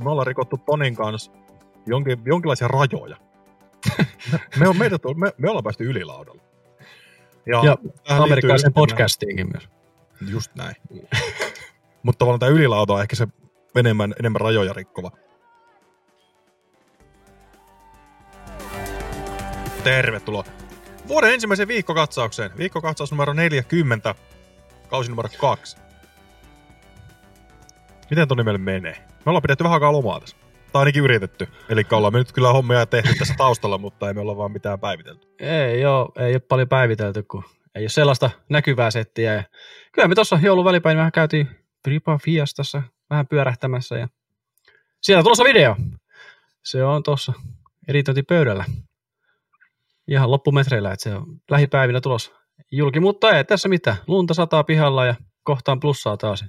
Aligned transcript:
koska 0.00 0.08
me 0.08 0.12
ollaan 0.12 0.26
rikottu 0.26 0.58
Tonin 0.58 0.94
kanssa 0.94 1.32
jonkin, 1.86 2.18
jonkinlaisia 2.24 2.68
rajoja. 2.68 3.16
me, 4.60 4.68
on, 4.68 4.76
meidät 4.76 5.04
on, 5.04 5.20
me, 5.20 5.32
me 5.38 5.50
ollaan 5.50 5.64
päästy 5.64 5.84
ylilaudalla. 5.84 6.42
Ja, 7.46 7.62
ja 7.64 7.76
amerikkalaisen 8.08 8.72
podcastiinkin 8.72 9.48
myös. 9.52 9.68
Just 10.28 10.54
näin. 10.54 10.74
Mutta 12.02 12.18
tavallaan 12.18 12.40
tämä 12.40 12.52
ylilauta 12.52 12.92
on 12.92 13.00
ehkä 13.00 13.16
se 13.16 13.28
enemmän, 13.76 14.14
enemmän 14.20 14.40
rajoja 14.40 14.72
rikkova. 14.72 15.10
Tervetuloa 19.84 20.44
vuoden 21.08 21.34
ensimmäiseen 21.34 21.68
viikkokatsaukseen. 21.68 22.50
Viikkokatsaus 22.58 23.10
numero 23.10 23.32
40, 23.32 24.14
kausi 24.88 25.10
numero 25.10 25.28
2. 25.40 25.76
Miten 28.10 28.28
toni 28.28 28.42
meille 28.42 28.58
menee? 28.58 29.09
Me 29.24 29.30
ollaan 29.30 29.42
pidetty 29.42 29.64
vähän 29.64 29.74
aikaa 29.74 29.92
lomaa 29.92 30.20
tässä. 30.20 30.36
Tai 30.72 30.80
ainakin 30.80 31.04
yritetty. 31.04 31.48
Eli 31.68 31.86
ollaan 31.92 32.12
me 32.12 32.18
nyt 32.18 32.32
kyllä 32.32 32.52
hommia 32.52 32.86
tehty 32.86 33.14
tässä 33.18 33.34
taustalla, 33.38 33.78
mutta 33.78 34.08
ei 34.08 34.14
me 34.14 34.20
olla 34.20 34.36
vaan 34.36 34.52
mitään 34.52 34.80
päivitelty. 34.80 35.28
Ei 35.38 35.80
joo, 35.80 36.12
ei 36.18 36.32
ole 36.32 36.40
paljon 36.40 36.68
päivitelty, 36.68 37.22
kun 37.22 37.44
ei 37.74 37.82
ole 37.82 37.88
sellaista 37.88 38.30
näkyvää 38.48 38.90
settiä. 38.90 39.34
Ja 39.34 39.42
kyllä 39.92 40.08
me 40.08 40.14
tuossa 40.14 40.38
joulun 40.42 40.64
välipäin 40.64 40.98
vähän 40.98 41.12
käytiin 41.12 41.48
Pripa 41.82 42.18
Fiastassa 42.18 42.82
vähän 43.10 43.26
pyörähtämässä 43.26 43.98
ja 43.98 44.08
siellä 45.02 45.22
tulossa 45.22 45.44
video. 45.44 45.76
Se 46.64 46.84
on 46.84 47.02
tuossa 47.02 47.32
editointipöydällä. 47.88 48.64
Ihan 50.08 50.30
loppumetreillä, 50.30 50.92
että 50.92 51.02
se 51.02 51.14
on 51.14 51.26
lähipäivinä 51.50 52.00
tulossa 52.00 52.32
julki, 52.70 53.00
mutta 53.00 53.30
ei 53.30 53.44
tässä 53.44 53.68
mitään. 53.68 53.96
Lunta 54.06 54.34
sataa 54.34 54.64
pihalla 54.64 55.06
ja 55.06 55.14
kohtaan 55.42 55.80
plussaa 55.80 56.16
taas. 56.16 56.44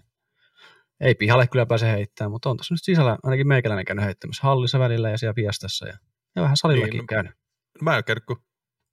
Ei 1.02 1.16
pihalle 1.16 1.48
kyllä 1.48 1.66
pääse 1.66 1.92
heittämään, 1.92 2.32
mutta 2.32 2.50
on 2.50 2.58
tuossa 2.58 2.74
nyt 2.74 2.84
sisällä 2.84 3.18
ainakin 3.24 3.48
meikäläinen 3.48 3.86
käynyt 3.86 4.06
heittämässä 4.06 4.42
hallissa 4.44 4.80
välillä 4.80 5.10
ja 5.10 5.18
siellä 5.18 5.34
Fiastassa 5.34 5.88
ja, 5.88 5.98
ja 6.36 6.42
vähän 6.42 6.58
salillakin 6.58 6.98
niin, 6.98 7.08
käynyt. 7.08 7.32
Mä 7.82 7.98
en 7.98 8.04
käynyt, 8.04 8.26
kun 8.26 8.44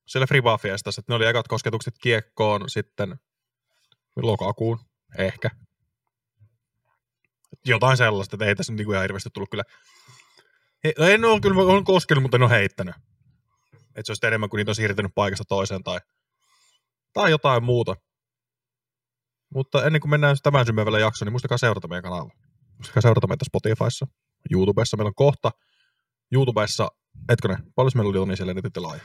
siellä 0.06 0.26
Friba 0.26 0.58
Fiestassa, 0.58 1.00
että 1.00 1.12
ne 1.12 1.16
oli 1.16 1.26
ekat 1.26 1.48
kosketukset 1.48 1.94
kiekkoon 2.02 2.64
sitten 2.68 3.16
lokakuun, 4.16 4.80
ehkä. 5.18 5.50
Jotain 7.66 7.96
sellaista, 7.96 8.36
että 8.36 8.44
ei 8.44 8.54
tässä 8.54 8.72
nyt 8.72 8.78
niinku 8.78 8.92
ihan 8.92 9.02
hirveästi 9.02 9.30
tullut 9.32 9.50
kyllä. 9.50 9.64
He, 10.84 10.92
no 10.98 11.06
en 11.06 11.24
ole 11.24 11.40
kyllä 11.40 11.62
on 11.62 11.84
koskenut, 11.84 12.22
mutta 12.22 12.36
en 12.36 12.42
ole 12.42 12.50
heittänyt. 12.50 12.94
Että 13.72 14.02
se 14.04 14.10
olisi 14.12 14.26
enemmän 14.26 14.50
kuin 14.50 14.58
niitä 14.58 14.70
on 14.70 14.74
siirtynyt 14.74 15.12
paikasta 15.14 15.44
toiseen 15.44 15.82
tai, 15.82 16.00
tai 17.12 17.30
jotain 17.30 17.64
muuta. 17.64 17.96
Mutta 19.54 19.84
ennen 19.86 20.00
kuin 20.00 20.10
mennään 20.10 20.36
tämän 20.42 20.66
symmevelle 20.66 21.00
jaksoon, 21.00 21.26
niin 21.26 21.32
muistakaa 21.32 21.58
seurata 21.58 21.88
meidän 21.88 22.02
kanavaa. 22.02 22.30
Muistakaa 22.78 23.00
seurata 23.00 23.26
meitä 23.26 23.44
Spotifyssa, 23.44 24.06
YouTubessa. 24.52 24.96
Meillä 24.96 25.08
on 25.08 25.14
kohta 25.14 25.50
YouTubessa, 26.32 26.88
etkö 27.28 27.48
ne, 27.48 27.56
paljon 27.74 27.92
meillä 27.94 28.10
oli 28.10 28.18
Oni 28.18 28.36
siellä 28.36 28.54
nyt 28.54 28.76
laaja? 28.76 29.00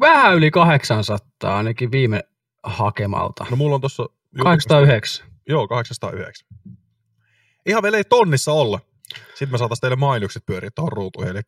Vähän 0.00 0.34
yli 0.34 0.50
800 0.50 1.56
ainakin 1.56 1.90
viime 1.90 2.22
hakemalta. 2.62 3.46
No 3.50 3.56
mulla 3.56 3.74
on 3.74 3.80
tossa... 3.80 4.06
809. 4.42 5.26
Joo, 5.48 5.68
809. 5.68 6.48
Ihan 7.66 7.82
vielä 7.82 7.96
ei 7.96 8.04
tonnissa 8.04 8.52
olla. 8.52 8.80
Sitten 9.28 9.50
me 9.50 9.58
saataisiin 9.58 9.80
teille 9.80 9.96
mainokset 9.96 10.46
pyöriä 10.46 10.70
tuohon 10.74 10.92
ruutuihin, 10.92 11.30
eli 11.30 11.42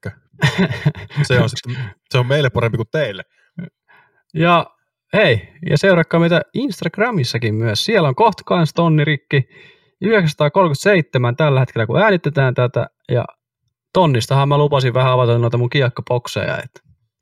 se 1.28 1.40
on, 1.40 1.48
sitten, 1.48 1.76
se 2.10 2.18
on 2.18 2.26
meille 2.26 2.50
parempi 2.50 2.76
kuin 2.76 2.88
teille. 2.92 3.22
Ja 4.34 4.66
hei, 5.12 5.48
ja 5.70 5.78
seurakkaa 5.78 6.20
meitä 6.20 6.42
Instagramissakin 6.54 7.54
myös. 7.54 7.84
Siellä 7.84 8.08
on 8.08 8.14
kohta 8.14 8.42
kans 8.46 8.74
tonni 8.74 9.04
rikki. 9.04 9.48
937 10.00 11.36
tällä 11.36 11.60
hetkellä, 11.60 11.86
kun 11.86 12.02
äänitetään 12.02 12.54
tätä. 12.54 12.86
Ja 13.08 13.24
tonnistahan 13.92 14.48
mä 14.48 14.58
lupasin 14.58 14.94
vähän 14.94 15.12
avata 15.12 15.38
noita 15.38 15.58
mun 15.58 15.70
kiekkopokseja, 15.70 16.62
että 16.62 16.80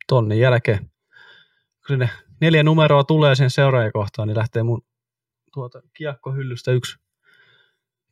tonnin 0.09 0.41
jälkeen, 0.41 0.78
kun 0.78 1.89
sinne 1.89 2.11
neljä 2.41 2.62
numeroa 2.62 3.05
tulee 3.05 3.34
sen 3.34 3.50
seuraajakohtaan, 3.50 4.28
niin 4.28 4.38
lähtee 4.38 4.62
mun 4.62 4.82
tuota 5.53 5.82
kiekkohyllystä 5.97 6.72
yksi 6.72 6.99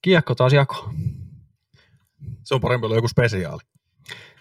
kiekko 0.03 0.35
taas 0.35 0.53
jako. 0.53 0.91
Se 2.45 2.55
on 2.55 2.61
parempi 2.61 2.87
olla 2.87 2.97
joku 2.97 3.09
spesiaali. 3.09 3.61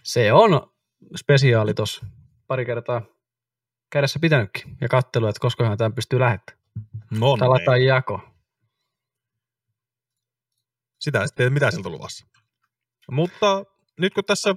Se 0.03 0.33
on 0.33 0.71
spesiaali 1.15 1.73
tuossa 1.73 2.05
pari 2.47 2.65
kertaa 2.65 3.01
kädessä 3.95 4.19
pitänytkin 4.19 4.77
ja 4.81 4.87
kattelu, 4.87 5.27
että 5.27 5.39
koska 5.39 5.77
tämän 5.77 5.93
pystyy 5.93 6.19
lähettämään. 6.19 6.63
No 7.11 7.37
tai 7.37 7.47
laittaa 7.47 7.77
jako. 7.77 8.21
Sitä 10.99 11.21
ei 11.21 11.27
tiedä, 11.35 11.49
mitä 11.49 11.71
sieltä 11.71 11.89
luvassa. 11.89 12.25
Mutta 13.11 13.63
nyt 13.99 14.13
kun 14.13 14.25
tässä 14.25 14.55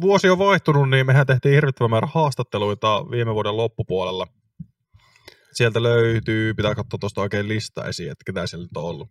vuosi 0.00 0.30
on 0.30 0.38
vaihtunut, 0.38 0.90
niin 0.90 1.06
mehän 1.06 1.26
tehtiin 1.26 1.54
hirvittävän 1.54 1.90
määrä 1.90 2.08
haastatteluita 2.14 3.04
viime 3.10 3.34
vuoden 3.34 3.56
loppupuolella. 3.56 4.26
Sieltä 5.52 5.82
löytyy, 5.82 6.54
pitää 6.54 6.74
katsoa 6.74 6.98
tuosta 6.98 7.20
oikein 7.20 7.48
lista 7.48 7.84
esiin, 7.84 8.10
että 8.10 8.24
ketä 8.26 8.46
siellä 8.46 8.64
nyt 8.64 8.76
on 8.76 8.84
ollut. 8.84 9.08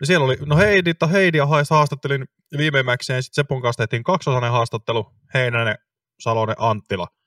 Ja 0.00 0.06
siellä 0.06 0.26
oli, 0.26 0.36
no 0.46 0.56
Heidi, 0.56 0.92
Heidia 1.12 1.46
haastattelin 1.46 2.24
viimeimmäkseen, 2.58 3.22
sitten 3.22 3.44
Sepon 3.44 3.62
kanssa 3.62 3.82
tehtiin 3.82 4.02
kaksosainen 4.02 4.50
haastattelu, 4.50 5.06
Heinänen, 5.34 5.78
Salonen, 6.20 6.56
Anttila. 6.58 7.17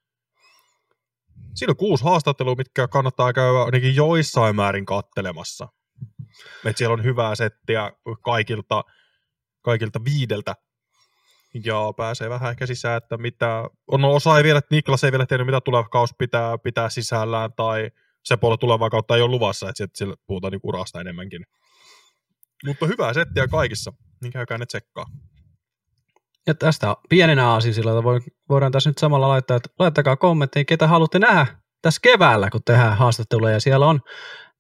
Siinä 1.56 1.72
on 1.72 1.78
kuusi 1.78 2.03
haastattelua, 2.03 2.56
mitkä 2.56 2.88
kannattaa 2.88 3.34
käydä 3.34 3.50
ainakin 3.50 3.95
joissain 3.95 4.56
määrin 4.56 4.85
kattelemassa. 4.85 5.67
Et 6.66 6.78
siellä 6.78 6.94
on 6.94 7.03
hyvää 7.03 7.35
settiä 7.35 7.91
kaikilta, 8.23 8.84
kaikilta 9.62 10.00
viideltä 10.03 10.56
ja 11.66 11.94
pääsee 11.97 12.29
vähän 12.29 12.51
ehkä 12.51 12.66
sisään, 12.66 12.97
että 12.97 13.17
mitä, 13.17 13.69
on 13.88 14.01
no, 14.01 14.13
osa 14.13 14.38
ei 14.38 14.44
vielä, 14.44 14.57
että 14.57 14.75
Niklas 14.75 15.03
ei 15.03 15.12
vielä 15.12 15.25
tiennyt, 15.25 15.45
mitä 15.45 15.62
tuleva 15.62 15.89
kaus 15.89 16.09
pitää, 16.17 16.57
pitää 16.57 16.89
sisällään, 16.89 17.53
tai 17.53 17.91
se 18.23 18.38
puolella 18.38 18.57
tulevaa 18.57 18.89
kautta 18.89 19.16
ei 19.16 19.22
ole 19.22 19.31
luvassa, 19.31 19.69
että 19.69 19.85
sillä 19.95 20.16
puhutaan 20.28 20.51
niin 20.51 20.59
urasta 20.63 21.01
enemmänkin. 21.01 21.45
Mutta 22.66 22.85
hyvää 22.85 23.13
settiä 23.13 23.47
kaikissa, 23.47 23.94
niin 24.22 24.31
käykää 24.31 24.57
ne 24.57 24.66
tsekkaa. 24.66 25.06
Ja 26.47 26.53
tästä 26.53 26.96
pienenä 27.09 27.50
aasinsilla 27.50 28.03
voidaan 28.50 28.72
tässä 28.72 28.90
nyt 28.90 28.97
samalla 28.97 29.28
laittaa, 29.28 29.57
että 29.57 29.69
laittakaa 29.79 30.16
kommentteja, 30.16 30.66
ketä 30.66 30.88
haluatte 30.88 31.19
nähdä 31.19 31.47
tässä 31.81 32.00
keväällä, 32.03 32.50
kun 32.50 32.62
tehdään 32.66 32.97
haastatteluja. 32.97 33.59
Siellä 33.59 33.88
on 33.88 34.00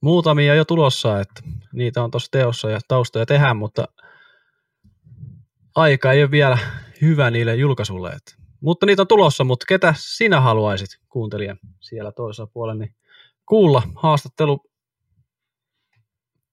muutamia 0.01 0.55
jo 0.55 0.65
tulossa, 0.65 1.19
että 1.19 1.41
niitä 1.73 2.03
on 2.03 2.11
tuossa 2.11 2.31
teossa 2.31 2.69
ja 2.69 2.79
taustoja 2.87 3.25
tehdään, 3.25 3.57
mutta 3.57 3.87
aika 5.75 6.11
ei 6.11 6.23
ole 6.23 6.31
vielä 6.31 6.57
hyvä 7.01 7.31
niille 7.31 7.55
julkaisulle. 7.55 8.09
Että. 8.09 8.35
Mutta 8.61 8.85
niitä 8.85 9.01
on 9.01 9.07
tulossa, 9.07 9.43
mutta 9.43 9.65
ketä 9.69 9.93
sinä 9.97 10.41
haluaisit 10.41 10.89
kuuntelijan 11.09 11.59
siellä 11.79 12.11
toisella 12.11 12.51
puolella 12.53 12.79
niin 12.79 12.95
kuulla 13.45 13.83
haastattelu 13.95 14.71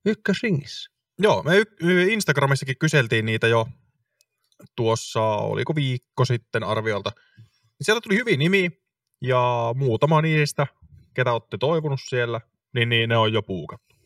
ykkösringissä? 0.07 0.91
Joo, 1.19 1.43
me 1.43 1.53
Instagramissakin 2.13 2.79
kyseltiin 2.79 3.27
niitä 3.27 3.47
jo 3.47 3.69
tuossa, 4.77 5.21
oliko 5.23 5.75
viikko 5.75 6.25
sitten 6.25 6.65
arviolta. 6.65 7.13
Siellä 7.81 8.01
tuli 8.01 8.17
hyvin 8.17 8.39
nimi 8.39 8.71
ja 9.23 9.75
muutama 9.77 10.23
niistä, 10.23 10.67
ketä 11.15 11.33
olette 11.33 11.59
toivonut 11.59 12.01
siellä, 12.09 12.41
niin, 12.75 12.89
niin 12.89 13.09
ne 13.09 13.17
on 13.17 13.33
jo 13.33 13.43
puukattu. 13.43 13.97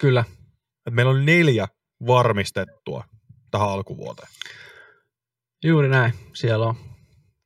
Kyllä. 0.00 0.24
Et 0.86 0.94
meillä 0.94 1.10
on 1.10 1.26
neljä 1.26 1.68
varmistettua 2.06 3.04
tähän 3.50 3.68
alkuvuoteen. 3.68 4.28
Juuri 5.64 5.88
näin. 5.88 6.12
Siellä 6.34 6.66
on 6.66 6.76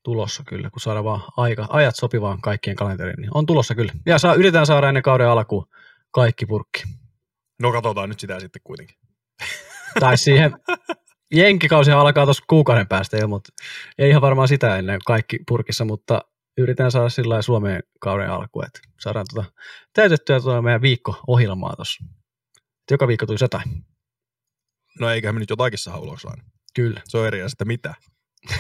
tulossa 0.03 0.43
kyllä, 0.47 0.71
kun 0.71 0.81
saadaan 0.81 1.05
vaan 1.05 1.23
aika, 1.37 1.67
ajat 1.69 1.97
sopivaan 1.97 2.41
kaikkien 2.41 2.77
kalenteriin, 2.77 3.21
niin 3.21 3.31
on 3.35 3.47
tulossa 3.47 3.75
kyllä. 3.75 3.93
Ja 4.07 4.19
saa, 4.19 4.35
yritetään 4.35 4.67
saada 4.67 4.89
ennen 4.89 5.03
kauden 5.03 5.29
alkuun 5.29 5.67
kaikki 6.11 6.47
purkki. 6.47 6.83
No 7.59 7.73
katsotaan 7.73 8.09
nyt 8.09 8.21
sitä 8.21 8.41
sitten 8.41 8.63
kuitenkin. 8.65 8.97
Tai 10.01 10.19
siihen, 10.19 10.53
jenkkikausi 11.35 11.91
alkaa 11.91 12.25
tuossa 12.25 12.45
kuukauden 12.47 12.89
päästä 12.89 13.17
jo, 13.17 13.29
mutta 13.29 13.53
ei 13.99 14.11
ihan 14.11 14.23
varmaan 14.23 14.49
sitä 14.49 14.77
ennen 14.77 15.01
kaikki 15.07 15.39
purkissa, 15.49 15.85
mutta 15.85 16.21
yritän 16.59 16.91
saada 16.91 17.09
sillä 17.09 17.43
Suomeen 17.43 17.83
kauden 18.01 18.31
alku, 18.31 18.63
että 18.63 18.81
saadaan 19.01 19.27
tuota 19.35 19.53
täytettyä 19.93 20.41
tuota 20.41 20.63
meidän 20.63 20.83
viikko-ohjelmaa 20.83 21.77
tuossa. 21.77 22.05
Joka 22.91 23.09
viikko 23.09 23.27
tulisi 23.27 23.45
jotain. 23.45 23.85
No 25.01 25.11
eiköhän 25.11 25.35
me 25.35 25.39
nyt 25.39 25.51
jotakin 25.51 25.79
saa 25.79 25.99
ulos 25.99 26.27
aina. 26.27 26.43
Kyllä. 26.75 27.01
Se 27.05 27.19
on 27.19 27.27
eri 27.27 27.43
asia, 27.43 27.57
mitä. 27.65 27.95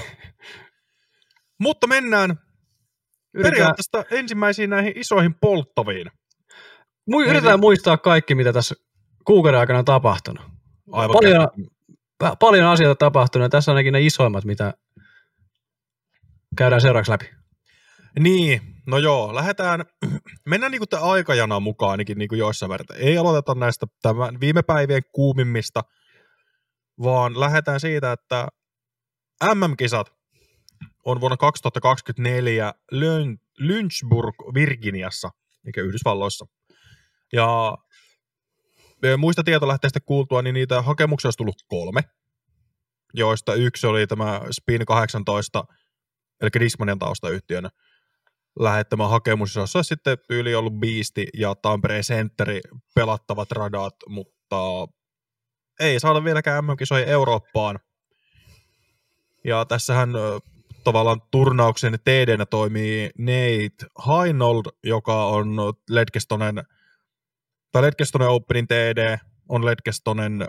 mutta 1.64 1.86
mennään 1.86 2.30
Yritetään... 2.30 3.52
periaatteessa 3.52 4.04
ensimmäisiin 4.10 4.70
näihin 4.70 4.92
isoihin 4.96 5.34
polttaviin. 5.34 6.10
Yritetään 7.20 7.54
Eli... 7.54 7.60
muistaa 7.60 7.96
kaikki, 7.96 8.34
mitä 8.34 8.52
tässä 8.52 8.74
kuukauden 9.24 9.60
aikana 9.60 9.78
on 9.78 9.84
tapahtunut. 9.84 10.42
Aivan 10.92 11.12
paljon, 11.12 11.48
paljon 12.38 12.66
asioita 12.66 12.98
tapahtunut, 12.98 13.44
ja 13.44 13.48
tässä 13.48 13.72
ainakin 13.72 13.92
ne 13.92 14.00
isoimmat, 14.00 14.44
mitä 14.44 14.74
käydään 16.56 16.80
seuraavaksi 16.80 17.12
läpi. 17.12 17.30
Niin, 18.18 18.60
no 18.86 18.98
joo, 18.98 19.34
lähdetään, 19.34 19.84
mennään 20.46 20.72
niin 20.72 20.88
tämän 20.90 21.10
aikajana 21.10 21.60
mukaan 21.60 21.90
ainakin 21.90 22.18
niin 22.18 22.28
joissain 22.32 22.70
määrin. 22.70 22.86
Ei 22.94 23.18
aloiteta 23.18 23.54
näistä 23.54 23.86
tämän 24.02 24.40
viime 24.40 24.62
päivien 24.62 25.02
kuumimmista, 25.12 25.82
vaan 27.02 27.40
lähdetään 27.40 27.80
siitä, 27.80 28.12
että 28.12 28.48
MM-kisat 29.54 30.12
on 31.04 31.20
vuonna 31.20 31.36
2024 31.36 32.74
Lyn- 32.92 33.38
Lynchburg, 33.58 34.34
Virginiassa, 34.54 35.30
mikä 35.64 35.80
Yhdysvalloissa. 35.80 36.46
Ja 37.32 37.78
muista 39.18 39.44
tietolähteistä 39.44 40.00
kuultua, 40.00 40.42
niin 40.42 40.54
niitä 40.54 40.82
hakemuksia 40.82 41.28
olisi 41.28 41.36
tullut 41.36 41.62
kolme, 41.68 42.00
joista 43.14 43.54
yksi 43.54 43.86
oli 43.86 44.06
tämä 44.06 44.40
Spin 44.50 44.86
18, 44.86 45.64
eli 46.40 46.50
Discmanian 46.60 46.98
taustayhtiön 46.98 47.68
lähettämä 48.58 49.08
hakemus, 49.08 49.56
jossa 49.56 49.82
sitten 49.82 50.18
tyyli 50.28 50.54
ollut 50.54 50.80
Beasti 50.80 51.26
ja 51.34 51.54
Tampereen 51.54 52.02
Centeri 52.02 52.60
pelattavat 52.94 53.52
radat, 53.52 53.94
mutta 54.08 54.88
ei 55.80 56.00
saada 56.00 56.24
vieläkään 56.24 56.64
MM-kisoja 56.64 57.06
Eurooppaan. 57.06 57.78
Ja 59.44 59.64
tässähän 59.64 60.10
tavallaan 60.84 61.22
turnauksen 61.30 61.98
TDnä 62.04 62.46
toimii 62.46 63.10
Nate 63.18 63.86
Heinold, 64.06 64.64
joka 64.84 65.26
on 65.26 65.56
Ledgestonen, 65.90 66.62
tai 67.72 67.82
Ledgestonen 67.82 68.28
Openin 68.28 68.68
TD, 68.68 69.18
on 69.48 69.66
Ledgestonen, 69.66 70.48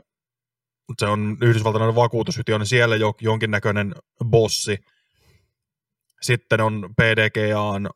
se 1.00 1.06
on 1.06 1.38
yhdysvaltalainen 1.41 1.95
vakuutusyhtiö, 1.95 2.56
on 2.56 2.65
siellä 2.65 2.95
jo, 2.95 3.13
jonkinnäköinen 3.21 3.95
bossi. 4.25 4.77
Sitten 6.21 6.62
on 6.62 6.94
PDGAn 6.95 7.89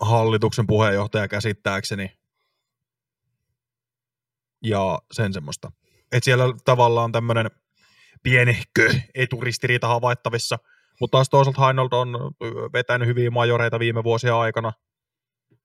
hallituksen 0.00 0.66
puheenjohtaja 0.66 1.28
käsittääkseni. 1.28 2.12
Ja 4.64 4.98
sen 5.12 5.32
semmoista. 5.32 5.72
Et 6.12 6.24
siellä 6.24 6.44
tavallaan 6.64 7.12
tämmöinen 7.12 7.50
pienehkö 8.22 8.94
eturistiriita 9.14 9.88
havaittavissa, 9.88 10.58
mutta 11.00 11.16
taas 11.16 11.28
toisaalta 11.28 11.64
Heinold 11.64 11.92
on 11.92 12.16
vetänyt 12.72 13.08
hyviä 13.08 13.30
majoreita 13.30 13.78
viime 13.78 14.04
vuosia 14.04 14.38
aikana, 14.38 14.72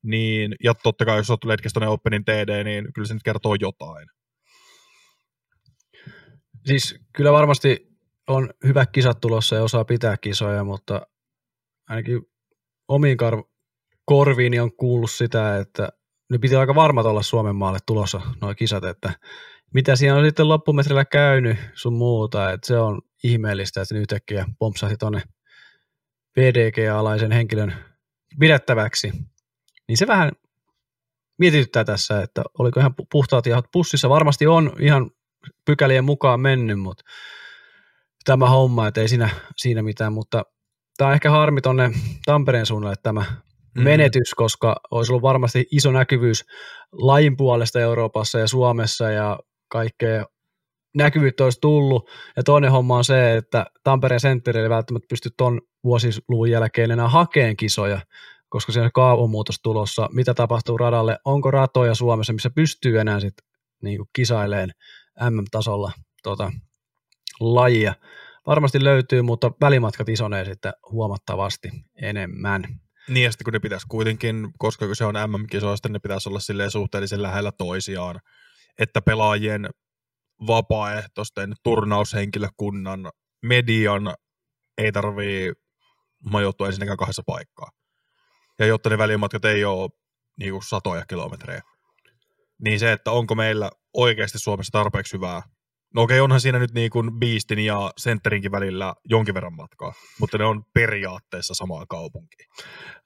niin, 0.06 0.56
ja 0.64 0.74
totta 0.74 1.06
kai 1.06 1.18
jos 1.18 1.30
olet 1.30 1.44
Ledgestonen 1.44 1.90
Openin 1.90 2.26
TD, 2.26 2.64
niin 2.64 2.94
kyllä 2.94 3.08
se 3.08 3.14
nyt 3.14 3.24
kertoo 3.24 3.56
jotain. 3.60 4.08
Siis 6.66 6.96
kyllä 7.14 7.32
varmasti 7.32 7.88
on 8.28 8.50
hyvät 8.64 8.92
kisat 8.92 9.20
tulossa 9.22 9.56
ja 9.56 9.64
osaa 9.64 9.86
pitää 9.86 10.18
kisoja, 10.18 10.64
mutta 10.64 11.08
ainakin 11.90 12.22
omiin 12.88 13.18
kar- 13.24 13.50
korviini 14.06 14.60
on 14.60 14.76
kuullut 14.76 15.12
sitä, 15.12 15.58
että 15.58 15.90
ne 16.32 16.38
piti 16.38 16.56
aika 16.56 16.76
varmat 16.76 17.06
olla 17.06 17.22
Suomen 17.22 17.56
maalle 17.56 17.80
tulossa 17.86 18.22
nuo 18.42 18.56
kisat, 18.56 18.84
että 18.84 19.14
mitä 19.74 19.96
siinä 19.96 20.16
on 20.16 20.26
sitten 20.26 20.50
loppumetrillä 20.50 21.06
käynyt 21.06 21.58
sun 21.74 21.94
muuta, 21.94 22.52
että 22.52 22.68
se 22.68 22.78
on 22.78 23.02
ihmeellistä, 23.24 23.82
että 23.82 23.96
nyt 23.96 24.02
yhtäkkiä 24.02 24.46
pompsahti 24.60 24.98
tuonne 24.98 25.22
PDG-alaisen 26.34 27.32
henkilön 27.32 27.76
pidettäväksi. 28.40 29.12
Niin 29.88 29.98
se 29.98 30.08
vähän 30.08 30.32
mietityttää 31.38 31.84
tässä, 31.84 32.22
että 32.22 32.44
oliko 32.60 32.80
ihan 32.80 32.94
pu- 33.02 33.08
puhtaat 33.12 33.46
jahat 33.46 33.66
pussissa. 33.72 34.10
Varmasti 34.10 34.48
on 34.48 34.74
ihan 34.80 35.12
pykälien 35.66 36.06
mukaan 36.06 36.40
mennyt, 36.40 36.80
mutta 36.80 37.04
tämä 38.26 38.50
homma, 38.50 38.88
että 38.88 39.02
ei 39.02 39.08
siinä, 39.08 39.30
siinä 39.58 39.82
mitään, 39.82 40.14
mutta 40.14 40.44
tämä 40.98 41.08
on 41.08 41.14
ehkä 41.14 41.32
harmi 41.32 41.62
tuonne 41.62 41.92
Tampereen 42.26 42.66
suunnalle 42.66 42.96
tämä 43.04 43.26
Mm. 43.76 43.84
menetys, 43.84 44.34
koska 44.34 44.76
olisi 44.92 45.12
ollut 45.12 45.22
varmasti 45.22 45.66
iso 45.72 45.92
näkyvyys 45.92 46.46
lajin 46.92 47.38
puolesta 47.38 47.80
Euroopassa 47.80 48.40
ja 48.40 48.48
Suomessa 48.48 49.12
ja 49.12 49.40
kaikkea 49.68 50.26
näkyvyyttä 50.96 51.44
olisi 51.44 51.62
tullut. 51.62 52.10
Ja 52.38 52.44
toinen 52.44 52.72
homma 52.72 52.98
on 52.98 53.04
se, 53.04 53.36
että 53.38 53.66
Tampereen 53.84 54.20
sentterille 54.20 54.66
ei 54.66 54.70
välttämättä 54.70 55.06
pysty 55.10 55.30
ton 55.38 55.62
vuosiluvun 55.84 56.52
jälkeen 56.52 56.92
enää 56.92 57.08
hakeen 57.08 57.58
kisoja, 57.58 58.02
koska 58.56 58.72
siinä 58.72 58.86
on 58.86 58.92
kaavomuutos 58.94 59.60
tulossa. 59.64 60.10
Mitä 60.12 60.34
tapahtuu 60.34 60.78
radalle? 60.78 61.18
Onko 61.26 61.52
ratoja 61.52 61.96
Suomessa, 61.96 62.34
missä 62.34 62.50
pystyy 62.50 63.00
enää 63.00 63.20
sit 63.20 63.34
niin 63.84 64.00
kisaileen 64.14 64.72
MM-tasolla 65.30 65.92
tota, 66.24 66.52
lajia? 67.40 67.94
Varmasti 68.48 68.84
löytyy, 68.84 69.22
mutta 69.22 69.52
välimatkat 69.62 70.10
isonee 70.10 70.46
sitten 70.46 70.74
huomattavasti 70.92 71.70
enemmän. 72.02 72.64
Niin, 73.10 73.24
ja 73.24 73.32
sitten 73.32 73.46
kun 73.46 73.54
ne 73.54 73.60
pitäisi 73.60 73.88
kuitenkin, 73.88 74.48
koska 74.58 74.96
se 74.96 75.06
on 75.06 75.16
MM-kisoista, 75.16 75.90
ne 75.90 76.00
pitäisi 76.00 76.30
olla 76.30 76.70
suhteellisen 76.70 77.22
lähellä 77.22 77.52
toisiaan, 77.52 78.20
että 78.80 79.02
pelaajien 79.02 79.70
vapaaehtoisten 80.48 81.54
turnaushenkilökunnan 81.64 83.12
median 83.42 84.16
ei 84.78 84.92
tarvii 84.92 85.54
majoittua 86.32 86.68
ensinnäkään 86.68 86.98
kahdessa 86.98 87.24
paikkaa. 87.26 87.70
Ja 88.60 88.66
jotta 88.66 88.90
ne 88.90 88.98
välimatkat 88.98 89.46
ei 89.46 89.66
ole 89.66 89.90
niin 90.40 90.52
kuin 90.52 90.64
satoja 90.64 91.06
kilometrejä. 91.06 91.62
Niin 92.62 92.80
se, 92.80 92.92
että 92.92 93.12
onko 93.12 93.36
meillä 93.36 93.72
oikeasti 93.94 94.40
Suomessa 94.40 94.72
tarpeeksi 94.72 95.14
hyvää. 95.14 95.42
No 95.96 96.02
okei, 96.02 96.20
onhan 96.20 96.42
siinä 96.42 96.60
nyt 96.60 96.74
niin 96.74 96.90
kuin 96.90 97.20
Beastin 97.20 97.60
ja 97.60 97.92
Centerinkin 98.02 98.52
välillä 98.52 98.94
jonkin 99.06 99.34
verran 99.34 99.56
matkaa, 99.56 99.94
mutta 100.20 100.38
ne 100.38 100.46
on 100.46 100.64
periaatteessa 100.74 101.54
samaa 101.54 101.86
kaupunkia. 101.90 102.46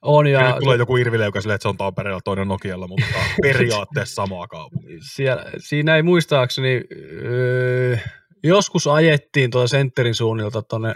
On 0.02 0.26
Ja 0.26 0.40
ja 0.40 0.48
nyt 0.48 0.58
tulee 0.58 0.76
joku 0.76 0.96
Irvile, 0.96 1.24
joka 1.24 1.40
silleen, 1.40 1.54
että 1.54 1.62
se 1.62 1.68
on 1.68 1.76
Tampereella 1.76 2.20
toinen 2.24 2.48
Nokialla, 2.48 2.88
mutta 2.88 3.04
periaatteessa 3.42 4.14
samaa 4.14 4.46
kaupunkia. 4.46 4.98
siellä, 5.14 5.44
siinä 5.58 5.96
ei 5.96 6.02
muistaakseni, 6.02 6.82
öö, 7.22 7.96
joskus 8.44 8.86
ajettiin 8.86 9.50
tuolta 9.50 9.68
sentterin 9.68 10.14
suunnilta 10.14 10.62
tuonne 10.62 10.94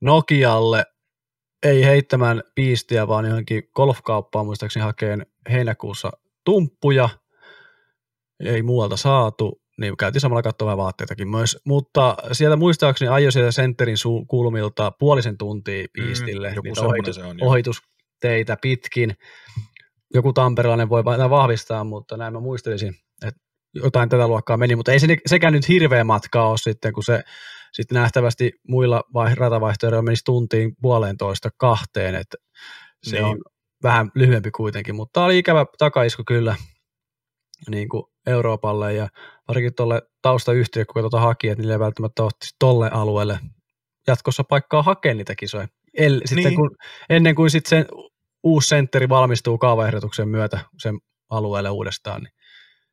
Nokialle, 0.00 0.84
ei 1.62 1.84
heittämään 1.84 2.42
piistiä, 2.54 3.08
vaan 3.08 3.24
johonkin 3.24 3.62
golfkauppaan 3.74 4.46
muistaakseni 4.46 4.84
hakeen 4.84 5.26
heinäkuussa 5.50 6.12
tumppuja, 6.44 7.08
ei 8.40 8.62
muualta 8.62 8.96
saatu, 8.96 9.62
niin 9.80 9.96
käytiin 9.96 10.20
samalla 10.20 10.42
katsomaan 10.42 10.78
vaatteitakin 10.78 11.28
myös, 11.28 11.58
mutta 11.64 12.16
sieltä 12.32 12.56
muistaakseni 12.56 13.08
ajoi 13.08 13.32
sieltä 13.32 13.52
sentterin 13.52 13.96
su- 13.96 14.26
kulmilta 14.28 14.90
puolisen 14.98 15.38
tuntia 15.38 15.86
piistille, 15.92 16.48
Mm, 16.48 16.54
joku 16.54 16.86
ohitus, 16.86 17.16
se 17.16 17.24
on, 17.24 17.36
ohitusteitä 17.40 18.56
pitkin. 18.62 19.14
Joku 20.14 20.32
tamperilainen 20.32 20.88
voi 20.88 21.04
va- 21.04 21.30
vahvistaa, 21.30 21.84
mutta 21.84 22.16
näin 22.16 22.32
mä 22.32 22.40
muistelisin, 22.40 22.94
että 23.26 23.40
jotain 23.74 24.08
tätä 24.08 24.28
luokkaa 24.28 24.56
meni, 24.56 24.76
mutta 24.76 24.92
ei 24.92 25.00
se, 25.00 25.06
sekään 25.26 25.52
nyt 25.52 25.68
hirveä 25.68 26.04
matka 26.04 26.48
ole 26.48 26.58
sitten, 26.58 26.92
kun 26.92 27.04
se 27.04 27.22
sitten 27.76 27.94
nähtävästi 27.94 28.52
muilla 28.68 29.02
vai, 29.14 29.34
ratavaihtoehdoilla 29.34 30.02
menisi 30.02 30.24
tuntiin 30.24 30.72
puolentoista 30.82 31.48
kahteen, 31.56 32.14
että 32.14 32.36
se 33.02 33.16
Niin. 33.16 33.24
on 33.24 33.38
vähän 33.82 34.10
lyhyempi 34.14 34.50
kuitenkin, 34.50 34.94
mutta 34.94 35.12
tämä 35.12 35.26
oli 35.26 35.38
ikävä 35.38 35.66
takaisku 35.78 36.22
kyllä 36.26 36.56
niin 37.70 37.88
kuin 37.88 38.02
Euroopalle 38.26 38.94
ja 38.94 39.08
varsinkin 39.48 39.74
tuolle 39.74 40.02
taustayhtiö, 40.22 40.84
kun 40.92 41.02
tuota 41.02 41.20
haki, 41.20 41.48
että 41.48 41.62
niille 41.62 41.74
ei 41.74 41.78
välttämättä 41.78 42.22
ole 42.22 42.30
tolle 42.58 42.90
alueelle 42.92 43.38
jatkossa 44.06 44.44
paikkaa 44.44 44.82
hakea 44.82 45.14
niitä 45.14 45.34
kisoja. 45.34 45.68
El, 45.98 46.20
sitten 46.24 46.44
Niin. 46.44 46.56
kun, 46.56 46.76
ennen 47.10 47.34
kuin 47.34 47.50
sitten 47.50 47.68
se 47.68 47.86
uusi 48.42 48.68
sentteri 48.68 49.08
valmistuu 49.08 49.58
kaavaehdotuksen 49.58 50.28
myötä 50.28 50.58
sen 50.82 50.98
alueelle 51.30 51.70
uudestaan, 51.70 52.22
niin 52.22 52.32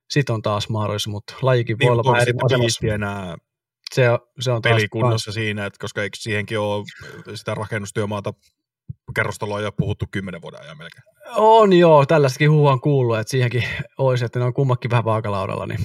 sitten 0.09 0.33
on 0.33 0.41
taas 0.41 0.69
mahdollisuus, 0.69 1.11
mutta 1.13 1.33
lajikin 1.41 1.77
voi 1.79 1.85
Niin, 1.85 1.91
olla 1.91 2.03
vähän 2.03 2.21
eri 2.21 2.31
sitten 2.31 2.45
asemassa. 2.45 2.87
Enää 2.87 3.35
Se 3.93 4.09
on, 4.09 4.19
se 4.39 4.51
on 4.51 4.61
taas 4.61 4.75
pelikunnossa 4.75 5.31
siinä, 5.31 5.65
että 5.65 5.77
koska 5.81 6.03
eikö 6.03 6.17
siihenkin 6.19 6.59
ole 6.59 6.83
sitä 7.35 7.55
rakennustyömaata 7.55 8.33
kerrostaloa 9.15 9.61
jo 9.61 9.71
puhuttu 9.71 10.05
kymmenen 10.11 10.41
vuoden 10.41 10.61
ajan 10.61 10.77
melkein. 10.77 11.03
On 11.35 11.73
joo, 11.73 12.05
tällaistakin 12.05 12.51
huhua 12.51 12.71
on 12.71 12.81
kuullut, 12.81 13.17
että 13.19 13.31
siihenkin 13.31 13.63
olisi, 13.97 14.25
että 14.25 14.39
ne 14.39 14.45
on 14.45 14.53
kummakin 14.53 14.91
vähän 14.91 15.05
vaakalaudalla, 15.05 15.65
niin 15.65 15.79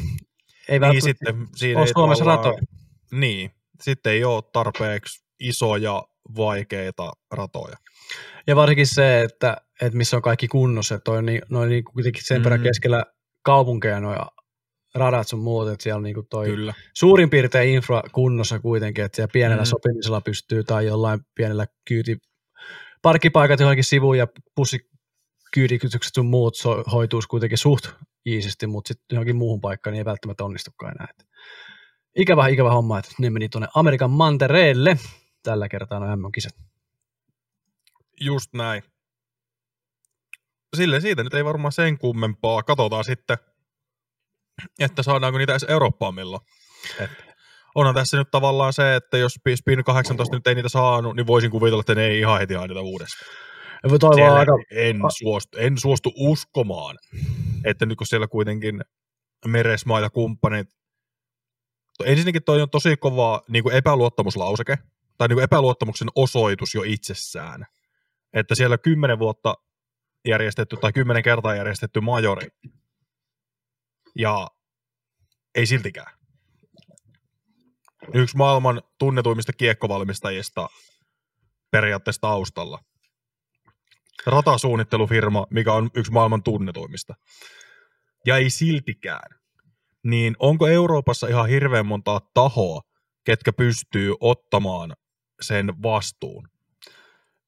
ei 0.68 0.78
Niin 0.78 1.02
sitten 1.02 1.46
siinä 1.56 1.80
ole 1.80 1.86
ei 1.88 1.92
Suomessa 1.92 2.24
tavallaan- 2.24 2.44
ratoja. 2.46 2.62
Niin, 3.12 3.50
sitten 3.82 4.12
ei 4.12 4.24
ole 4.24 4.42
tarpeeksi 4.52 5.24
isoja, 5.40 6.02
vaikeita 6.36 7.12
ratoja. 7.30 7.76
Ja 8.46 8.56
varsinkin 8.56 8.86
se, 8.86 9.22
että, 9.22 9.56
että 9.82 9.96
missä 9.98 10.16
on 10.16 10.22
kaikki 10.22 10.48
kunnossa, 10.48 10.94
että 10.94 11.10
on 11.10 11.26
niin, 11.26 11.42
noin 11.50 11.68
niin 11.68 11.84
kuitenkin 11.84 12.22
sen 12.24 12.44
verran 12.44 12.60
Mm. 12.60 12.64
keskellä 12.64 13.04
kaupunkeja 13.42 14.00
noin 14.00 14.18
radat 14.98 15.28
sun 15.28 15.40
muut, 15.40 15.68
että 15.68 15.82
siellä 15.82 15.96
on 15.96 16.02
niin 16.02 16.14
kuin 16.14 16.26
toi 16.30 16.46
Kyllä. 16.46 16.74
suurin 16.94 17.30
piirtein 17.30 17.74
infra 17.74 18.02
kunnossa 18.12 18.58
kuitenkin, 18.58 19.04
että 19.04 19.16
siellä 19.16 19.30
pienellä 19.32 19.62
Mm. 19.62 19.66
sopimisella 19.66 20.20
pystyy 20.20 20.64
tai 20.64 20.86
jollain 20.86 21.20
pienellä 21.34 21.66
kyyti 21.88 22.16
parkkipaikat 23.02 23.60
johonkin 23.60 23.84
sivuun 23.84 24.18
ja 24.18 24.26
bussikyyditykset 24.56 26.14
sun 26.14 26.26
muut 26.26 26.56
so, 26.56 26.84
hoituisi 26.92 27.28
kuitenkin 27.28 27.58
suht 27.58 27.88
iisisti, 28.26 28.66
mutta 28.66 28.88
sitten 28.88 29.16
johonkin 29.16 29.36
muuhun 29.36 29.60
paikkaan 29.60 29.92
niin 29.92 29.98
ei 30.00 30.04
välttämättä 30.04 30.44
onnistukaan 30.44 30.92
enää. 30.92 31.08
Et 31.10 31.26
ikävä, 32.16 32.48
ikävä 32.48 32.70
homma, 32.70 32.98
että 32.98 33.10
ne 33.18 33.30
meni 33.30 33.48
tuonne 33.48 33.68
Amerikan 33.74 34.10
mantereelle. 34.10 34.98
Tällä 35.42 35.68
kertaa 35.68 35.98
no 36.00 36.16
MM-kisat. 36.16 36.52
Just 38.20 38.54
näin. 38.54 38.82
Sille 40.76 41.00
siitä 41.00 41.24
nyt 41.24 41.34
ei 41.34 41.44
varmaan 41.44 41.72
sen 41.72 41.98
kummempaa. 41.98 42.62
Katsotaan 42.62 43.04
sitten, 43.04 43.38
että 44.78 45.02
saadaanko 45.02 45.38
niitä 45.38 45.52
edes 45.52 45.66
Eurooppaan 45.68 46.14
milloin. 46.14 46.42
Et 47.00 47.10
onhan 47.74 47.94
tässä 47.94 48.16
nyt 48.16 48.30
tavallaan 48.30 48.72
se, 48.72 48.94
että 48.94 49.18
jos 49.18 49.32
Spin 49.56 49.84
18 49.84 50.36
nyt 50.36 50.46
ei 50.46 50.54
niitä 50.54 50.68
saanut, 50.68 51.16
niin 51.16 51.26
voisin 51.26 51.50
kuvitella, 51.50 51.80
että 51.80 51.94
ne 51.94 52.06
ei 52.06 52.18
ihan 52.18 52.40
heti 52.40 52.54
niitä 52.54 52.80
uudestaan. 52.80 53.30
Siellä 54.14 54.38
aika... 54.38 54.52
en, 54.70 55.00
suostu, 55.18 55.58
en 55.58 55.78
suostu 55.78 56.12
uskomaan, 56.16 56.96
että 57.64 57.86
nyt 57.86 57.98
kun 57.98 58.06
siellä 58.06 58.26
kuitenkin 58.28 58.80
Meresmaa 59.46 60.00
ja 60.00 60.10
kumppanit, 60.10 60.68
ensinnäkin 62.04 62.44
toi 62.44 62.62
on 62.62 62.70
tosi 62.70 62.96
kova 62.96 63.42
niin 63.48 63.62
kuin 63.62 63.74
epäluottamuslauseke, 63.74 64.78
tai 65.18 65.28
niin 65.28 65.36
kuin 65.36 65.44
epäluottamuksen 65.44 66.08
osoitus 66.14 66.74
jo 66.74 66.82
itsessään, 66.86 67.66
että 68.32 68.54
siellä 68.54 68.78
kymmenen 68.78 69.18
vuotta 69.18 69.54
järjestetty 70.28 70.76
tai 70.76 70.92
kymmenen 70.92 71.22
kertaa 71.22 71.54
järjestetty 71.54 72.00
majori, 72.00 72.48
ja 74.18 74.48
ei 75.54 75.66
siltikään. 75.66 76.18
Yksi 78.14 78.36
maailman 78.36 78.82
tunnetuimmista 78.98 79.52
kiekkovalmistajista 79.52 80.68
periaatteessa 81.70 82.20
taustalla. 82.20 82.78
Ratasuunnittelufirma, 84.26 85.46
mikä 85.50 85.72
on 85.72 85.90
yksi 85.94 86.12
maailman 86.12 86.42
tunnetuimmista. 86.42 87.14
Ja 88.26 88.36
ei 88.36 88.50
siltikään. 88.50 89.38
Niin 90.04 90.36
onko 90.38 90.66
Euroopassa 90.66 91.26
ihan 91.28 91.48
hirveän 91.48 91.86
montaa 91.86 92.20
tahoa, 92.34 92.80
ketkä 93.24 93.52
pystyy 93.52 94.14
ottamaan 94.20 94.96
sen 95.40 95.82
vastuun, 95.82 96.48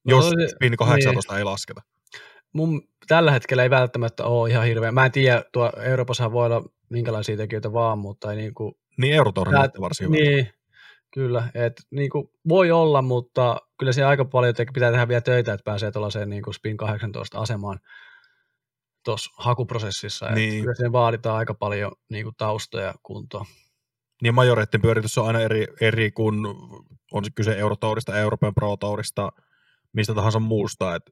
No 0.04 0.16
jos 0.16 0.24
toi- 0.24 0.48
Spin 0.48 0.76
18 0.76 1.38
ei 1.38 1.44
lasketa? 1.44 1.82
mun 2.52 2.82
tällä 3.10 3.32
hetkellä 3.32 3.62
ei 3.62 3.70
välttämättä 3.70 4.24
ole 4.24 4.50
ihan 4.50 4.66
hirveä. 4.66 4.92
Mä 4.92 5.04
en 5.06 5.12
tiedä, 5.12 5.42
tuo 5.52 5.72
Euroopassa 5.82 6.32
voi 6.32 6.46
olla 6.46 6.62
minkälaisia 6.90 7.36
tekijöitä 7.36 7.72
vaan, 7.72 7.98
mutta 7.98 8.30
ei 8.30 8.36
niinku, 8.36 8.78
Niin 8.98 9.14
Eurotorin 9.14 9.52
Tää- 9.52 9.60
näyttää 9.60 9.80
varsin 9.80 10.06
hyvältä. 10.08 10.24
niin, 10.24 10.52
kyllä, 11.14 11.48
et 11.54 11.72
niinku, 11.90 12.32
voi 12.48 12.70
olla, 12.70 13.02
mutta 13.02 13.56
kyllä 13.78 13.92
se 13.92 14.04
aika 14.04 14.24
paljon 14.24 14.54
te- 14.54 14.66
pitää 14.74 14.90
tehdä 14.90 15.08
vielä 15.08 15.20
töitä, 15.20 15.52
että 15.52 15.64
pääsee 15.64 15.90
tuollaiseen 15.90 16.30
niinku 16.30 16.52
Spin 16.52 16.76
18 16.76 17.38
asemaan 17.38 17.78
tuossa 19.04 19.30
hakuprosessissa. 19.38 20.28
Et 20.28 20.34
Niin. 20.34 20.60
Kyllä 20.62 20.74
siihen 20.74 20.92
vaaditaan 20.92 21.36
aika 21.36 21.54
paljon 21.54 21.92
niinku 22.10 22.32
taustoja 22.36 22.94
kuntoon. 23.02 23.46
Niin 24.22 24.34
majoreiden 24.34 24.82
pyöritys 24.82 25.18
on 25.18 25.26
aina 25.26 25.40
eri, 25.40 25.66
eri 25.80 26.10
kuin 26.10 26.34
on 27.12 27.24
se 27.24 27.30
kyse 27.34 27.52
Eurotourista, 27.58 28.18
Euroopan 28.18 28.54
Pro 28.54 28.76
Tourista, 28.76 29.32
mistä 29.92 30.14
tahansa 30.14 30.38
muusta. 30.40 30.94
Et 30.94 31.02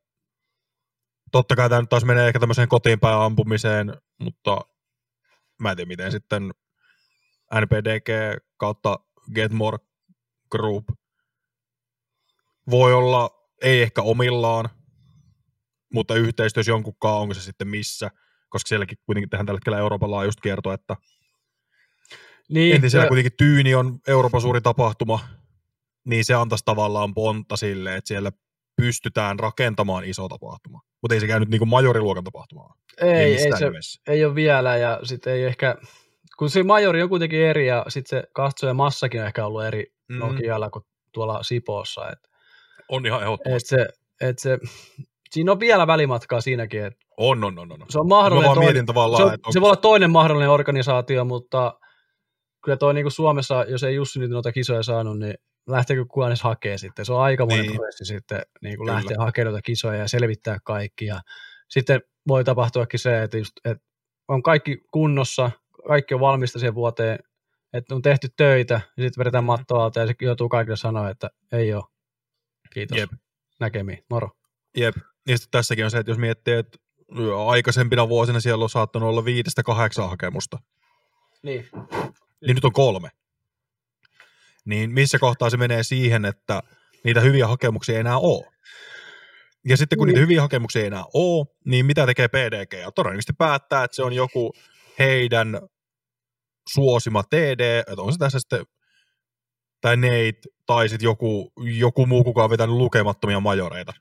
totta 1.32 1.56
kai 1.56 1.68
tämä 1.68 1.80
nyt 1.80 1.90
taas 1.90 2.04
menee 2.04 2.26
ehkä 2.26 2.40
tämmöiseen 2.40 2.68
kotiin 2.68 3.00
päin 3.00 3.18
ampumiseen, 3.18 3.94
mutta 4.18 4.60
mä 5.60 5.70
en 5.70 5.76
tiedä 5.76 5.88
miten 5.88 6.12
sitten 6.12 6.50
NPDG 7.60 8.08
kautta 8.56 8.98
Getmore 9.34 9.78
Group 10.50 10.84
voi 12.70 12.92
olla, 12.94 13.30
ei 13.62 13.82
ehkä 13.82 14.02
omillaan, 14.02 14.68
mutta 15.92 16.14
yhteistyössä 16.14 16.72
jonkunkaan, 16.72 17.20
onko 17.20 17.34
se 17.34 17.40
sitten 17.42 17.68
missä, 17.68 18.10
koska 18.48 18.68
sielläkin 18.68 18.98
kuitenkin 19.06 19.30
tehdään 19.30 19.46
tällä 19.46 19.56
hetkellä 19.58 19.78
Euroopan 19.78 20.10
laajuista 20.10 20.40
kiertoa, 20.40 20.74
että 20.74 20.96
Niin, 22.48 22.74
Entä 22.74 22.88
siellä 22.88 23.04
ja- 23.04 23.08
kuitenkin 23.08 23.36
Tyyni 23.38 23.74
on 23.74 23.98
Euroopan 24.06 24.40
suuri 24.40 24.60
tapahtuma, 24.60 25.28
niin 26.04 26.24
se 26.24 26.34
antaisi 26.34 26.64
tavallaan 26.64 27.14
pontta 27.14 27.56
sille, 27.56 27.96
että 27.96 28.08
siellä 28.08 28.32
pystytään 28.80 29.38
rakentamaan 29.38 30.04
iso 30.04 30.28
tapahtuma. 30.28 30.80
Mutta 31.02 31.14
ei 31.14 31.20
se 31.20 31.26
käynyt 31.26 31.48
niin 31.48 31.58
kuin 31.58 31.68
majoriluokan 31.68 32.24
tapahtumaa. 32.24 32.74
ei, 33.00 33.10
ei, 33.10 33.32
missään 33.32 33.58
se, 33.58 33.64
nimessä. 33.64 34.02
ei 34.08 34.24
ole 34.24 34.34
vielä 34.34 34.76
ja 34.76 35.00
sitten 35.02 35.32
ei 35.32 35.44
ehkä, 35.44 35.76
kun 36.38 36.50
se 36.50 36.62
majori 36.62 37.02
on 37.02 37.08
kuitenkin 37.08 37.40
eri 37.40 37.66
ja 37.66 37.84
sitten 37.88 38.20
se 38.20 38.28
katsoja 38.32 38.74
massakin 38.74 39.20
on 39.20 39.26
ehkä 39.26 39.46
ollut 39.46 39.64
eri 39.64 39.86
Mm, 40.08 40.18
Nokialla 40.18 40.70
kuin 40.70 40.84
tuolla 41.12 41.42
Sipoossa. 41.42 42.10
Et, 42.10 42.18
on 42.88 43.06
ihan 43.06 43.20
et 43.20 43.26
ehdottomasti. 43.26 43.68
se, 43.68 43.88
et 44.20 44.38
se, 44.38 44.58
siinä 45.30 45.52
on 45.52 45.60
vielä 45.60 45.86
välimatkaa 45.86 46.40
siinäkin, 46.40 46.84
että 46.84 46.98
On, 47.16 47.44
on, 47.44 47.58
on, 47.58 47.72
on. 47.72 47.78
se 47.88 47.98
on 47.98 48.06
Mä 48.06 48.14
mahdollinen 48.14 48.46
vaan 48.46 48.54
toinen, 48.54 48.74
mietin 48.74 48.86
tavallaan, 48.86 49.30
se, 49.30 49.38
on, 49.46 49.52
se 49.52 49.60
voi 49.60 49.66
olla 49.66 49.76
toinen 49.76 50.10
mahdollinen 50.10 50.50
organisaatio, 50.50 51.24
mutta 51.24 51.78
kyllä 52.64 52.76
toi 52.76 52.94
niin 52.94 53.10
Suomessa, 53.10 53.64
jos 53.64 53.82
ei 53.82 53.94
Jussi 53.94 54.18
nyt 54.18 54.30
noita 54.30 54.52
kisoja 54.52 54.82
saanut, 54.82 55.18
niin 55.18 55.34
lähteekö 55.68 56.04
kukaan 56.04 56.30
edes 56.30 56.42
hakee 56.42 56.78
sitten. 56.78 57.04
Se 57.04 57.12
on 57.12 57.20
aikamoinen 57.22 57.62
Niin. 57.62 57.70
niin. 57.70 57.76
prosessi 57.80 58.04
sitten 58.04 58.42
niin 58.62 58.76
kuin 58.76 58.86
Kyllä. 58.86 58.96
lähteä 58.96 59.16
hakemaan 59.18 59.60
kisoja 59.64 59.98
ja 59.98 60.08
selvittää 60.08 60.58
kaikki. 60.64 61.06
Ja 61.06 61.20
sitten 61.68 62.00
voi 62.28 62.44
tapahtuakin 62.44 63.00
se, 63.00 63.22
että, 63.22 63.38
just, 63.38 63.52
että 63.64 63.84
on 64.28 64.42
kaikki 64.42 64.82
kunnossa, 64.92 65.50
kaikki 65.88 66.14
on 66.14 66.20
valmista 66.20 66.58
siihen 66.58 66.74
vuoteen, 66.74 67.18
että 67.72 67.94
on 67.94 68.02
tehty 68.02 68.28
töitä, 68.36 68.74
ja 68.74 69.02
sitten 69.04 69.20
vedetään 69.20 69.44
Mhm. 69.44 69.46
mattoa 69.46 69.84
alta, 69.84 70.00
ja 70.00 70.06
se 70.06 70.14
joutuu 70.20 70.48
kaikille 70.48 70.76
sanoa, 70.76 71.10
että 71.10 71.30
ei 71.52 71.74
ole. 71.74 71.84
Kiitos. 72.72 72.98
Jep. 72.98 73.10
Näkemiin. 73.60 74.04
Moro. 74.10 74.30
Jep. 74.76 74.96
Ja 75.28 75.38
sitten 75.38 75.50
tässäkin 75.50 75.84
on 75.84 75.90
se, 75.90 75.98
että 75.98 76.10
jos 76.10 76.18
miettii, 76.18 76.54
että 76.54 76.78
aikaisempina 77.46 78.08
vuosina 78.08 78.40
siellä 78.40 78.62
on 78.62 78.70
saattanut 78.70 79.08
olla 79.08 79.24
viidestä 79.24 79.62
kahdeksan 79.62 80.08
hakemusta, 80.10 80.58
Niin. 81.42 81.68
niin 82.46 82.54
nyt 82.54 82.64
on 82.64 82.72
kolme. 82.72 83.08
Niin 84.68 84.92
missä 84.92 85.18
kohtaa 85.18 85.50
se 85.50 85.56
menee 85.56 85.82
siihen, 85.82 86.24
että 86.24 86.62
niitä 87.04 87.20
hyviä 87.20 87.46
hakemuksia 87.46 87.94
ei 87.94 88.00
enää 88.00 88.18
ole? 88.18 88.46
Ja 89.64 89.76
sitten 89.76 89.98
kun 89.98 90.06
niitä 90.08 90.20
hyviä 90.20 90.40
hakemuksia 90.40 90.82
ei 90.82 90.86
enää 90.86 91.04
ole, 91.14 91.46
niin 91.64 91.86
mitä 91.86 92.06
tekee 92.06 92.28
PDG? 92.28 92.72
Ja 92.72 92.92
todennäköisesti 92.92 93.32
päättää, 93.38 93.84
että 93.84 93.94
se 93.94 94.02
on 94.02 94.12
joku 94.12 94.52
heidän 94.98 95.60
suosima 96.68 97.22
TD, 97.22 97.78
että 97.78 98.02
on 98.02 98.12
se 98.12 98.18
tässä 98.18 98.38
sitten, 98.38 98.66
tai 99.80 99.96
Nate, 99.96 100.40
tai 100.66 100.88
sitten 100.88 101.04
joku, 101.04 101.52
joku 101.56 102.06
muu, 102.06 102.24
kuka 102.24 102.44
on 102.44 102.50
vetänyt 102.50 102.76
lukemattomia 102.76 103.40
majoreita. 103.40 103.92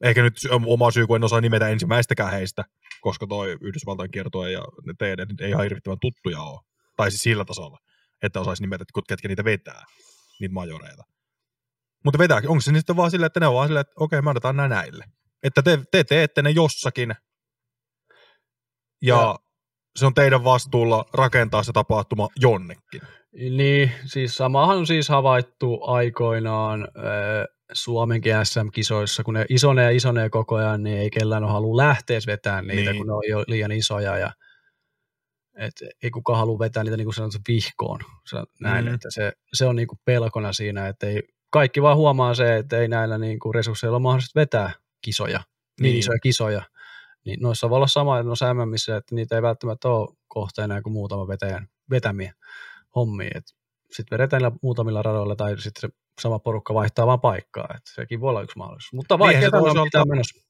Ehkä 0.00 0.22
nyt 0.22 0.34
oma 0.66 0.90
syy, 0.90 1.06
kun 1.06 1.16
en 1.16 1.24
osaa 1.24 1.40
nimetä 1.40 1.68
ensimmäistäkään 1.68 2.32
heistä, 2.32 2.64
koska 3.00 3.26
toi 3.26 3.56
Yhdysvaltain 3.60 4.10
kiertue 4.10 4.50
ja 4.50 4.62
ne 4.86 4.92
TD 4.98 5.44
ei 5.44 5.50
ihan 5.50 5.62
hirvittävän 5.62 5.98
tuttuja 6.00 6.40
ole. 6.42 6.60
Tai 6.96 7.10
siis 7.10 7.22
sillä 7.22 7.44
tasolla, 7.44 7.78
että 8.22 8.40
osaisi 8.40 8.62
nimetä, 8.62 8.82
että 8.82 9.00
ketkä 9.08 9.28
niitä 9.28 9.44
vetää, 9.44 9.84
niitä 10.40 10.52
majoreita. 10.54 11.02
Mutta 12.04 12.18
vetääkin, 12.18 12.50
onko 12.50 12.60
se 12.60 12.72
sitten 12.74 12.96
vaan 12.96 13.10
silleen, 13.10 13.26
että 13.26 13.40
ne 13.40 13.46
on 13.46 13.54
vaan 13.54 13.68
silleen, 13.68 13.80
että 13.80 13.92
okei, 13.96 14.22
me 14.22 14.30
annetaan 14.30 14.56
nämä 14.56 14.68
näille. 14.68 15.04
Että 15.42 15.62
te, 15.62 15.78
te 15.90 16.04
teette 16.04 16.42
ne 16.42 16.50
jossakin, 16.50 17.14
ja, 19.02 19.16
Ja- 19.16 19.38
se 19.96 20.06
on 20.06 20.14
teidän 20.14 20.44
vastuulla 20.44 21.04
rakentaa 21.14 21.62
se 21.62 21.72
tapahtuma 21.72 22.28
jonnekin. 22.36 23.00
Niin, 23.56 23.92
siis 24.06 24.36
samahan 24.36 24.76
on 24.76 24.86
siis 24.86 25.08
havaittu 25.08 25.78
aikoinaan 25.82 26.82
äh, 26.82 27.46
Suomenkin 27.72 28.32
SM-kisoissa, 28.44 29.24
kun 29.24 29.34
ne 29.34 29.46
isonee 29.48 29.84
ja 29.84 29.90
isonee 29.90 30.30
koko 30.30 30.54
ajan, 30.56 30.82
niin 30.82 30.98
ei 30.98 31.10
kellään 31.10 31.44
ole 31.44 31.52
halua 31.52 31.76
lähteä 31.76 32.20
vetää 32.26 32.62
niitä, 32.62 32.74
Niin. 32.74 32.84
niin. 32.86 32.96
kun 32.96 33.06
ne 33.06 33.12
on 33.12 33.22
jo 33.28 33.44
liian 33.46 33.72
isoja 33.72 34.18
ja 34.18 34.32
et 35.60 35.72
ei 36.02 36.10
kukaan 36.10 36.38
halua 36.38 36.58
vetää 36.58 36.84
niitä 36.84 36.96
niin 36.96 37.04
kuin 37.06 37.14
sanotaan 37.14 37.42
vihkoon. 37.48 38.00
Näin, 38.60 38.84
Mm. 38.84 38.94
että 38.94 39.08
se, 39.10 39.32
se 39.52 39.64
on 39.66 39.76
niin 39.76 39.88
kuin 39.88 39.98
pelkona 40.04 40.52
siinä, 40.52 40.88
että 40.88 41.06
ei, 41.06 41.22
kaikki 41.50 41.82
vaan 41.82 41.96
huomaa 41.96 42.34
se, 42.34 42.56
että 42.56 42.78
ei 42.78 42.88
näillä 42.88 43.18
niin 43.18 43.38
kuin 43.38 43.54
resursseilla 43.54 43.96
ole 43.96 44.02
mahdollista 44.02 44.40
vetää 44.40 44.72
kisoja, 45.04 45.38
niin, 45.38 45.82
niin 45.82 45.98
isoja 45.98 46.18
kisoja. 46.18 46.62
Niin 47.26 47.40
noissa 47.40 47.70
voi 47.70 47.76
olla 47.76 47.86
sama 47.86 48.22
noissa 48.22 48.54
MMissä, 48.54 48.96
että 48.96 49.14
niitä 49.14 49.34
ei 49.36 49.42
välttämättä 49.42 49.88
ole 49.88 50.08
kohta 50.28 50.64
enää 50.64 50.82
kuin 50.82 50.92
muutama 50.92 51.28
vetäjän 51.28 51.68
vetämiä 51.90 52.34
hommia. 52.96 53.40
Sitten 53.92 54.18
vedetään 54.18 54.42
niillä 54.42 54.56
muutamilla 54.62 55.02
radoilla 55.02 55.36
tai 55.36 55.60
sitten 55.60 55.80
se 55.90 55.96
sama 56.20 56.38
porukka 56.38 56.74
vaihtaa 56.74 57.06
vaan 57.06 57.20
paikkaa. 57.20 57.68
Et 57.76 57.82
sekin 57.94 58.20
voi 58.20 58.30
olla 58.30 58.42
yksi 58.42 58.58
mahdollisuus. 58.58 58.92
Mutta 58.92 59.18
vaikeaa 59.18 59.50
on 59.54 59.62
toisaalta- 59.62 60.04
menossa. 60.08 60.46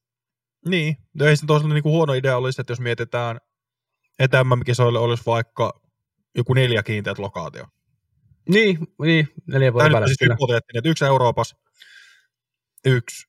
Niin, 0.68 0.96
no 1.14 1.26
ei 1.26 1.36
se 1.36 1.46
toisaalta 1.46 1.74
niinku 1.74 1.90
huono 1.90 2.12
idea 2.12 2.36
olisi, 2.36 2.60
että 2.60 2.70
jos 2.70 2.80
mietitään, 2.80 3.40
että 4.20 4.44
MM-kisoille 4.44 4.98
olisi 4.98 5.22
vaikka 5.26 5.80
joku 6.36 6.54
neljä 6.54 6.82
kiinteät 6.82 7.18
lokaatio. 7.18 7.64
Niin, 8.48 8.78
niin 9.02 9.28
neljän 9.46 9.72
Tämä 9.72 9.72
vuoden 9.72 9.86
nyt 9.88 9.94
on 9.94 10.00
välein. 10.00 10.16
siis 10.16 10.30
hypoteettinen, 10.30 10.78
että 10.78 10.88
yksi 10.88 11.04
Euroopassa, 11.04 11.56
yksi 12.86 13.26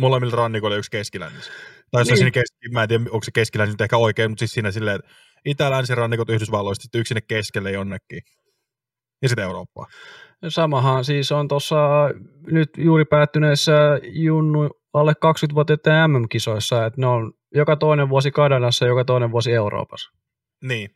molemmilla 0.00 0.36
rannikoilla 0.36 0.76
yksi 0.76 0.90
keskilännissä. 0.90 1.52
Tai 1.90 2.00
jos 2.00 2.08
Niin. 2.08 2.16
siinä 2.16 2.30
keski, 2.30 2.68
mä 2.72 2.82
en 2.82 2.88
tiedä, 2.88 3.04
onko 3.10 3.24
se 3.24 3.30
keskilänsi 3.34 3.72
nyt 3.72 3.80
ehkä 3.80 3.96
oikein, 3.96 4.30
mutta 4.30 4.40
siis 4.40 4.52
siinä 4.52 4.70
silleen, 4.70 4.96
että 4.96 5.10
itä-länsirannikot 5.44 6.30
Yhdysvalloista, 6.30 6.82
sitten 6.82 7.00
yksi 7.00 7.08
sinne 7.08 7.20
keskelle 7.20 7.70
jonnekin. 7.72 8.22
Ja 9.22 9.28
sitten 9.28 9.44
Eurooppaa. 9.44 9.86
Samahan 10.48 11.04
siis 11.04 11.32
on 11.32 11.48
tuossa 11.48 11.76
nyt 12.46 12.70
juuri 12.76 13.04
päättyneessä 13.04 13.72
Junnu 14.02 14.70
alle 14.98 15.12
20-vuotiaiden 15.12 16.10
MM-kisoissa, 16.10 16.86
että 16.86 17.00
ne 17.00 17.06
on 17.06 17.32
joka 17.54 17.76
toinen 17.76 18.08
vuosi 18.08 18.30
Kanadassa 18.30 18.84
ja 18.84 18.88
joka 18.88 19.04
toinen 19.04 19.32
vuosi 19.32 19.52
Euroopassa. 19.52 20.12
Niin. 20.62 20.90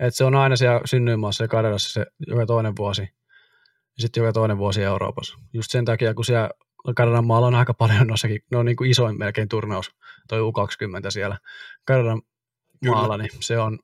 Et 0.00 0.14
se 0.14 0.24
on 0.24 0.34
aina 0.34 0.56
siellä 0.56 0.80
synnyinmaassa 0.84 1.44
ja 1.44 1.48
Kanadassa 1.48 1.92
se 1.92 2.06
joka 2.26 2.46
toinen 2.46 2.76
vuosi. 2.78 3.02
Ja 3.02 4.02
sitten 4.02 4.20
joka 4.20 4.32
toinen 4.32 4.58
vuosi 4.58 4.82
Euroopassa. 4.82 5.38
Just 5.52 5.70
sen 5.70 5.84
takia, 5.84 6.14
kun 6.14 6.24
siellä 6.24 6.50
Kanadan 6.96 7.26
maalla 7.26 7.46
on 7.46 7.54
aika 7.54 7.74
paljon 7.74 8.06
noissakin, 8.06 8.40
ne 8.50 8.58
on 8.58 8.64
niin 8.64 8.76
kuin 8.76 8.90
isoin 8.90 9.18
melkein 9.18 9.48
turnaus, 9.48 9.90
toi 10.28 10.40
U20 10.40 11.10
siellä 11.10 11.38
Kanadan 11.84 12.22
maalla, 12.86 13.16
niin 13.16 13.30
se 13.40 13.58
on 13.58 13.78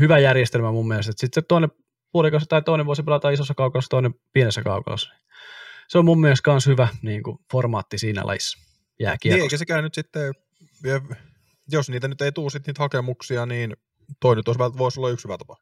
hyvä 0.00 0.18
järjestelmä 0.18 0.72
mun 0.72 0.88
mielestä. 0.88 1.12
Sitten 1.16 1.42
se 1.42 1.46
toinen 1.48 1.70
puolikassa 2.12 2.48
tai 2.48 2.62
toinen 2.62 2.86
vuosi 2.86 3.02
pelataan 3.02 3.34
isossa 3.34 3.54
kaukalossa, 3.54 3.88
toinen 3.88 4.14
pienessä 4.32 4.62
kaukalossa. 4.62 5.12
Se 5.88 5.98
on 5.98 6.04
mun 6.04 6.20
mielestä 6.20 6.50
myös 6.50 6.66
hyvä 6.66 6.88
niin 7.02 7.22
kuin, 7.22 7.38
formaatti 7.52 7.98
siinä 7.98 8.26
lajissa 9.00 9.28
Niin, 9.28 9.42
eikä 9.42 9.56
sekään 9.56 9.84
nyt 9.84 9.94
sitten, 9.94 10.32
jos 11.72 11.90
niitä 11.90 12.08
nyt 12.08 12.20
ei 12.22 12.32
tuu 12.32 12.50
sit 12.50 12.66
niitä 12.66 12.82
hakemuksia, 12.82 13.46
niin 13.46 13.76
toi 14.20 14.36
nyt 14.36 14.48
olisi, 14.48 14.58
voisi 14.78 15.00
olla 15.00 15.10
yksi 15.10 15.24
hyvä 15.24 15.38
tapa. 15.38 15.56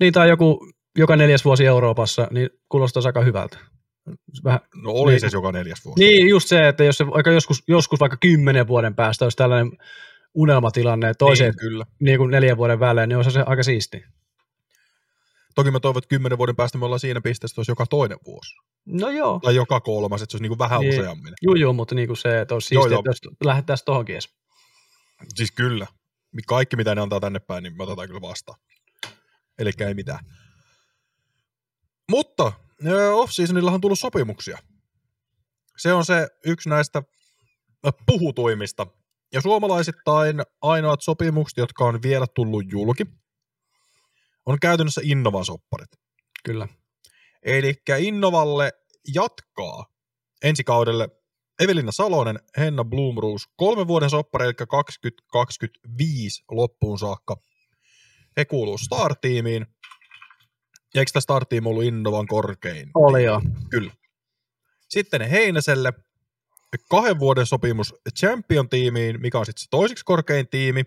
Niin, 0.00 0.12
tai 0.12 0.28
joku 0.28 0.68
joka 0.98 1.16
neljäs 1.16 1.44
vuosi 1.44 1.66
Euroopassa, 1.66 2.28
niin 2.30 2.50
kuulostaa 2.68 3.02
aika 3.06 3.20
hyvältä. 3.24 3.58
Vähän, 4.44 4.60
No 4.82 4.90
oli 4.90 5.12
Niin. 5.12 5.20
se 5.20 5.28
joka 5.32 5.52
neljäs 5.52 5.84
vuosi. 5.84 6.00
niin, 6.04 6.28
just 6.28 6.48
se, 6.48 6.68
että 6.68 6.84
jos 6.84 6.98
se 6.98 7.06
vaikka 7.06 7.30
joskus, 7.30 7.62
joskus 7.68 8.00
vaikka 8.00 8.16
kymmenen 8.20 8.68
vuoden 8.68 8.94
päästä 8.94 9.24
olisi 9.24 9.36
tällainen 9.36 9.72
unelmatilanne 10.34 11.14
toiseen 11.14 11.50
Niin, 11.50 11.58
kyllä. 11.58 11.86
niin 12.00 12.18
kuin 12.18 12.30
neljän 12.30 12.56
vuoden 12.56 12.80
välein, 12.80 13.08
niin 13.08 13.16
olisi 13.16 13.30
se 13.30 13.42
aika 13.46 13.62
siisti. 13.62 14.04
Toki 15.58 15.70
mä 15.70 15.80
toivon, 15.80 15.98
että 15.98 16.08
kymmenen 16.08 16.38
vuoden 16.38 16.56
päästä 16.56 16.78
me 16.78 16.84
ollaan 16.84 17.00
siinä 17.00 17.20
pisteessä, 17.20 17.52
että 17.52 17.60
olisi 17.60 17.70
joka 17.70 17.86
toinen 17.86 18.18
vuosi. 18.26 18.54
No 18.86 19.10
joo. 19.10 19.40
Tai 19.42 19.54
joka 19.54 19.80
kolmas, 19.80 20.22
että 20.22 20.30
se 20.32 20.36
olisi 20.36 20.42
niin 20.42 20.50
kuin 20.50 20.58
vähän 20.58 20.80
Niin. 20.80 21.00
useammin. 21.00 21.34
Juu, 21.42 21.54
juu, 21.54 21.72
mutta 21.72 21.94
niin 21.94 22.06
kuin 22.08 22.16
se, 22.16 22.40
että 22.40 22.54
olisi 22.54 22.74
Joo, 22.74 22.82
siistiä, 22.82 22.94
joo. 22.94 23.00
että 23.00 23.08
jos 23.08 23.36
lähdettäisiin 23.44 23.84
tohonkin 23.84 24.14
edes. 24.14 24.28
Siis 25.34 25.52
kyllä. 25.52 25.86
Kaikki, 26.46 26.76
mitä 26.76 26.94
ne 26.94 27.00
antaa 27.00 27.20
tänne 27.20 27.38
päin, 27.38 27.62
niin 27.62 27.76
me 27.76 27.82
otetaan 27.82 28.08
kyllä 28.08 28.20
vastaan. 28.20 28.60
Eli 29.58 29.70
ei 29.80 29.94
mitään. 29.94 30.24
Mutta 32.10 32.52
ö, 32.86 33.14
off-seasonillahan 33.14 33.74
on 33.74 33.80
tullut 33.80 33.98
sopimuksia. 33.98 34.58
Se 35.76 35.92
on 35.92 36.04
se 36.04 36.28
yksi 36.44 36.68
näistä 36.68 37.02
ö, 37.86 37.90
puhutuimmista. 38.06 38.86
Ja 39.32 39.40
suomalaisittain 39.40 40.42
ainoat 40.62 41.02
sopimukset, 41.02 41.56
jotka 41.56 41.84
on 41.84 42.02
vielä 42.02 42.26
tullut 42.34 42.64
julki, 42.72 43.04
käytännössä 44.60 45.00
Innovan 45.04 45.44
sopparit. 45.44 45.90
Kyllä. 46.44 46.68
Eli 47.42 47.74
Innovalle 47.98 48.72
jatkaa 49.14 49.86
ensi 50.42 50.64
kaudelle 50.64 51.08
Evelina 51.60 51.92
Salonen, 51.92 52.40
Henna 52.56 52.84
Blumroos, 52.84 53.48
kolmen 53.56 53.88
vuoden 53.88 54.10
soppari, 54.10 54.44
eli 54.44 54.54
2025 54.54 56.44
loppuun 56.50 56.98
saakka. 56.98 57.36
He 58.36 58.44
kuuluu 58.44 58.78
Star-tiimiin. 58.78 59.66
Ja 60.94 61.00
eikö 61.00 61.10
tämä 61.12 61.20
Star-tiimi 61.20 61.68
ollut 61.68 61.84
Innovan 61.84 62.26
korkein? 62.26 62.90
Oli 62.94 63.24
joo. 63.24 63.42
Kyllä. 63.70 63.92
Sitten 64.88 65.30
Heinäselle 65.30 65.92
kahden 66.90 67.18
vuoden 67.18 67.46
sopimus 67.46 67.94
Champion-tiimiin, 68.18 69.20
mikä 69.20 69.38
on 69.38 69.46
sitten 69.46 69.62
se 69.62 69.66
toiseksi 69.70 70.04
korkein 70.04 70.48
tiimi. 70.48 70.84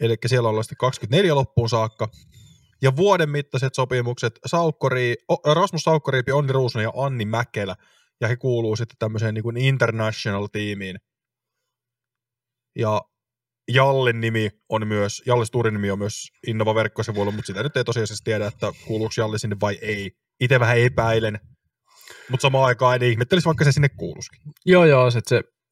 Eli 0.00 0.16
siellä 0.26 0.48
ollaan 0.48 0.64
sitten 0.64 0.76
24 0.76 1.34
loppuun 1.34 1.68
saakka. 1.68 2.08
Ja 2.82 2.96
vuoden 2.96 3.30
mittaiset 3.30 3.74
sopimukset 3.74 4.38
Saukkori, 4.46 5.14
Rasmus 5.54 5.82
Saukkoriipi, 5.82 6.32
Onni 6.32 6.52
Ruusunen 6.52 6.84
ja 6.84 6.92
Anni 6.96 7.24
Mäkelä. 7.24 7.76
Ja 8.20 8.28
he 8.28 8.36
kuuluu 8.36 8.76
sitten 8.76 8.96
tämmöiseen 8.98 9.34
niin 9.34 9.42
kuin 9.42 9.56
international-tiimiin. 9.56 10.96
Ja 12.78 13.00
Jallin 13.68 14.20
nimi 14.20 14.50
on 14.68 14.86
myös, 14.86 15.22
Jalle 15.26 15.46
Sturin 15.46 15.74
nimi 15.74 15.90
on 15.90 15.98
myös 15.98 16.28
Innova 16.46 16.74
verkkosivuilla, 16.74 17.32
mutta 17.32 17.46
sitä 17.46 17.62
nyt 17.62 17.76
ei 17.76 17.84
tosiasiassa 17.84 18.24
tiedä, 18.24 18.46
että 18.46 18.72
kuuluuko 18.86 19.14
Jalli 19.16 19.38
sinne 19.38 19.56
vai 19.60 19.78
ei. 19.82 20.10
Itse 20.40 20.60
vähän 20.60 20.78
epäilen, 20.78 21.40
mutta 22.30 22.42
samaan 22.42 22.64
aikaan 22.64 22.94
en 22.94 23.02
ihmettelisi, 23.02 23.46
vaikka 23.46 23.64
se 23.64 23.72
sinne 23.72 23.88
kuuluisikin. 23.88 24.40
Joo, 24.66 24.84
joo, 24.84 25.10
se, 25.10 25.20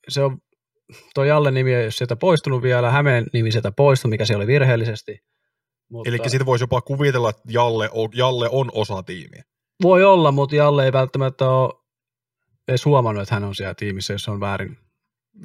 se 0.09 0.23
on, 0.23 0.39
toi 1.15 1.29
Jalle 1.29 1.51
nimi 1.51 1.75
ei 1.75 1.85
ole 1.85 1.91
sieltä 1.91 2.17
poistunut 2.17 2.63
vielä, 2.63 2.91
Hämeen 2.91 3.27
nimi 3.33 3.53
sieltä 3.53 3.73
poistui, 3.73 4.11
mikä 4.11 4.25
se 4.25 4.37
oli 4.37 4.47
virheellisesti. 4.47 5.19
Mutta 5.91 6.09
Eli 6.09 6.19
siitä 6.27 6.47
voisi 6.47 6.63
jopa 6.63 6.81
kuvitella, 6.81 7.31
että 7.31 7.43
Jalle 7.49 7.91
on, 7.93 8.09
Jalle 8.15 8.49
on 8.53 8.71
osa 8.75 9.03
tiimiä. 9.03 9.43
Voi 9.83 10.05
olla, 10.05 10.33
mutta 10.33 10.57
Jalle 10.57 10.85
ei 10.85 10.93
välttämättä 10.93 11.49
ole 11.49 11.73
edes 12.69 12.85
huomannut, 12.85 13.23
että 13.23 13.35
hän 13.35 13.45
on 13.45 13.55
siellä 13.55 13.75
tiimissä, 13.75 14.15
jos 14.15 14.23
se 14.23 14.31
on 14.31 14.41
väärin. 14.41 14.77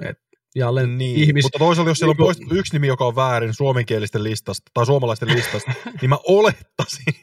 Et 0.01 0.17
Jalle 0.55 0.87
Niin, 0.87 1.19
ihmis... 1.19 1.45
mutta 1.45 1.59
toisaalta 1.59 1.91
jos 1.91 1.97
siellä 1.97 2.11
on 2.11 2.13
niinku- 2.13 2.23
poistettu 2.23 2.55
yksi 2.55 2.73
nimi, 2.73 2.87
joka 2.87 3.05
on 3.05 3.15
väärin 3.15 3.53
suomenkielisten 3.53 4.23
listasta 4.23 4.71
tai 4.73 4.85
suomalaisten 4.85 5.29
listasta, 5.29 5.71
niin 6.01 6.09
mä 6.09 6.17
olettaisin, 6.27 7.13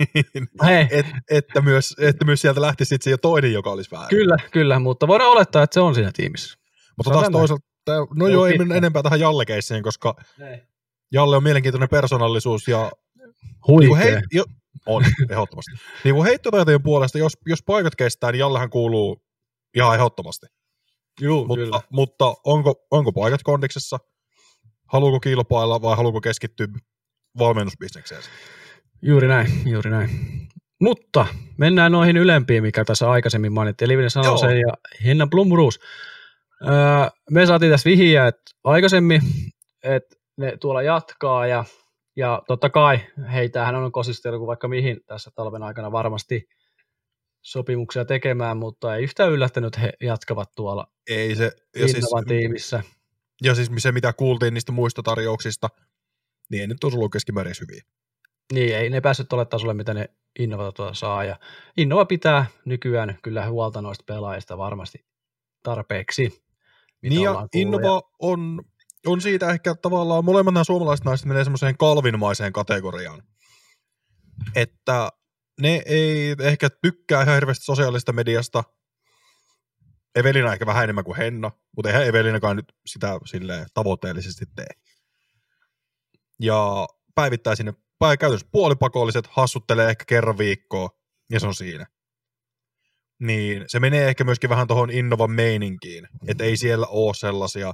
et, 0.90 1.06
että, 1.30 1.60
myös, 1.60 1.94
että 1.98 2.24
myös 2.24 2.40
sieltä 2.40 2.60
lähtisi 2.60 2.88
sitten 2.88 3.04
se 3.04 3.10
jo 3.10 3.18
toinen, 3.18 3.52
joka 3.52 3.70
olisi 3.70 3.90
väärin. 3.90 4.08
kyllä, 4.08 4.36
kyllä, 4.52 4.78
mutta 4.78 5.08
voidaan 5.08 5.30
olettaa, 5.30 5.62
että 5.62 5.74
se 5.74 5.80
on 5.80 5.94
siinä 5.94 6.10
tiimissä. 6.16 6.58
Mutta 6.96 7.12
taas 7.12 7.28
toisaalta, 7.32 7.66
tää- 7.84 7.96
no 8.16 8.28
joo, 8.28 8.42
on 8.42 8.50
ei 8.50 8.58
mennä 8.58 8.74
enempää 8.74 9.02
tähän 9.02 9.20
Jalle-keissiin, 9.20 9.82
koska 9.82 10.14
Jalle 11.12 11.36
on 11.36 11.42
mielenkiintoinen 11.42 11.88
persoonallisuus 11.88 12.68
ja 12.68 12.92
niin 13.26 13.34
kuin 13.60 13.88
Huikea. 13.88 13.96
hei, 14.12 14.22
jo, 14.32 14.44
on, 14.86 15.04
ehdottomasti. 15.30 15.70
Niin 16.04 16.14
kuin 16.14 16.26
heittotaitojen 16.26 16.82
puolesta, 16.82 17.18
jos, 17.18 17.32
jos 17.46 17.62
paikat 17.66 17.94
kestää, 17.94 18.32
niin 18.32 18.38
Jallehan 18.40 18.70
kuuluu 18.70 19.22
ihan 19.74 19.94
ehdottomasti. 19.94 20.46
Juu, 21.20 21.46
Mutta, 21.46 21.64
kyllä. 21.64 21.80
mutta 21.90 22.34
onko, 22.44 22.86
onko 22.90 23.12
paikat 23.12 23.42
kondiksessa? 23.42 23.98
Haluuko 24.88 25.20
kilpailla 25.20 25.82
vai 25.82 25.96
haluuko 25.96 26.20
keskittyä 26.20 26.66
valmennusbisnekseen? 27.38 28.22
Juuri 29.02 29.28
näin, 29.28 29.62
juuri 29.66 29.90
näin. 29.90 30.10
Mutta 30.80 31.26
mennään 31.58 31.92
noihin 31.92 32.16
ylempiin, 32.16 32.62
mikä 32.62 32.84
tässä 32.84 33.10
aikaisemmin 33.10 33.52
mainittiin. 33.52 33.88
Livinen 33.88 34.10
Salosen 34.10 34.58
ja 34.60 34.74
Henna 35.04 35.26
Blumroos. 35.26 35.80
Öö, 36.68 37.10
me 37.30 37.46
saatiin 37.46 37.72
tässä 37.72 37.90
vihiä 37.90 38.26
että 38.26 38.42
aikaisemmin, 38.64 39.20
että 39.82 40.16
ne 40.36 40.56
tuolla 40.60 40.82
jatkaa 40.82 41.46
ja, 41.46 41.64
ja 42.16 42.42
totta 42.48 42.70
kai 42.70 42.98
heitähän 43.32 43.74
on 43.74 43.92
kosistellut 43.92 44.38
kuin 44.38 44.46
vaikka 44.46 44.68
mihin 44.68 45.00
tässä 45.06 45.30
talven 45.34 45.62
aikana 45.62 45.92
varmasti 45.92 46.48
sopimuksia 47.42 48.04
tekemään, 48.04 48.56
mutta 48.56 48.96
ei 48.96 49.02
yhtään 49.02 49.32
yllättänyt, 49.32 49.68
että 49.68 49.80
he 49.80 49.92
jatkavat 50.00 50.54
tuolla 50.54 50.86
Ei 51.06 51.36
se, 51.36 51.52
ja 51.76 51.88
siis, 51.88 52.04
tiimissä. 52.28 52.82
ja 53.42 53.54
siis 53.54 53.70
se 53.78 53.92
mitä 53.92 54.12
kuultiin 54.12 54.54
niistä 54.54 54.72
muista 54.72 55.02
tarjouksista, 55.02 55.68
niin 56.50 56.60
ei 56.60 56.66
nyt 56.66 56.84
olisi 56.84 56.98
ollut 56.98 57.12
keskimäärin 57.12 57.54
hyviä. 57.60 57.82
Niin, 58.52 58.76
ei 58.76 58.90
ne 58.90 59.00
päässyt 59.00 59.28
tuolle 59.28 59.44
tasolle, 59.44 59.74
mitä 59.74 59.94
ne 59.94 60.10
Innova 60.38 60.72
tuolla 60.72 60.94
saa. 60.94 61.24
Ja 61.24 61.36
Innova 61.76 62.04
pitää 62.04 62.46
nykyään 62.64 63.18
kyllä 63.22 63.46
huolta 63.46 63.82
noista 63.82 64.04
pelaajista 64.06 64.58
varmasti 64.58 65.04
tarpeeksi. 65.62 66.44
Niin 67.10 67.22
ja. 67.22 67.48
Innova 67.54 68.02
on, 68.18 68.62
on 69.06 69.20
siitä 69.20 69.50
ehkä 69.50 69.74
tavallaan, 69.74 70.24
molemmat 70.24 70.54
nämä 70.54 70.64
suomalaiset 70.64 71.04
naiset 71.04 71.26
menee 71.26 71.44
semmoiseen 71.44 71.78
kalvinmaiseen 71.78 72.52
kategoriaan, 72.52 73.22
että 74.56 75.08
ne 75.60 75.82
ei 75.86 76.36
ehkä 76.40 76.70
tykkää 76.82 77.22
ihan 77.22 77.34
hirveästi 77.34 77.64
sosiaalisesta 77.64 78.12
mediasta. 78.12 78.64
Evelina 80.14 80.52
ehkä 80.52 80.66
vähän 80.66 80.84
enemmän 80.84 81.04
kuin 81.04 81.16
Henna, 81.16 81.50
mutta 81.76 81.88
eihän 81.88 82.06
Evelinakaan 82.06 82.56
nyt 82.56 82.72
sitä 82.86 83.18
silleen 83.26 83.66
tavoitteellisesti 83.74 84.44
tee. 84.56 84.66
Ja 86.40 86.86
päivittää 87.14 87.54
sinne 87.54 87.74
käytännössä 88.00 88.48
puolipakolliset, 88.52 89.26
hassuttelee 89.26 89.90
ehkä 89.90 90.04
kerran 90.04 90.38
viikkoa, 90.38 90.88
ja 91.30 91.40
se 91.40 91.46
on 91.46 91.54
siinä. 91.54 91.86
Niin 93.20 93.64
se 93.66 93.80
menee 93.80 94.08
ehkä 94.08 94.24
myöskin 94.24 94.50
vähän 94.50 94.66
tuohon 94.66 94.90
Innovan 94.90 95.30
meininkiin, 95.30 96.08
että 96.28 96.44
ei 96.44 96.56
siellä 96.56 96.86
ole 96.86 97.14
sellaisia 97.14 97.72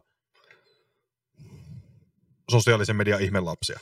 sosiaalisen 2.50 2.96
median 2.96 3.20
ihmelapsia. 3.20 3.80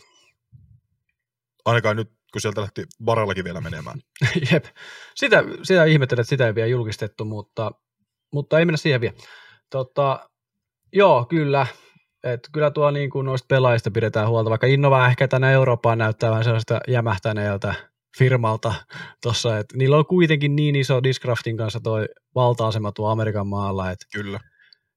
Ainakaan 1.65 1.97
nyt, 1.97 2.09
kun 2.33 2.41
sieltä 2.41 2.61
lähti 2.61 2.85
Barellakin 3.05 3.45
vielä 3.45 3.61
menemään. 3.61 3.99
Jep. 4.53 4.65
Sitä, 5.15 5.45
sitä 5.63 5.85
ihmettelen, 5.85 6.21
että 6.21 6.29
sitä 6.29 6.47
ei 6.47 6.55
vielä 6.55 6.69
julkistettu, 6.69 7.25
mutta, 7.25 7.71
mutta 8.33 8.59
ei 8.59 8.65
mennä 8.65 8.77
siihen 8.77 9.01
vielä. 9.01 9.17
Tota, 9.71 10.31
joo, 10.93 11.25
kyllä. 11.25 11.67
Et 12.25 12.49
kyllä 12.53 12.71
tuo 12.71 12.91
niin 12.91 13.11
kuin 13.11 13.27
noista 13.27 13.47
pelaajista 13.49 13.91
pidetään 13.91 14.29
huolta, 14.29 14.51
vaikka 14.51 14.67
Innova 14.67 15.09
ehkä 15.09 15.29
tänä 15.29 15.51
Eurooppaan 15.51 15.99
näyttää 15.99 16.31
vähän 16.31 16.45
sellaista 16.45 16.81
jämähtäneeltä 16.89 17.75
firmalta 18.19 18.75
tuossa, 19.23 19.59
että 19.59 19.77
niillä 19.77 19.97
on 19.97 20.07
kuitenkin 20.07 20.57
niin 20.57 20.77
iso 20.77 21.03
Discraftin 21.03 21.57
kanssa 21.57 21.81
toi 21.81 22.07
valta-asema 22.35 22.93
tuo 22.93 23.09
Amerikan 23.09 23.47
maalla, 23.47 23.91
että 23.91 24.07
Kyllä. 24.13 24.41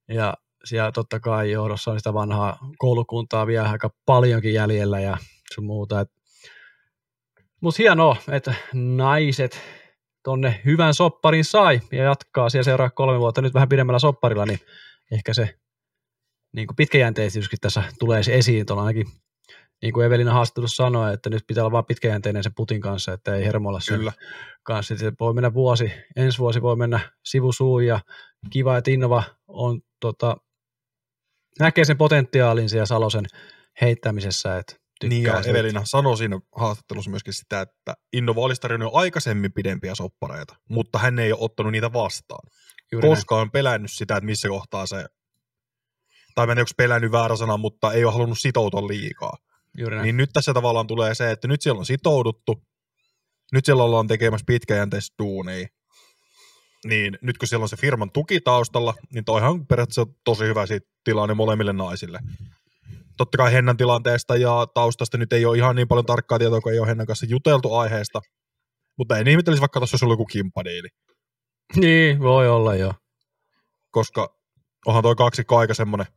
ja 0.08 0.34
siellä 0.64 0.92
totta 0.92 1.20
kai 1.20 1.52
johdossa 1.52 1.92
on 1.92 2.00
sitä 2.00 2.14
vanhaa 2.14 2.58
koulukuntaa 2.78 3.48
vielä 3.48 3.70
aika 3.70 3.90
paljonkin 4.06 4.54
jäljellä 4.54 5.00
ja 5.00 5.18
sun 5.54 5.66
muuta. 5.66 6.06
Mutta 7.62 7.84
hienoa, 7.84 8.16
että 8.32 8.54
naiset 8.74 9.62
tonne 10.24 10.62
hyvän 10.66 10.94
sopparin 10.94 11.46
sai 11.46 11.82
ja 11.92 12.04
jatkaa 12.04 12.50
siellä 12.50 12.64
seuraa 12.64 12.90
kolme 12.90 13.20
vuotta 13.20 13.42
nyt 13.42 13.54
vähän 13.54 13.70
pidemmällä 13.70 14.00
sopparilla, 14.00 14.46
niin 14.46 14.60
ehkä 15.12 15.34
se 15.34 15.60
niin 16.56 16.68
kuin 16.68 16.76
pitkäjänteisyyskin 16.76 17.60
tässä 17.62 17.84
tulee 18.00 18.22
esiin 18.30 18.66
tuolla 18.66 18.84
ainakin 18.84 19.08
niin 19.82 19.94
kuin 19.94 20.06
Evelina 20.06 20.34
haastattelussa 20.34 20.84
sanoi, 20.84 21.14
että 21.14 21.30
nyt 21.30 21.44
pitää 21.48 21.64
olla 21.64 21.72
vaan 21.72 21.86
pitkäjänteinen 21.86 22.44
sen 22.44 22.54
putin 22.56 22.82
kanssa, 22.82 23.14
että 23.14 23.36
ei 23.36 23.46
hermolla 23.46 23.80
sen 23.80 23.98
Kyllä. 23.98 24.14
kanssa. 24.64 24.96
Sitten 24.96 25.16
voi 25.20 25.34
mennä 25.34 25.54
vuosi, 25.54 25.92
ensi 26.16 26.40
vuosi 26.40 26.62
voi 26.62 26.76
mennä 26.76 27.00
sivusuun 27.26 27.86
ja 27.86 28.00
kiva, 28.50 28.78
että 28.78 28.92
Innova 28.92 29.24
on, 29.48 29.82
tota, 30.00 30.38
näkee 31.60 31.86
sen 31.86 31.98
potentiaalin 31.98 32.70
siellä 32.70 32.86
Salosen 32.86 33.26
heittämisessä, 33.82 34.58
että 34.58 34.76
Niin 35.04 35.24
ja. 35.24 35.42
Evelina 35.46 35.82
sanoi 35.84 36.18
siinä 36.18 36.40
haastattelussa 36.56 37.10
myöskin 37.12 37.34
sitä, 37.34 37.62
että 37.62 37.94
Innova 38.14 38.42
olisi 38.42 38.62
tarjonnut 38.62 38.94
jo 38.94 39.00
aikaisemmin 39.00 39.54
pidempiä 39.54 39.96
soppareita, 39.96 40.56
mutta 40.70 41.00
hän 41.00 41.20
ei 41.20 41.32
ole 41.32 41.42
ottanut 41.42 41.72
niitä 41.72 41.94
vastaan, 41.94 42.48
Juuri 42.92 43.08
näin. 43.08 43.18
koska 43.18 43.36
on 43.36 43.52
pelännyt 43.52 43.92
sitä, 43.92 44.16
että 44.16 44.26
missä 44.26 44.48
kohtaa 44.48 44.86
se, 44.86 45.06
tai 46.36 46.46
mä 46.46 46.52
en 46.52 46.60
onko 46.60 46.72
pelännyt 46.78 47.12
väärä 47.12 47.36
sana, 47.36 47.58
mutta 47.58 47.92
ei 47.92 48.06
ole 48.06 48.14
halunnut 48.14 48.40
sitoutua 48.40 48.88
liikaa. 48.88 49.38
Juuri 49.78 49.96
näin. 49.96 50.04
Niin 50.04 50.18
nyt 50.18 50.30
tässä 50.34 50.54
tavallaan 50.54 50.88
tulee 50.88 51.16
se, 51.16 51.32
että 51.32 51.48
nyt 51.48 51.62
siellä 51.62 51.80
on 51.80 51.86
sitouduttu, 51.86 52.64
nyt 53.52 53.66
siellä 53.66 53.84
ollaan 53.84 54.08
tekemässä 54.08 54.46
pitkäjänteistä 54.48 55.16
duunia, 55.24 55.68
niin 56.86 57.18
nyt 57.22 57.38
kun 57.38 57.48
siellä 57.48 57.64
on 57.64 57.70
se 57.70 57.78
firman 57.78 58.12
tuki 58.12 58.42
taustalla, 58.42 58.94
niin 59.14 59.26
toihan 59.26 59.52
on 59.52 59.68
periaatteessa 59.68 60.06
tosi 60.24 60.44
hyvä 60.44 60.66
tilanne 61.04 61.34
molemmille 61.34 61.74
naisille. 61.74 62.20
Totta 63.18 63.38
kai 63.38 63.54
Hennan 63.54 63.78
tilanteesta 63.78 64.36
ja 64.36 64.68
taustasta 64.74 65.18
nyt 65.18 65.34
ei 65.34 65.46
ole 65.46 65.58
ihan 65.58 65.76
niin 65.76 65.88
paljon 65.88 66.06
tarkkaa 66.06 66.40
tietoa, 66.40 66.62
kun 66.62 66.72
ei 66.72 66.80
ole 66.80 66.88
Hennan 66.88 67.08
kanssa 67.08 67.26
juteltu 67.30 67.74
aiheesta, 67.74 68.22
mutta 68.98 69.18
en 69.18 69.28
ihmettelisi 69.28 69.62
vaikka 69.62 69.80
tuossa 69.80 69.96
olisi 69.96 70.06
ollut 70.06 70.14
joku 70.14 70.26
kimppadiili, 70.26 70.88
Niin, 71.76 72.20
voi 72.20 72.50
olla 72.50 72.76
joo. 72.76 72.94
koska 73.92 74.36
onhan 74.86 75.04
toi 75.04 75.16
kaksikko 75.16 75.58
aika 75.58 75.74
semmoinen 75.74 76.08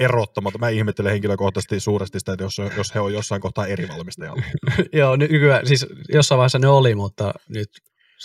erottamaton. 0.00 0.60
Mä 0.60 0.68
ihmettelen 0.68 1.12
henkilökohtaisesti 1.12 1.80
suuresti 1.80 2.18
sitä, 2.18 2.32
että 2.32 2.44
jos, 2.44 2.56
jos 2.76 2.94
he 2.94 3.00
on 3.00 3.12
jossain 3.12 3.40
kohtaa 3.40 3.66
eri 3.66 3.88
valmistajalla. 3.88 4.42
joo, 4.92 5.16
ny- 5.16 5.28
nykyään, 5.28 5.66
siis 5.66 5.86
jossain 6.08 6.36
vaiheessa 6.36 6.58
ne 6.58 6.68
oli, 6.68 6.94
mutta 6.94 7.34
nyt... 7.48 7.68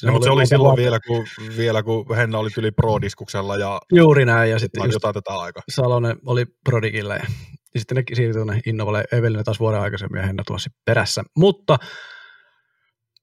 No, 0.03 0.11
mutta 0.11 0.25
se 0.25 0.31
oli 0.31 0.47
silloin 0.47 0.77
vielä 0.77 0.99
kun, 1.07 1.25
vielä, 1.57 1.83
kun 1.83 2.15
Henna 2.15 2.37
oli 2.39 2.49
tyli 2.49 2.71
Pro-diskuksella 2.71 3.57
ja 3.57 3.79
Juuri 3.93 4.25
näin, 4.25 4.51
ja 4.51 4.59
sitten 4.59 4.79
jotain, 4.79 5.13
just 5.13 5.13
tätä 5.13 5.39
aikaa. 5.39 5.63
Salonen 5.71 6.17
oli 6.25 6.45
Prodigilla 6.63 7.13
ja, 7.13 7.25
ja 7.73 7.79
sitten 7.79 7.95
ne 7.95 8.03
siirtyi 8.13 8.33
tuonne 8.33 8.61
Innovalle 8.65 9.03
Evelina 9.11 9.43
taas 9.43 9.59
vuoden 9.59 9.79
aikaisemmin 9.79 10.19
ja 10.19 10.27
Henna 10.27 10.43
tuossa 10.47 10.69
perässä. 10.85 11.23
Mutta, 11.37 11.77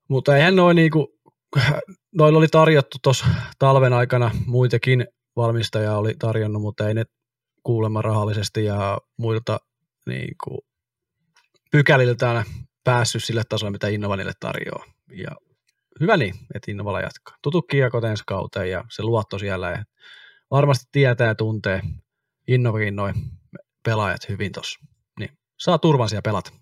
mutta 0.08 0.36
eihän 0.36 0.56
noin 0.56 0.74
niinku, 0.74 1.08
noilla 2.18 2.38
oli 2.38 2.48
tarjottu 2.48 2.98
tuossa 3.02 3.26
talven 3.58 3.92
aikana 3.92 4.30
muitakin 4.46 5.06
valmistajaa 5.36 5.98
oli 5.98 6.14
tarjonnut, 6.18 6.62
mutta 6.62 6.88
ei 6.88 6.94
ne 6.94 7.04
kuulemma 7.62 8.02
rahallisesti 8.02 8.64
ja 8.64 8.98
muilta 9.16 9.58
niinku, 10.06 10.58
pykäliltään 11.70 12.44
päässyt 12.84 13.24
sille 13.24 13.42
tasolle, 13.48 13.70
mitä 13.70 13.88
Innova 13.88 14.16
niille 14.16 14.32
tarjoaa. 14.40 14.84
Ja 15.12 15.30
hyvä 16.00 16.16
niin, 16.16 16.34
että 16.54 16.70
Innovalla 16.70 17.00
jatkaa. 17.00 17.36
Tutut 17.42 17.66
kiekot 17.70 18.04
ensi 18.04 18.22
kauteen 18.26 18.70
ja 18.70 18.84
se 18.90 19.02
luotto 19.02 19.38
siellä. 19.38 19.70
Ja 19.70 19.84
varmasti 20.50 20.84
tietää 20.92 21.26
ja 21.26 21.34
tuntee 21.34 21.80
Innovakin 22.48 22.96
noin 22.96 23.14
pelaajat 23.84 24.28
hyvin 24.28 24.52
tuossa. 24.52 24.80
Niin 25.18 25.30
saa 25.58 25.78
turvan 25.78 26.08
siellä 26.08 26.22
pelata. 26.22 26.52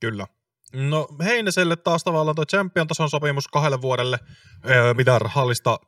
Kyllä. 0.00 0.26
No 0.72 1.08
Heineselle 1.24 1.76
taas 1.76 2.04
tavallaan 2.04 2.34
tuo 2.34 2.44
champion-tason 2.44 3.10
sopimus 3.10 3.48
kahdelle 3.48 3.80
vuodelle. 3.82 4.18
Öö, 4.70 4.94
mitään 4.94 5.20
rahallista 5.20 5.78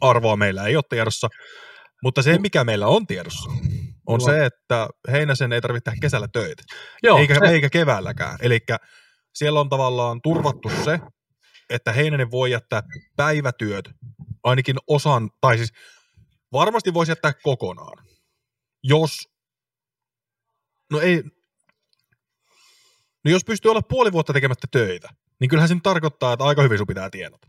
arvoa 0.00 0.36
meillä 0.36 0.66
ei 0.66 0.76
ole 0.76 0.84
tiedossa. 0.88 1.28
Mutta 2.02 2.22
se, 2.22 2.38
mikä 2.38 2.64
meillä 2.64 2.86
on 2.86 3.06
tiedossa, 3.06 3.50
on 4.06 4.20
Joo. 4.20 4.28
se, 4.28 4.46
että 4.46 4.88
Heinäsen 5.10 5.52
ei 5.52 5.60
tarvitse 5.60 5.84
tehdä 5.84 6.00
kesällä 6.00 6.28
töitä. 6.28 6.62
Joo, 7.02 7.18
eikä, 7.18 7.34
se, 7.34 7.52
eikä 7.52 7.70
keväälläkään. 7.70 8.38
Eli 8.40 8.58
siellä 9.34 9.60
on 9.60 9.68
tavallaan 9.68 10.20
turvattu 10.22 10.68
se, 10.84 11.00
että 11.70 11.92
Heinänen 11.92 12.30
voi 12.30 12.50
jättää 12.50 12.82
päivätyöt 13.16 13.90
ainakin 14.44 14.76
osan, 14.86 15.30
tai 15.40 15.56
siis 15.56 15.72
varmasti 16.52 16.94
voisi 16.94 17.12
jättää 17.12 17.32
kokonaan, 17.42 18.06
jos, 18.82 19.28
no 20.92 21.00
ei, 21.00 21.22
no 23.24 23.30
jos 23.30 23.44
pystyy 23.44 23.70
olla 23.70 23.82
puoli 23.82 24.12
vuotta 24.12 24.32
tekemättä 24.32 24.66
töitä, 24.70 25.08
niin 25.40 25.48
kyllähän 25.48 25.68
se 25.68 25.76
tarkoittaa, 25.82 26.32
että 26.32 26.44
aika 26.44 26.62
hyvin 26.62 26.78
sun 26.78 26.86
pitää 26.86 27.10
tienata. 27.10 27.48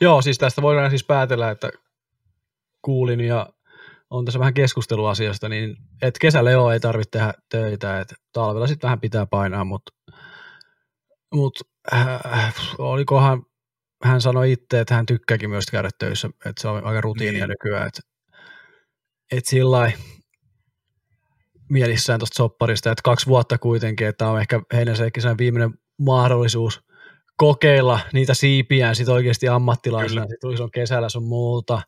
joo, 0.00 0.22
siis 0.22 0.38
tästä 0.38 0.62
voidaan 0.62 0.90
siis 0.90 1.04
päätellä, 1.04 1.50
että 1.50 1.70
kuulin 2.86 3.20
ja 3.20 3.46
on 4.10 4.24
tässä 4.24 4.38
vähän 4.38 4.54
keskustelua 4.54 5.10
asiasta, 5.10 5.48
niin 5.48 5.76
että 6.02 6.18
kesällä 6.20 6.50
joo 6.50 6.70
ei 6.70 6.80
tarvitse 6.80 7.10
tehdä 7.10 7.32
töitä, 7.48 8.00
että 8.00 8.14
talvella 8.32 8.66
sitten 8.66 8.88
vähän 8.88 9.00
pitää 9.00 9.26
painaa, 9.26 9.64
mutta, 9.64 9.92
mutta 11.34 11.64
äh, 11.94 12.54
olikohan, 12.78 13.42
hän 14.04 14.20
sanoi 14.20 14.52
itse, 14.52 14.80
että 14.80 14.94
hän 14.94 15.06
tykkääkin 15.06 15.50
myös 15.50 15.66
käydä 15.66 15.90
töissä, 15.98 16.28
että 16.28 16.62
se 16.62 16.68
on 16.68 16.84
aika 16.84 17.00
rutiinia 17.00 17.46
Niin. 17.46 17.48
nykyään, 17.48 17.86
että, 17.86 18.00
että 19.32 19.50
sillä 19.50 19.92
mielissään 21.70 22.20
tuosta 22.20 22.36
sopparista, 22.36 22.90
että 22.90 23.02
kaksi 23.02 23.26
vuotta 23.26 23.58
kuitenkin, 23.58 24.06
että 24.06 24.28
on 24.28 24.40
ehkä 24.40 24.60
Heinäsellekin 24.72 25.22
sen 25.22 25.38
viimeinen 25.38 25.74
mahdollisuus 25.98 26.80
kokeilla 27.36 28.00
niitä 28.12 28.34
siipiään 28.34 28.96
sit 28.96 29.08
oikeasti 29.08 29.48
ammattilaisena, 29.48 30.26
sitten 30.28 30.62
on 30.62 30.70
kesällä 30.70 31.08
sun 31.08 31.28
muuta, 31.28 31.82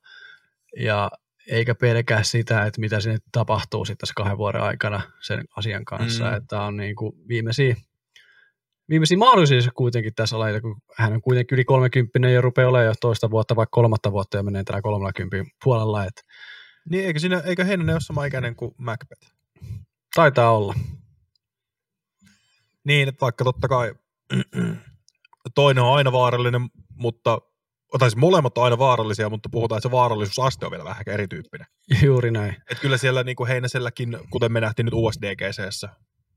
ja 0.76 1.10
eikä 1.50 1.74
pelkää 1.74 2.22
sitä, 2.22 2.64
että 2.66 2.80
mitä 2.80 3.00
sinne 3.00 3.18
tapahtuu 3.32 3.84
sitten 3.84 3.98
tässä 4.00 4.14
kahden 4.16 4.38
vuoden 4.38 4.62
aikana 4.62 5.00
sen 5.20 5.44
asian 5.56 5.84
kanssa, 5.84 6.30
Mm. 6.30 6.36
että 6.36 6.62
on 6.62 6.76
niin 6.76 6.96
kuin 6.96 7.12
viimeisiä, 7.28 7.76
viimeisiä 8.88 9.18
mahdollisuuksia 9.18 9.72
kuitenkin 9.74 10.14
tässä 10.14 10.38
lajissa, 10.38 10.60
kun 10.60 10.76
hän 10.96 11.12
on 11.12 11.22
kuitenkin 11.22 11.56
yli 11.56 11.64
30 11.64 12.28
ja 12.28 12.40
rupeaa 12.40 12.68
olemaan 12.68 12.86
jo 12.86 12.94
toista 13.00 13.30
vuotta, 13.30 13.56
vaikka 13.56 13.74
kolmatta 13.74 14.12
vuotta 14.12 14.36
ja 14.36 14.42
menee 14.42 14.64
tällä 14.64 14.82
30 14.82 15.50
puolella, 15.64 16.04
että 16.04 16.22
Niin 16.90 17.06
eikö, 17.06 17.18
siinä, 17.18 17.40
eikö 17.44 17.64
Heinänen 17.64 17.94
ole 17.94 18.00
sama 18.00 18.24
ikäinen 18.24 18.56
kuin 18.56 18.74
Macbeth? 18.78 19.32
taitaa 20.14 20.56
olla. 20.56 20.74
Niin, 22.84 23.08
että 23.08 23.20
vaikka 23.20 23.44
totta 23.44 23.68
kai 23.68 23.94
toinen 25.54 25.84
on 25.84 25.96
aina 25.96 26.12
vaarallinen, 26.12 26.60
mutta 26.94 27.38
tai 27.98 28.10
siis 28.10 28.16
molemmat 28.16 28.58
on 28.58 28.64
aina 28.64 28.78
vaarallisia, 28.78 29.30
mutta 29.30 29.48
puhutaan, 29.52 29.78
että 29.78 29.88
se 29.88 29.92
vaarallisuusaste 29.92 30.66
on 30.66 30.70
vielä 30.70 30.84
vähän 30.84 31.02
erityyppinen. 31.06 31.66
Juuri 32.04 32.30
näin. 32.30 32.56
Et 32.70 32.80
kyllä 32.80 32.96
siellä 32.96 33.22
niin 33.22 33.36
kuin 33.36 33.48
Heinäselläkin, 33.48 34.18
kuten 34.30 34.52
me 34.52 34.60
nähtiin 34.60 34.84
nyt 34.84 34.94
USDGCssä 34.94 35.88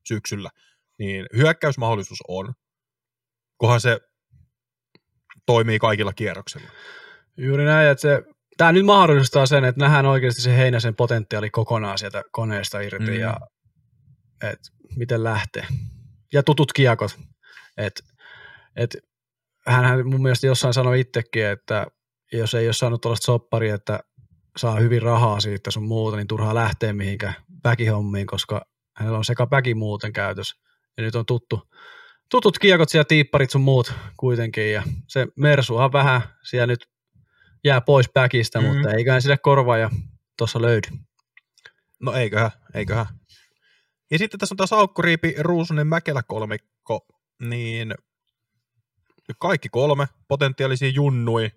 syksyllä, 0.07 0.49
niin 0.99 1.25
hyökkäysmahdollisuus 1.35 2.19
on, 2.27 2.53
kunhan 3.57 3.81
se 3.81 3.99
toimii 5.45 5.79
kaikilla 5.79 6.13
kierroksilla. 6.13 6.67
Juuri 7.37 7.65
näin, 7.65 7.89
että 7.89 8.01
se, 8.01 8.21
tämä 8.57 8.71
nyt 8.71 8.85
mahdollistaa 8.85 9.45
sen, 9.45 9.63
että 9.63 9.81
nähdään 9.81 10.05
oikeasti 10.05 10.41
se 10.41 10.57
Heinäsen 10.57 10.95
potentiaali 10.95 11.49
kokonaan 11.49 11.97
sieltä 11.97 12.23
koneesta 12.31 12.79
irti 12.79 13.11
Mm. 13.11 13.19
ja 13.19 13.37
että 14.43 14.69
miten 14.95 15.23
lähtee. 15.23 15.67
Ja 16.33 16.43
tutut 16.43 16.73
kiekot. 16.73 17.19
Et, 17.77 18.01
et, 18.75 18.97
hänhän 19.67 20.07
mun 20.07 20.21
mielestä 20.21 20.47
jossain 20.47 20.73
sanoi 20.73 20.99
itsekin, 20.99 21.45
että 21.45 21.87
jos 22.33 22.53
ei 22.53 22.67
ole 22.67 22.73
saanut 22.73 23.01
tuollaista 23.01 23.25
sopparia, 23.25 23.75
että 23.75 23.99
saa 24.57 24.75
hyvin 24.79 25.01
rahaa 25.01 25.39
siitä 25.39 25.71
sun 25.71 25.87
muuta, 25.87 26.17
niin 26.17 26.27
turhaa 26.27 26.55
lähteä 26.55 26.93
mihinkään 26.93 27.35
väkihommiin, 27.63 28.27
koska 28.27 28.61
hänellä 28.97 29.17
on 29.17 29.25
sekä 29.25 29.47
väki 29.51 29.73
muuten 29.73 30.13
käytös. 30.13 30.55
Ja 30.97 31.03
nyt 31.03 31.15
on 31.15 31.25
tuttu, 31.25 31.69
tutut 32.29 32.59
kiekot 32.59 32.89
siellä, 32.89 33.05
tiipparit 33.05 33.49
sun 33.49 33.61
muut 33.61 33.93
kuitenkin, 34.17 34.71
ja 34.71 34.83
se 35.07 35.27
Mersuhan 35.37 35.91
vähän 35.93 36.21
siellä 36.43 36.67
nyt 36.67 36.85
jää 37.63 37.81
pois 37.81 38.09
päkistä, 38.13 38.59
Mm. 38.61 38.67
mm. 38.67 38.73
mutta 38.73 38.91
eiköhän 38.91 39.21
sille 39.21 39.37
korvaa 39.37 39.77
ja 39.77 39.89
tuossa 40.37 40.61
löydy. 40.61 40.87
No 42.01 42.13
eiköhän, 42.13 42.51
eiköhän. 42.73 43.05
Ja 44.11 44.17
sitten 44.17 44.39
tässä 44.39 44.53
on 44.53 44.57
taas 44.57 44.73
Aukkoriipi, 44.73 45.35
Ruusunen, 45.39 45.87
Mäkelä 45.87 46.23
kolmikko, 46.23 47.05
niin 47.41 47.93
kaikki 49.39 49.69
kolme 49.69 50.07
potentiaalisia 50.27 50.89
junnui, 50.89 51.51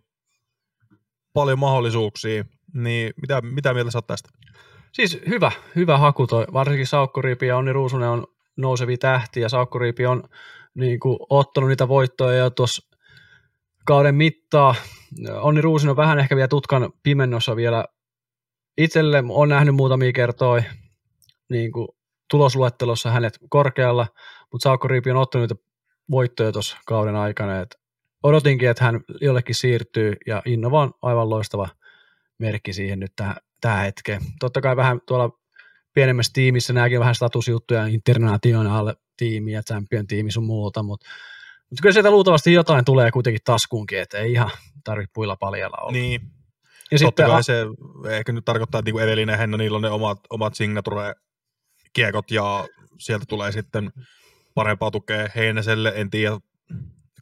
paljon 1.32 1.58
mahdollisuuksia, 1.58 2.44
niin 2.74 3.14
mitä, 3.20 3.40
mitä 3.40 3.74
mieltä 3.74 3.90
sä 3.90 4.02
tästä? 4.02 4.28
Siis 4.92 5.20
hyvä, 5.28 5.52
hyvä 5.76 5.98
haku 5.98 6.26
toi. 6.26 6.46
Varsinkin 6.52 6.86
Saukkoriipi 6.86 7.46
ja 7.46 7.56
Onni 7.56 7.72
Ruusunen 7.72 8.08
on 8.08 8.26
nousevia 8.56 8.96
tähtiä 8.98 9.42
ja 9.42 9.48
Saukkoriipi 9.48 10.06
on 10.06 10.22
niin 10.74 11.00
kuin, 11.00 11.18
ottanut 11.30 11.68
niitä 11.68 11.88
voittoja 11.88 12.38
jo 12.38 12.50
tuossa 12.50 12.96
kauden 13.86 14.14
mittaa. 14.14 14.74
Onni 15.40 15.60
Ruusunen 15.60 15.90
on 15.90 15.96
vähän 15.96 16.18
ehkä 16.18 16.36
vielä 16.36 16.48
tutkan 16.48 16.92
pimennossa 17.02 17.56
vielä 17.56 17.84
itselle. 18.78 19.24
on 19.28 19.48
nähnyt 19.48 19.74
muutamia 19.74 20.12
kertoja 20.12 20.62
niin 21.50 21.72
kuin, 21.72 21.88
tulosluettelossa 22.30 23.10
hänet 23.10 23.38
korkealla, 23.48 24.06
mutta 24.52 24.62
Saukkoriipi 24.62 25.10
on 25.10 25.16
ottanut 25.16 25.50
niitä 25.50 25.62
voittoja 26.10 26.52
tuossa 26.52 26.76
kauden 26.86 27.16
aikana. 27.16 27.60
Et 27.60 27.78
odotinkin, 28.22 28.68
että 28.68 28.84
hän 28.84 29.00
jollekin 29.20 29.54
siirtyy 29.54 30.16
ja 30.26 30.42
Innova 30.46 30.82
on 30.82 30.92
aivan 31.02 31.30
loistava 31.30 31.68
merkki 32.38 32.72
siihen 32.72 33.00
nyt 33.00 33.12
tähän, 33.16 33.36
tähän 33.60 33.84
hetkeen. 33.84 34.22
Totta 34.40 34.60
kai 34.60 34.76
vähän 34.76 35.00
tuolla 35.06 35.30
pienemmässä 35.94 36.32
tiimissä 36.34 36.72
nämäkin 36.72 37.00
vähän 37.00 37.14
statusjuttuja, 37.14 37.86
international 37.86 38.94
tiimi 39.16 39.52
ja 39.52 39.62
champion 39.62 40.06
tiimi 40.06 40.30
sun 40.30 40.44
muuta, 40.44 40.82
mutta, 40.82 41.06
mutta 41.70 41.82
kyllä 41.82 41.92
sieltä 41.92 42.10
luultavasti 42.10 42.52
jotain 42.52 42.84
tulee 42.84 43.10
kuitenkin 43.10 43.40
taskuunkin, 43.44 44.00
että 44.00 44.18
ei 44.18 44.32
ihan 44.32 44.50
tarvitse 44.84 45.10
puilla 45.14 45.36
paljalla 45.36 45.76
olla. 45.80 45.92
Niin, 45.92 46.20
ja 46.90 46.98
totta 46.98 47.06
sitten, 47.06 47.26
kai 47.26 47.44
se 47.44 47.66
ehkä 48.10 48.32
nyt 48.32 48.44
tarkoittaa, 48.44 48.78
että 48.78 48.90
niin 48.90 49.02
Evelina 49.02 49.32
ja 49.32 49.38
Henna, 49.38 49.56
niillä 49.56 49.76
on 49.76 49.82
ne 49.82 49.88
omat, 49.88 50.18
omat 50.30 50.54
signature 50.54 51.14
kiekot 51.92 52.30
ja 52.30 52.68
sieltä 52.98 53.24
tulee 53.28 53.52
sitten 53.52 53.92
parempaa 54.54 54.90
tukea 54.90 55.28
Heinäselle, 55.36 55.92
en 55.96 56.10
tiedä, 56.10 56.38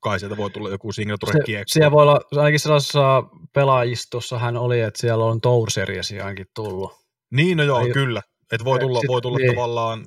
kai 0.03 0.21
sieltä 0.21 0.37
voi 0.37 0.51
tulla 0.51 0.71
joku 0.71 0.93
signature 0.93 1.33
Se, 1.33 1.39
kiekko. 1.45 1.65
siellä 1.69 1.91
voi 1.91 2.03
olla, 2.03 2.21
ainakin 2.37 2.61
sellaisessa 2.61 3.23
pelaajistossa 3.55 4.39
hän 4.39 4.57
oli, 4.57 4.81
että 4.81 5.01
siellä 5.01 5.25
on 5.25 5.41
Tour 5.41 5.71
Series 5.71 6.13
ainakin 6.13 6.47
tullut. 6.55 6.93
Niin, 7.31 7.57
no 7.57 7.65
joo, 7.65 7.79
Ai- 7.79 7.91
kyllä. 7.93 8.23
Että 8.53 8.65
voi 8.65 8.79
tulla, 8.79 9.01
sit- 9.01 9.09
voi 9.09 9.21
tulla 9.23 9.39
niin. 9.39 9.51
tavallaan 9.55 10.05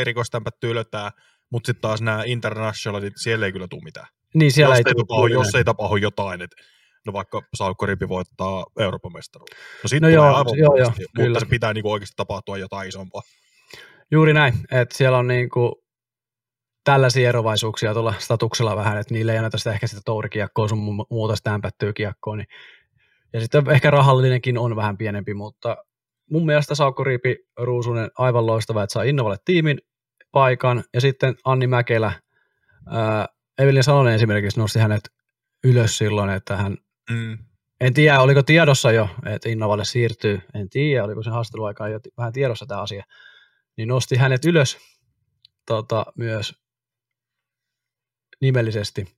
erikoistämpät 0.00 0.54
tylötää, 0.60 1.10
mutta 1.50 1.66
sitten 1.66 1.80
taas 1.82 2.02
nämä 2.02 2.22
internationalit, 2.26 3.12
siellä 3.16 3.46
ei 3.46 3.52
kyllä 3.52 3.68
tule 3.68 3.80
mitään. 3.84 4.06
Niin 4.34 4.52
siellä 4.52 4.72
jos, 4.72 4.78
ei, 4.78 4.84
ei 4.90 4.94
tapahdu, 4.94 5.26
jos 5.26 5.54
ei 5.54 5.64
tapahdu 5.64 5.96
jotain, 5.96 6.42
että 6.42 6.56
no 7.06 7.12
vaikka 7.12 7.42
Saukko 7.54 7.86
Ripi 7.86 8.08
voittaa 8.08 8.66
Euroopan 8.78 9.12
mestaruuden. 9.12 9.56
No 9.82 9.88
sitten 9.88 10.02
No 10.02 10.08
joo, 10.08 10.24
aivan 10.36 10.58
joo, 10.58 10.76
joo, 10.76 10.92
kyllä. 11.16 11.28
mutta 11.28 11.40
se 11.40 11.46
pitää 11.46 11.72
niinku 11.72 11.92
oikeasti 11.92 12.14
tapahtua 12.16 12.58
jotain 12.58 12.88
isompaa. 12.88 13.22
Juuri 14.10 14.32
näin, 14.32 14.54
että 14.72 14.96
siellä 14.96 15.18
on 15.18 15.26
niinku 15.26 15.83
tällaisia 16.84 17.28
erovaisuuksia 17.28 17.92
tuolla 17.92 18.14
statuksella 18.18 18.76
vähän, 18.76 18.98
että 18.98 19.14
niille 19.14 19.32
ei 19.32 19.38
anneta 19.38 19.58
sitä 19.58 19.72
ehkä 19.72 19.86
sitä 19.86 20.02
tourikiekkoa 20.04 20.68
sun 20.68 20.78
mu- 20.78 21.06
muuta 21.10 21.36
sitä 21.36 21.54
ämpättyä 21.54 21.92
kiekkoa. 21.92 22.36
Niin. 22.36 22.46
Ja 23.32 23.40
sitten 23.40 23.70
ehkä 23.70 23.90
rahallinenkin 23.90 24.58
on 24.58 24.76
vähän 24.76 24.96
pienempi, 24.96 25.34
mutta 25.34 25.76
mun 26.30 26.46
mielestä 26.46 26.74
Saukko 26.74 27.04
Riipi 27.04 27.36
Ruusunen 27.58 28.10
aivan 28.18 28.46
loistava, 28.46 28.82
että 28.82 28.92
saa 28.92 29.02
Innovalle 29.02 29.36
tiimin 29.44 29.78
paikan. 30.32 30.84
Ja 30.94 31.00
sitten 31.00 31.34
Anni 31.44 31.66
Mäkelä, 31.66 32.12
ää, 32.86 33.28
Evelin 33.58 33.84
Salonen 33.84 34.14
esimerkiksi 34.14 34.60
nosti 34.60 34.78
hänet 34.78 35.00
ylös 35.64 35.98
silloin, 35.98 36.30
että 36.30 36.56
hän 36.56 36.76
Mm. 37.10 37.38
en 37.80 37.94
tiedä, 37.94 38.20
oliko 38.20 38.42
tiedossa 38.42 38.92
jo, 38.92 39.08
että 39.26 39.48
Innovalle 39.48 39.84
siirtyy. 39.84 40.40
En 40.54 40.68
tiedä, 40.68 41.04
oliko 41.04 41.22
se 41.22 41.30
haastatteluaikaan 41.30 41.92
jo 41.92 42.00
vähän 42.18 42.32
tiedossa 42.32 42.66
tämä 42.66 42.80
asia. 42.80 43.04
Niin 43.76 43.88
nosti 43.88 44.16
hänet 44.16 44.44
ylös 44.44 44.78
tota, 45.66 46.06
myös 46.18 46.63
nimellisesti. 48.44 49.14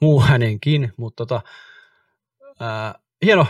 Muu 0.00 0.20
hänenkin, 0.20 0.92
mutta 0.96 1.26
tota, 1.26 1.42
ää, 2.60 2.94
hieno. 3.24 3.46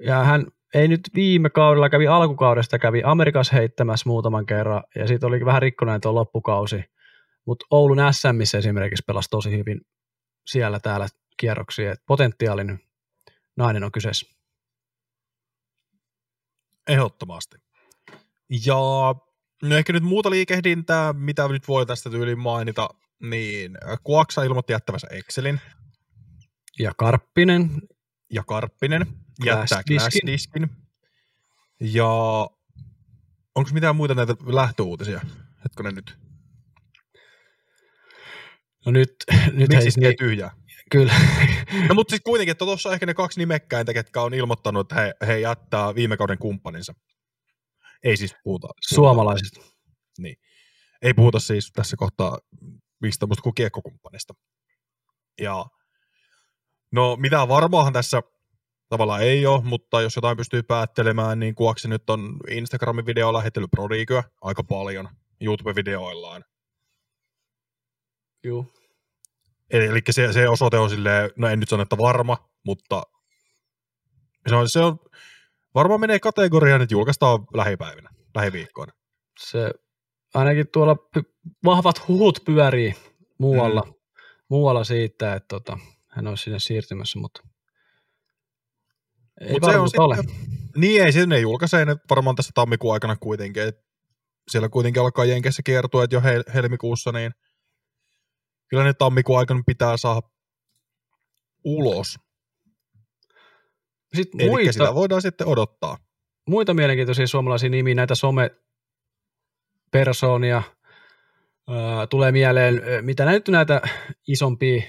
Ja 0.00 0.24
hän 0.24 0.46
ei 0.74 0.88
nyt 0.88 1.00
viime 1.14 1.50
kaudella, 1.50 1.88
kävi 1.90 2.06
alkukaudesta, 2.06 2.78
kävi 2.78 3.02
Amerikassa 3.04 3.56
heittämässä 3.56 4.08
muutaman 4.08 4.46
kerran, 4.46 4.82
ja 4.94 5.06
sitten 5.06 5.26
oli 5.26 5.44
vähän 5.44 5.62
rikkonainen 5.62 6.00
tuo 6.00 6.14
loppukausi. 6.14 6.84
Mutta 7.46 7.66
Oulun 7.70 7.98
SMissä 8.10 8.58
esimerkiksi 8.58 9.04
pelasi 9.06 9.30
tosi 9.30 9.50
hyvin 9.50 9.80
siellä 10.46 10.80
täällä 10.80 11.06
kierroksia, 11.36 11.92
että 11.92 12.04
potentiaalinen 12.06 12.80
nainen 13.56 13.84
on 13.84 13.92
kyseessä. 13.92 14.36
Ehdottomasti. 16.88 17.56
Ja 18.66 18.74
no 19.62 19.76
ehkä 19.76 19.92
nyt 19.92 20.02
muuta 20.02 20.30
liikehdintää, 20.30 21.12
mitä 21.12 21.48
nyt 21.48 21.68
voi 21.68 21.86
tästä 21.86 22.10
tyyliin 22.10 22.38
mainita, 22.38 22.88
niin 23.22 23.78
Kuaksa 24.04 24.42
ilmoitti 24.42 24.72
jättävänsä 24.72 25.06
Excelin 25.10 25.60
Ja 26.78 26.92
Karppinen, 26.96 27.70
ja 28.32 28.42
Karppinen 28.46 29.06
jättää 29.44 29.82
Glass-diskin. 29.82 30.68
Ja 31.80 32.08
onko 33.54 33.70
mitään 33.72 33.96
muita 33.96 34.14
näitä 34.14 34.34
lähtöuutisia? 34.46 35.20
Hetkonen 35.64 35.94
nyt. 35.94 36.18
no 38.86 38.92
nyt, 38.92 39.14
nyt 39.52 39.68
Miksi 39.68 39.82
siis 39.82 39.96
niin, 39.96 40.14
tyhjää? 40.18 40.50
kyllä, 40.90 41.14
No 41.88 41.94
mutta 41.94 42.12
siis 42.12 42.22
kuitenkin, 42.24 42.52
että 42.52 42.64
tuossa 42.64 42.88
on 42.88 42.92
ehkä 42.92 43.06
ne 43.06 43.14
kaksi 43.14 43.40
nimekkäintä, 43.40 43.94
ketkä 43.94 44.22
on 44.22 44.34
ilmoittanut, 44.34 44.92
että 44.92 45.02
he, 45.02 45.14
he 45.26 45.38
jättää 45.38 45.94
viime 45.94 46.16
kauden 46.16 46.38
kumppaninsa. 46.38 46.94
Ei 48.02 48.16
siis 48.16 48.34
puhuta. 48.44 48.66
puhuta 48.66 48.94
suomalaiset. 48.94 49.74
Niin. 50.18 50.36
Ei 51.02 51.14
puhuta 51.14 51.40
siis 51.40 51.72
tässä 51.72 51.96
kohtaa 51.96 52.38
mistä 53.04 53.26
muusta 53.26 53.42
kuin 53.42 53.54
kiekkokumppanista. 53.54 54.34
Ja 55.40 55.66
no 56.92 57.16
mitään 57.16 57.48
varmaahan 57.48 57.92
tässä 57.92 58.22
tavallaan 58.88 59.22
ei 59.22 59.46
ole, 59.46 59.64
mutta 59.64 60.02
jos 60.02 60.16
jotain 60.16 60.36
pystyy 60.36 60.62
päättelemään, 60.62 61.40
niin 61.40 61.54
kuaksi 61.54 61.88
nyt 61.88 62.10
on 62.10 62.36
Instagramin 62.50 63.06
video 63.06 63.32
lähetellyt 63.32 63.70
prodiikyä 63.70 64.24
aika 64.40 64.64
paljon 64.64 65.08
YouTube-videoillaan. 65.40 66.44
Juu. 68.44 68.72
Eli, 69.70 69.86
eli 69.86 70.00
se, 70.10 70.32
se 70.32 70.48
osoite 70.48 70.78
on 70.78 70.90
silleen, 70.90 71.30
no 71.36 71.48
en 71.48 71.60
nyt 71.60 71.68
sano, 71.68 71.82
että 71.82 71.98
varma, 71.98 72.50
mutta 72.66 73.02
se 74.48 74.54
on, 74.54 74.68
se 74.68 74.80
on 74.80 74.98
varmaan 75.74 76.00
menee 76.00 76.18
kategoriaan, 76.18 76.82
että 76.82 76.94
julkaistaan 76.94 77.46
lähipäivinä, 77.54 78.10
lähiviikkoina. 78.34 78.92
Se 79.40 79.70
ainakin 80.34 80.68
tuolla 80.72 80.96
vahvat 81.64 82.08
huhut 82.08 82.38
pyörii 82.44 82.94
muualla, 83.38 83.82
mm. 83.86 83.94
muualla 84.48 84.84
siitä, 84.84 85.34
että 85.34 85.46
tota, 85.48 85.78
hän 86.08 86.26
olisi 86.26 86.44
sinne 86.44 86.58
siirtymässä, 86.58 87.18
mutta 87.18 87.42
ei 89.40 89.52
Mut 89.52 89.62
varmuutta 89.62 90.02
ole. 90.02 90.16
sitten- 90.16 90.36
Niin 90.76 91.04
ei, 91.04 91.12
sinne 91.12 91.40
julkaisee 91.40 91.84
ne 91.84 91.96
varmaan 92.10 92.36
tässä 92.36 92.50
tammikuun 92.54 92.94
aikana 92.94 93.16
kuitenkin. 93.16 93.62
Et 93.62 93.84
siellä 94.50 94.68
kuitenkin 94.68 95.02
alkaa 95.02 95.24
Jenkeissä 95.24 95.62
kiertua, 95.62 96.04
että 96.04 96.16
jo 96.16 96.20
hel- 96.20 96.52
helmikuussa, 96.54 97.12
niin 97.12 97.32
kyllä 98.68 98.84
ne 98.84 98.94
tammikuun 98.94 99.38
aikana 99.38 99.62
pitää 99.66 99.96
saada 99.96 100.22
ulos. 101.64 102.18
Sitten 104.14 104.40
Eli 104.40 104.50
muita, 104.50 104.72
sitä 104.72 104.94
voidaan 104.94 105.22
sitten 105.22 105.46
odottaa. 105.46 105.98
muita 106.48 106.74
mielenkiintoisia 106.74 107.26
suomalaisia 107.26 107.68
nimiä, 107.68 107.94
näitä 107.94 108.14
somepersoonia 108.14 110.62
öö, 111.70 112.06
tulee 112.10 112.32
mieleen, 112.32 112.82
mitä 113.00 113.24
näytty 113.24 113.52
näitä 113.52 113.80
isompia 114.28 114.82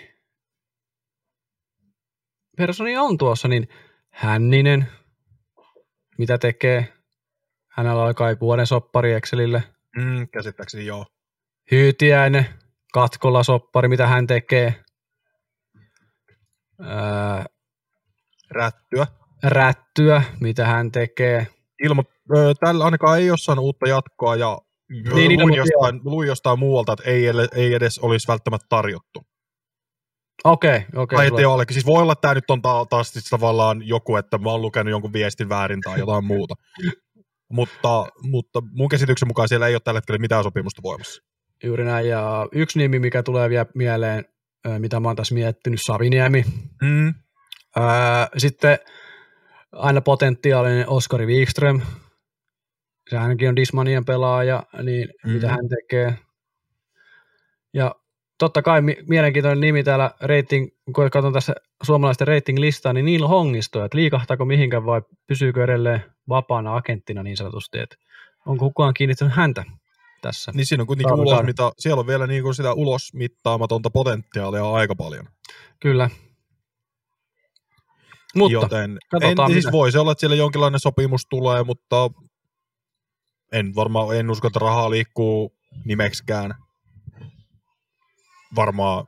persoonia 2.57 3.01
on 3.01 3.17
tuossa, 3.17 3.47
niin 3.47 3.67
Hänninen, 4.15 4.88
mitä 6.17 6.38
tekee, 6.38 6.93
hänellä 7.71 8.03
oli 8.03 8.13
kai 8.13 8.38
vuoden 8.41 8.67
soppari 8.67 9.13
Excelille, 9.13 9.63
Mm, 9.97 10.27
käsittääkseni 10.33 10.85
joo. 10.85 11.05
Hyytiäinen, 11.71 12.45
katkolla 12.93 13.43
soppari, 13.43 13.88
mitä 13.88 14.07
hän 14.07 14.27
tekee, 14.27 14.83
öö, 16.81 17.43
Rättyä. 18.51 19.07
rättyä, 19.43 20.23
mitä 20.39 20.65
hän 20.65 20.91
tekee, 20.91 21.47
Ilmo, 21.83 22.03
ö, 22.38 22.53
tällä 22.59 22.85
ainakaan 22.85 23.19
ei 23.19 23.29
ole 23.29 23.38
saanut 23.38 23.65
uutta 23.65 23.88
jatkoa 23.89 24.35
ja 24.35 24.57
Niin, 24.89 25.04
niin, 25.04 25.15
niin, 25.15 25.39
luin, 25.39 25.50
mutta 25.50 25.58
jostain, 25.58 26.02
luin 26.04 26.28
jostain 26.28 26.60
muualta, 26.60 26.93
että 26.93 27.10
ei, 27.10 27.24
ei 27.56 27.74
edes 27.74 28.00
olisi 28.00 28.28
välttämättä 28.28 28.65
tarjottu. 28.69 29.21
Okei, 30.43 30.86
okei. 30.95 31.15
Tai 31.17 31.26
sulla- 31.28 31.38
ettei 31.38 31.45
olekin. 31.45 31.74
Siis 31.74 31.86
voi 31.86 32.02
olla, 32.02 32.12
että 32.13 32.21
tämä 32.21 32.34
nyt 32.34 32.50
on 32.50 32.62
ta- 32.62 32.86
taas 32.89 33.10
siis 33.10 33.26
tavallaan 33.26 33.88
joku, 33.88 34.15
että 34.15 34.38
mä 34.38 34.50
oon 34.50 34.62
lukenut 34.62 34.91
jonkun 34.91 35.13
viestin 35.13 35.50
väärin 35.50 35.82
tai 35.82 36.00
jotain 36.00 36.26
muuta. 36.34 36.54
mutta, 37.50 38.06
mutta 38.21 38.62
mun 38.71 38.89
käsityksen 38.89 39.28
mukaan 39.28 39.48
siellä 39.50 39.67
ei 39.67 39.76
ole 39.76 39.82
tällä 39.84 39.98
hetkellä 39.98 40.17
mitään 40.19 40.43
sopimusta 40.43 40.82
voimassa. 40.84 41.24
Juuri 41.63 41.84
näin. 41.86 42.08
Ja 42.10 42.48
yksi 42.52 42.80
nimi, 42.80 43.00
mikä 43.00 43.24
tulee 43.24 43.50
vielä 43.50 43.65
mieleen, 43.76 44.26
mitä 44.80 45.00
mä 45.00 45.08
oon 45.10 45.15
tässä 45.15 45.34
miettinyt, 45.34 45.80
Saviniemi. 45.86 46.45
Mm. 46.82 47.08
Öö, 47.78 47.84
sitten 48.38 48.78
aina 49.71 50.02
potentiaalinen 50.02 50.89
Oskari 50.89 51.26
Wikström. 51.26 51.82
Se 53.09 53.17
hänkin 53.17 53.49
on 53.49 53.55
Dismanien 53.55 54.05
pelaaja, 54.05 54.63
niin 54.83 55.09
mm. 55.25 55.31
mitä 55.31 55.49
hän 55.49 55.69
tekee. 55.69 56.17
Ja 57.73 57.95
totta 58.37 58.61
kai 58.61 58.81
mi- 58.81 58.97
mielenkiintoinen 59.09 59.61
nimi 59.61 59.83
täällä 59.83 60.11
rating, 60.21 60.67
kun 60.95 61.09
katson 61.09 61.33
tässä 61.33 61.55
suomalaisten 61.83 62.27
rating-listaa, 62.27 62.93
niin 62.93 63.05
Neil 63.05 63.27
Hongisto, 63.27 63.85
että 63.85 63.97
liikahtaako 63.97 64.45
mihinkään 64.45 64.85
vai 64.85 65.01
pysyykö 65.27 65.63
edelleen 65.63 66.03
vapaana 66.29 66.75
agenttina 66.75 67.23
niin 67.23 67.37
sanotusti, 67.37 67.79
että 67.79 67.95
onko 68.45 68.65
kukaan 68.65 68.93
kiinnittänyt 68.93 69.35
häntä 69.35 69.63
tässä. 70.21 70.51
Niin 70.55 70.65
siinä 70.65 70.81
on 70.81 70.87
kuitenkin 70.87 71.17
Saadaan 71.17 71.27
ulos, 71.27 71.45
mitä, 71.45 71.71
siellä 71.79 71.99
on 71.99 72.07
vielä 72.07 72.27
niin 72.27 72.43
kuin 72.43 72.55
sitä 72.55 72.73
ulosmittaamatonta 72.73 73.89
potentiaalia 73.89 74.71
aika 74.71 74.95
paljon. 74.95 75.27
Kyllä. 75.81 76.09
Mutta 78.35 78.53
Joten 78.53 78.97
en, 79.21 79.37
siis 79.53 79.67
voi 79.71 79.91
se 79.91 79.99
olla, 79.99 80.11
että 80.11 80.19
siellä 80.19 80.35
jonkinlainen 80.35 80.79
sopimus 80.79 81.25
tulee, 81.29 81.63
mutta 81.63 82.09
en 83.51 83.75
varmaan, 83.75 84.17
en 84.17 84.29
usko, 84.31 84.47
että 84.47 84.60
rahaa 84.60 84.89
liikkuu 84.89 85.55
nimeksikään. 85.86 86.55
Varmaan 88.55 89.05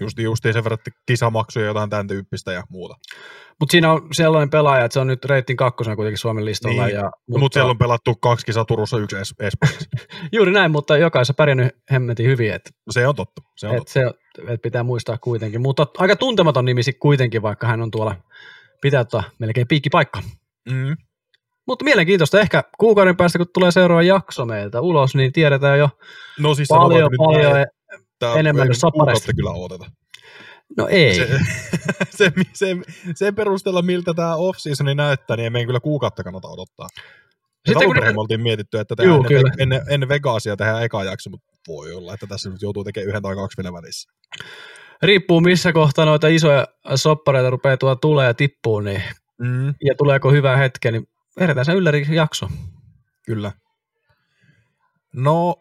just, 0.00 0.18
justiin 0.18 0.54
sen 0.54 0.64
verran, 0.64 0.78
että 0.86 1.00
kisamaksuja 1.06 1.64
ja 1.64 1.68
jotain 1.70 1.90
tämän 1.90 2.06
tyyppistä 2.08 2.52
ja 2.52 2.62
muuta. 2.68 2.94
Mut 3.60 3.70
siinä 3.70 3.92
on 3.92 4.08
sellainen 4.12 4.50
pelaaja, 4.50 4.84
että 4.84 4.92
se 4.92 5.00
on 5.00 5.06
nyt 5.06 5.24
reitin 5.24 5.56
kakkosena 5.56 5.96
kuitenkin 5.96 6.18
Suomen 6.18 6.44
listalla. 6.44 6.86
Niin, 6.86 6.94
ja, 6.94 7.10
Mutta 7.28 7.38
Mut 7.40 7.52
siellä 7.52 7.70
on 7.70 7.78
pelattu 7.78 8.14
kaksi 8.14 8.46
kisaa 8.46 8.64
Turussa, 8.64 8.98
yksi 8.98 9.16
es- 9.16 9.46
Espanjassa. 9.46 9.88
Juuri 10.32 10.52
näin, 10.52 10.70
mutta 10.70 10.96
jokaisessa 10.96 11.34
pärjännyt 11.34 11.76
hemmetin 11.92 12.26
hyvin, 12.26 12.52
No 12.86 12.92
se 12.92 13.08
on 13.08 13.14
totta. 13.14 13.42
Se 13.56 13.66
on 13.68 13.72
et 13.74 13.78
totta. 13.78 13.92
se, 13.92 14.02
et 14.48 14.62
pitää 14.62 14.82
muistaa 14.82 15.18
kuitenkin. 15.18 15.60
Mutta 15.60 15.86
aika 15.98 16.16
tuntematon 16.16 16.64
nimi 16.64 16.82
sit 16.82 16.96
kuitenkin, 17.00 17.42
vaikka 17.42 17.66
hän 17.66 17.82
on 17.82 17.90
tuolla, 17.90 18.16
pitää 18.80 19.00
ottaa 19.00 19.22
melkein 19.38 19.68
piikkipaikka. 19.68 20.22
Mm. 20.70 20.96
Mutta 21.66 21.84
mielenkiintoista. 21.84 22.40
Ehkä 22.40 22.64
kuukauden 22.78 23.16
päästä, 23.16 23.38
kun 23.38 23.46
tulee 23.54 23.70
seuraava 23.70 24.02
jakso 24.02 24.44
meiltä 24.44 24.80
ulos, 24.80 25.14
niin 25.14 25.32
tiedetään 25.32 25.78
jo 25.78 25.88
No 26.38 26.54
siis 26.54 26.68
paljon, 26.68 27.10
nyt 27.10 27.18
paljon 27.18 27.52
näin, 27.52 27.66
että 27.94 28.32
enemmän 28.40 28.66
kuin 28.66 28.76
nyt 28.84 28.92
kuukautta 28.92 29.32
kyllä 29.36 29.50
odoteta. 29.50 29.90
No 30.76 30.88
ei. 30.88 31.14
Se, 31.14 31.28
se, 32.18 32.32
se, 32.52 32.76
sen 33.14 33.34
perusteella, 33.34 33.82
miltä 33.82 34.14
tämä 34.14 34.36
off-seasoni 34.36 34.94
näyttää, 34.94 35.36
niin 35.36 35.44
ei 35.44 35.50
meidän 35.50 35.66
kyllä 35.66 35.80
kuukautta 35.80 36.24
kannata 36.24 36.48
odottaa. 36.48 36.88
Sitten 37.68 37.86
kun 37.86 37.96
me 37.96 38.12
oltiin 38.16 38.40
mietitty, 38.40 38.78
että 38.78 38.94
Juu, 39.02 39.22
tehdään 39.22 39.36
ennen, 39.36 39.42
kyllä. 39.42 39.54
ennen, 39.58 39.82
ennen 39.88 40.08
Vegasia 40.08 40.56
tehdään 40.56 40.82
eka 40.82 41.04
jakso, 41.04 41.30
mutta 41.30 41.46
voi 41.68 41.92
olla, 41.92 42.14
että 42.14 42.26
tässä 42.26 42.50
nyt 42.50 42.62
joutuu 42.62 42.84
tekemään 42.84 43.08
yhden 43.08 43.22
tai 43.22 43.34
kaksi 43.34 43.62
vielä 43.62 43.72
välissä. 43.72 44.10
Riippuu 45.02 45.40
missä 45.40 45.72
kohtaa 45.72 46.04
noita 46.04 46.28
isoja 46.28 46.66
soppareita 46.94 47.50
rupeaa 47.50 47.76
tuolla 47.76 47.96
tulee 47.96 48.26
ja 48.26 48.34
tippuu, 48.34 48.80
niin, 48.80 49.02
Mm, 49.38 49.74
ja 49.84 49.94
tuleeko 49.98 50.32
hyvä 50.32 50.56
hetke, 50.56 50.90
niin 50.90 51.08
vedetään 51.40 51.64
se 51.64 51.72
ylläri 51.72 52.06
jakso. 52.10 52.48
kyllä. 53.22 53.52
No, 55.12 55.56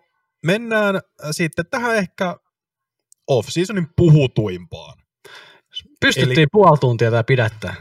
mennään 0.45 1.01
sitten 1.31 1.65
tähän 1.71 1.95
ehkä 1.95 2.37
off-seasonin 3.27 3.87
puhutuimpaan. 3.95 4.97
Pystyttiin 5.99 6.39
Eli- 6.39 6.47
puoli 6.51 6.77
tuntia 6.77 7.11
tämä 7.11 7.23
pidättää. 7.23 7.75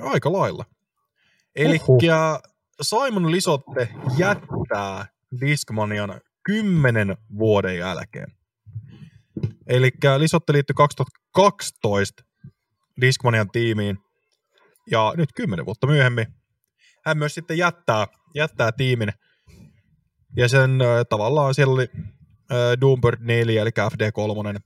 Aika 0.00 0.32
lailla. 0.32 0.64
Eli 1.56 1.78
Huhhuh. 1.78 2.00
Simon 2.82 3.32
Lisotte 3.32 3.88
jättää 4.18 5.06
Discmanian 5.40 6.20
kymmenen 6.42 7.16
vuoden 7.38 7.78
jälkeen. 7.78 8.32
Eli 9.66 9.90
Lisotte 10.18 10.52
liittyi 10.52 10.74
2012 10.74 12.22
Discmanian 13.00 13.50
tiimiin 13.50 13.98
ja 14.90 15.14
nyt 15.16 15.32
kymmenen 15.32 15.66
vuotta 15.66 15.86
myöhemmin 15.86 16.26
hän 17.06 17.18
myös 17.18 17.34
sitten 17.34 17.58
jättää, 17.58 18.06
jättää 18.34 18.72
tiimin. 18.72 19.12
Ja 20.36 20.48
sen 20.48 20.80
äh, 20.80 21.06
tavallaan 21.08 21.54
siellä 21.54 21.74
oli 21.74 21.88
äh, 21.94 22.80
Doombird 22.80 23.20
4 23.20 23.62
eli 23.62 23.70
FD3 23.70 24.60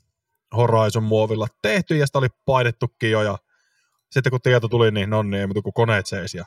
Horizon 0.57 1.03
muovilla 1.03 1.47
tehty 1.63 1.97
ja 1.97 2.07
sitä 2.07 2.19
oli 2.19 2.29
painettukin 2.45 3.11
jo 3.11 3.23
ja 3.23 3.39
sitten 4.11 4.31
kun 4.31 4.41
tieto 4.41 4.69
tuli, 4.69 4.91
niin 4.91 5.11
no 5.11 5.23
niin, 5.23 5.35
ei 5.35 5.47
muuta 5.47 5.63
kuin 5.63 5.75
koneet 5.75 6.07
seis 6.07 6.35
ja 6.35 6.45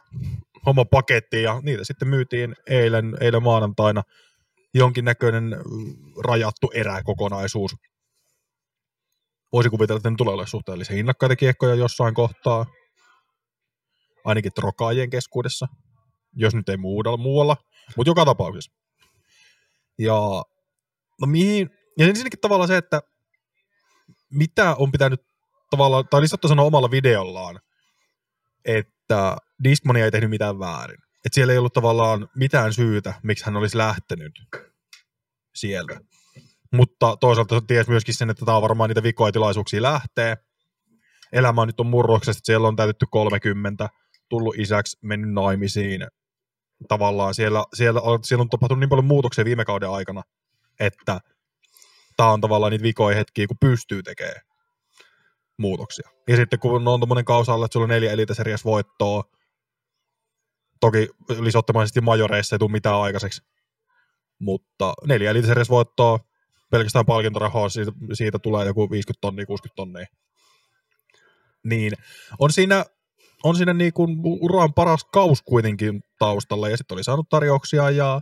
homma 0.65 0.85
pakettiin 0.85 1.43
ja 1.43 1.61
niitä 1.63 1.83
sitten 1.83 2.07
myytiin 2.07 2.55
eilen, 2.67 3.17
eilen 3.21 3.43
maanantaina 3.43 4.03
jonkinnäköinen 4.73 5.55
rajattu 6.23 6.71
eräkokonaisuus. 6.73 7.75
Voisi 9.53 9.69
kuvitella, 9.69 9.97
että 9.97 10.09
ne 10.09 10.15
tulee 10.17 10.33
olemaan 10.33 10.47
suhteellisen 10.47 10.95
hinnakkaita 10.95 11.35
kiekkoja 11.35 11.75
jossain 11.75 12.13
kohtaa, 12.13 12.65
ainakin 14.23 14.53
trokaajien 14.53 15.09
keskuudessa, 15.09 15.67
jos 16.33 16.55
nyt 16.55 16.69
ei 16.69 16.77
muualla, 16.77 17.17
muualla 17.17 17.57
mutta 17.97 18.09
joka 18.09 18.25
tapauksessa. 18.25 18.71
Ja 19.99 20.43
no 21.21 21.27
mihin, 21.27 21.69
ja 21.97 22.07
ensinnäkin 22.07 22.39
tavallaan 22.39 22.67
se, 22.67 22.77
että 22.77 23.01
mitä 24.31 24.75
on 24.75 24.91
pitänyt 24.91 25.21
tavallaan, 25.69 26.07
tai 26.07 26.21
Lisotta 26.21 26.47
sanoi 26.47 26.65
omalla 26.65 26.91
videollaan, 26.91 27.59
että 28.65 29.37
Discmania 29.63 30.05
ei 30.05 30.11
tehnyt 30.11 30.29
mitään 30.29 30.59
väärin. 30.59 30.99
Että 31.25 31.35
siellä 31.35 31.53
ei 31.53 31.59
ollut 31.59 31.73
tavallaan 31.73 32.29
mitään 32.35 32.73
syytä, 32.73 33.13
miksi 33.23 33.45
hän 33.45 33.55
olisi 33.55 33.77
lähtenyt 33.77 34.31
sieltä. 35.55 35.99
Mutta 36.71 37.17
toisaalta 37.17 37.61
ties 37.61 37.87
myöskin 37.87 38.15
sen, 38.15 38.29
että 38.29 38.45
tämä 38.45 38.55
on 38.55 38.61
varmaan 38.61 38.89
niitä 38.89 39.03
vikoja 39.03 39.31
tilaisuuksia 39.31 39.81
lähtee. 39.81 40.37
Elämä 41.31 41.65
nyt 41.65 41.79
on 41.79 41.87
murroksesta, 41.87 42.41
siellä 42.45 42.67
on 42.67 42.75
täytetty 42.75 43.05
30, 43.11 43.89
tullut 44.33 44.55
isäksi, 44.59 44.97
mennyt 45.01 45.33
naimisiin. 45.33 46.07
Tavallaan 46.87 47.33
siellä, 47.33 47.63
siellä, 47.73 48.01
on- 48.01 48.23
siellä 48.23 48.41
on 48.41 48.49
tapahtunut 48.49 48.79
niin 48.79 48.89
paljon 48.89 49.05
muutoksia 49.05 49.45
viime 49.45 49.65
kauden 49.65 49.89
aikana, 49.89 50.23
että 50.79 51.19
tämä 52.17 52.31
on 52.31 52.41
tavallaan 52.41 52.71
niitä 52.71 52.83
vikoja 52.83 53.15
hetkiä, 53.15 53.47
kun 53.47 53.57
pystyy 53.59 54.03
tekemään 54.03 54.41
muutoksia. 55.57 56.09
Ja 56.27 56.35
sitten 56.35 56.59
kun 56.59 56.87
on 56.87 56.99
tuommoinen 56.99 57.25
kausa 57.25 57.53
alla, 57.53 57.65
että 57.65 57.73
sulla 57.73 57.83
on 57.83 57.89
neljä 57.89 58.11
Elite 58.11 58.33
Series 58.33 58.65
voittoa, 58.65 59.23
toki 60.79 61.09
lisottamaisesti 61.39 62.01
majoreissa 62.01 62.55
ei 62.55 62.59
tule 62.59 62.71
mitään 62.71 63.01
aikaiseksi, 63.01 63.41
mutta 64.39 64.93
neljä 65.07 65.31
Elite 65.31 65.47
Series 65.47 65.69
voittoa, 65.69 66.19
pelkästään 66.71 67.05
palkintorahaa, 67.05 67.69
siitä, 67.69 67.91
siitä 68.13 68.39
tulee 68.39 68.65
joku 68.65 68.91
50 68.91 69.21
tonnia, 69.21 69.45
60 69.45 69.75
tonnia. 69.75 70.05
Niin 71.63 71.93
on 72.39 72.51
siinä, 72.51 72.85
on 73.43 73.55
siinä 73.55 73.73
niin 73.73 73.93
kuin 73.93 74.17
uran 74.23 74.73
paras 74.73 75.03
kaus 75.03 75.41
kuitenkin 75.41 76.01
taustalla, 76.19 76.69
ja 76.69 76.77
sitten 76.77 76.95
oli 76.95 77.03
saanut 77.03 77.29
tarjouksia, 77.29 77.89
ja 77.89 78.21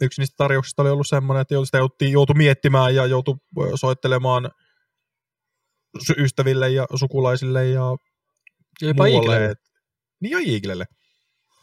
yksi 0.00 0.20
niistä 0.20 0.34
tarjouksista 0.36 0.82
oli 0.82 0.90
ollut 0.90 1.06
semmoinen, 1.08 1.40
että 1.40 1.54
sitä 1.64 1.78
joutui, 1.78 2.10
joutui 2.12 2.36
miettimään 2.36 2.94
ja 2.94 3.06
joutui 3.06 3.36
soittelemaan 3.74 4.50
ystäville 6.18 6.70
ja 6.70 6.86
sukulaisille 6.94 7.66
ja 7.66 7.96
Ja 8.82 8.88
jopa 8.88 9.04
muualle. 9.04 9.44
Et- 9.44 9.58
Niin 10.20 10.30
ja 10.30 10.54
Eaglelle. 10.54 10.84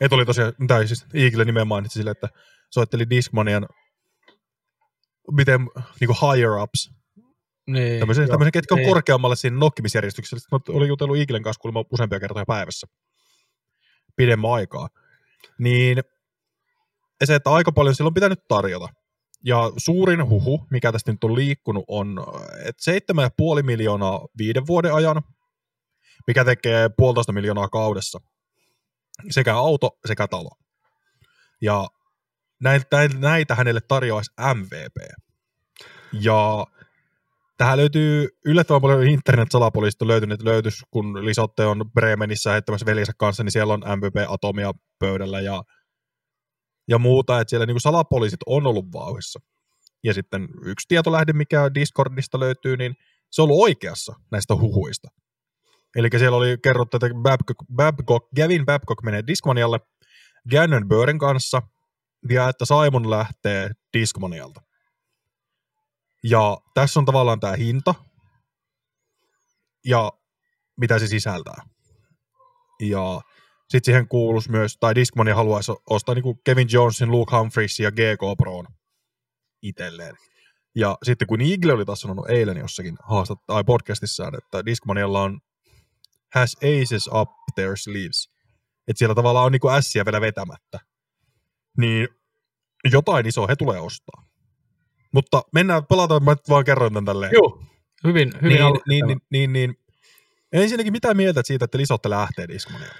Et 0.01 0.13
oli 0.13 0.25
tosiaan, 0.25 0.53
tai 0.67 0.87
siis 0.87 1.05
Eagle 1.13 1.45
nimeen 1.45 1.67
mainitsi 1.67 1.99
sille, 1.99 2.11
että 2.11 2.29
soitteli 2.69 3.09
Discmanian 3.09 3.67
miten 5.31 5.59
niin 5.99 6.07
kuin 6.07 6.17
higher 6.31 6.49
ups, 6.63 6.91
Niin, 7.67 7.99
tämmöisen, 7.99 8.21
joo. 8.21 8.29
tämmöisen 8.31 8.51
ketkä 8.51 8.73
on 8.75 8.79
Niin. 8.79 8.89
korkeammalle 8.89 9.35
siinä 9.35 9.57
nokkimisjärjestyksessä. 9.57 10.47
Mä 10.51 10.59
olin 10.69 10.87
jutellut 10.87 11.17
Eaglen 11.17 11.43
kanssa 11.43 11.59
kuulemma 11.61 11.83
useampia 11.91 12.19
kertoja 12.19 12.45
päivässä 12.45 12.87
pidemmän 14.15 14.51
aikaa. 14.51 14.89
Niin 15.59 16.03
ja 17.21 17.27
se, 17.27 17.35
että 17.35 17.49
aika 17.49 17.71
paljon 17.71 17.95
silloin 17.95 18.09
on 18.09 18.13
pitänyt 18.13 18.47
tarjota. 18.47 18.87
Ja 19.45 19.71
suurin 19.77 20.29
huhu, 20.29 20.67
mikä 20.71 20.91
tästä 20.91 21.11
nyt 21.11 21.23
on 21.23 21.35
liikkunut, 21.35 21.85
on, 21.87 22.25
että 22.65 22.91
7,5 23.61 23.63
miljoonaa 23.63 24.27
viiden 24.37 24.67
vuoden 24.67 24.93
ajan, 24.93 25.21
mikä 26.27 26.45
tekee 26.45 26.89
puolitoista 26.97 27.31
miljoonaa 27.31 27.67
kaudessa. 27.69 28.21
Sekä 29.29 29.55
auto, 29.55 29.97
sekä 30.05 30.27
talo. 30.27 30.49
Ja 31.61 31.87
näitä, 32.59 33.09
näitä 33.19 33.55
hänelle 33.55 33.81
tarjoaisi 33.87 34.31
MVP. 34.53 34.95
Ja 36.11 36.67
tähän 37.57 37.77
löytyy 37.77 38.27
yllättävän 38.45 38.81
paljon 38.81 39.07
internet-salapoliisista 39.07 40.07
löytynyt, 40.07 40.41
löytys, 40.41 40.81
kun 40.91 41.25
Lisotte 41.25 41.65
on 41.65 41.91
Bremenissä 41.93 42.51
heittämässä 42.51 42.85
veljensä 42.85 43.13
kanssa, 43.17 43.43
niin 43.43 43.51
siellä 43.51 43.73
on 43.73 43.83
MVP-atomia 43.97 44.71
pöydällä 44.99 45.41
ja, 45.41 45.63
ja 46.87 46.97
muuta, 46.97 47.39
että 47.39 47.49
siellä 47.49 47.65
niinku 47.65 47.79
salapoliisit 47.79 48.39
on 48.45 48.67
ollut 48.67 48.85
vauhissa. 48.93 49.39
Ja 50.03 50.13
sitten 50.13 50.47
yksi 50.65 50.87
tietolähde, 50.87 51.33
mikä 51.33 51.71
Discordista 51.75 52.39
löytyy, 52.39 52.77
niin 52.77 52.95
se 53.31 53.41
on 53.41 53.43
ollut 53.43 53.63
oikeassa 53.63 54.13
näistä 54.31 54.55
huhuista. 54.55 55.07
Eli 55.95 56.09
siellä 56.17 56.37
oli 56.37 56.57
kerrottu, 56.63 56.97
että 56.97 57.09
Babcock, 57.21 57.59
Babcock, 57.75 58.27
Gavin 58.35 58.65
Babcock 58.65 59.03
menee 59.03 59.23
Discmanialle 59.27 59.79
Gannon 60.51 60.87
Burren 60.87 61.17
kanssa, 61.17 61.61
ja 62.29 62.49
että 62.49 62.65
Simon 62.65 63.09
lähtee 63.09 63.71
Discmanialta. 63.97 64.61
Ja 66.23 66.57
tässä 66.73 66.99
on 66.99 67.05
tavallaan 67.05 67.39
tämä 67.39 67.53
hinta 67.53 67.95
ja 69.85 70.11
mitä 70.77 70.99
se 70.99 71.07
sisältää. 71.07 71.61
Ja 72.79 73.21
sitten 73.69 73.85
siihen 73.85 74.07
kuuluisi 74.07 74.51
myös, 74.51 74.77
tai 74.79 74.95
Discmania 74.95 75.35
haluaisi 75.35 75.71
ostaa 75.89 76.15
niin 76.15 76.39
Kevin 76.43 76.67
Jonesin, 76.71 77.11
Luke 77.11 77.35
Humphries 77.35 77.79
ja 77.79 77.91
GK 77.91 78.37
Proon 78.37 78.65
itselleen. 79.61 80.15
Ja 80.75 80.97
sitten 81.03 81.27
kun 81.27 81.41
Eagle 81.41 81.73
oli 81.73 81.85
taas 81.85 82.01
sanonut 82.01 82.29
eilen 82.29 82.57
jossakin 82.57 82.97
tai 83.47 83.63
podcastissaan, 83.63 84.37
että 84.37 84.65
Discmanialla 84.65 85.21
on 85.21 85.39
has 86.35 86.55
aces 86.55 87.09
up 87.21 87.29
their 87.55 87.77
sleeves. 87.77 88.29
Että 88.87 88.97
siellä 88.99 89.15
tavallaan 89.15 89.45
on 89.45 89.51
niinku 89.51 89.69
ässiä 89.69 90.05
vielä 90.05 90.21
vetämättä. 90.21 90.79
Niin 91.77 92.07
jotain 92.91 93.25
isoa 93.25 93.47
he 93.47 93.55
tulee 93.55 93.79
ostaa. 93.79 94.32
Mutta 95.13 95.41
mennään, 95.53 95.85
palataan, 95.85 96.23
mä 96.23 96.31
nyt 96.31 96.49
vaan 96.49 96.65
kerroin 96.65 96.93
tämän 96.93 97.05
tälleen. 97.05 97.31
Joo, 97.33 97.61
hyvin, 98.03 98.31
hyvin 98.41 98.57
niin, 98.57 98.73
niin, 98.87 99.07
niin, 99.07 99.21
niin, 99.29 99.53
niin, 99.53 99.77
Ensinnäkin 100.53 100.93
mitä 100.93 101.13
mieltä 101.13 101.41
siitä, 101.43 101.65
että 101.65 101.77
Lisotte 101.77 102.09
lähtee 102.09 102.47
Discmanialta? 102.47 102.95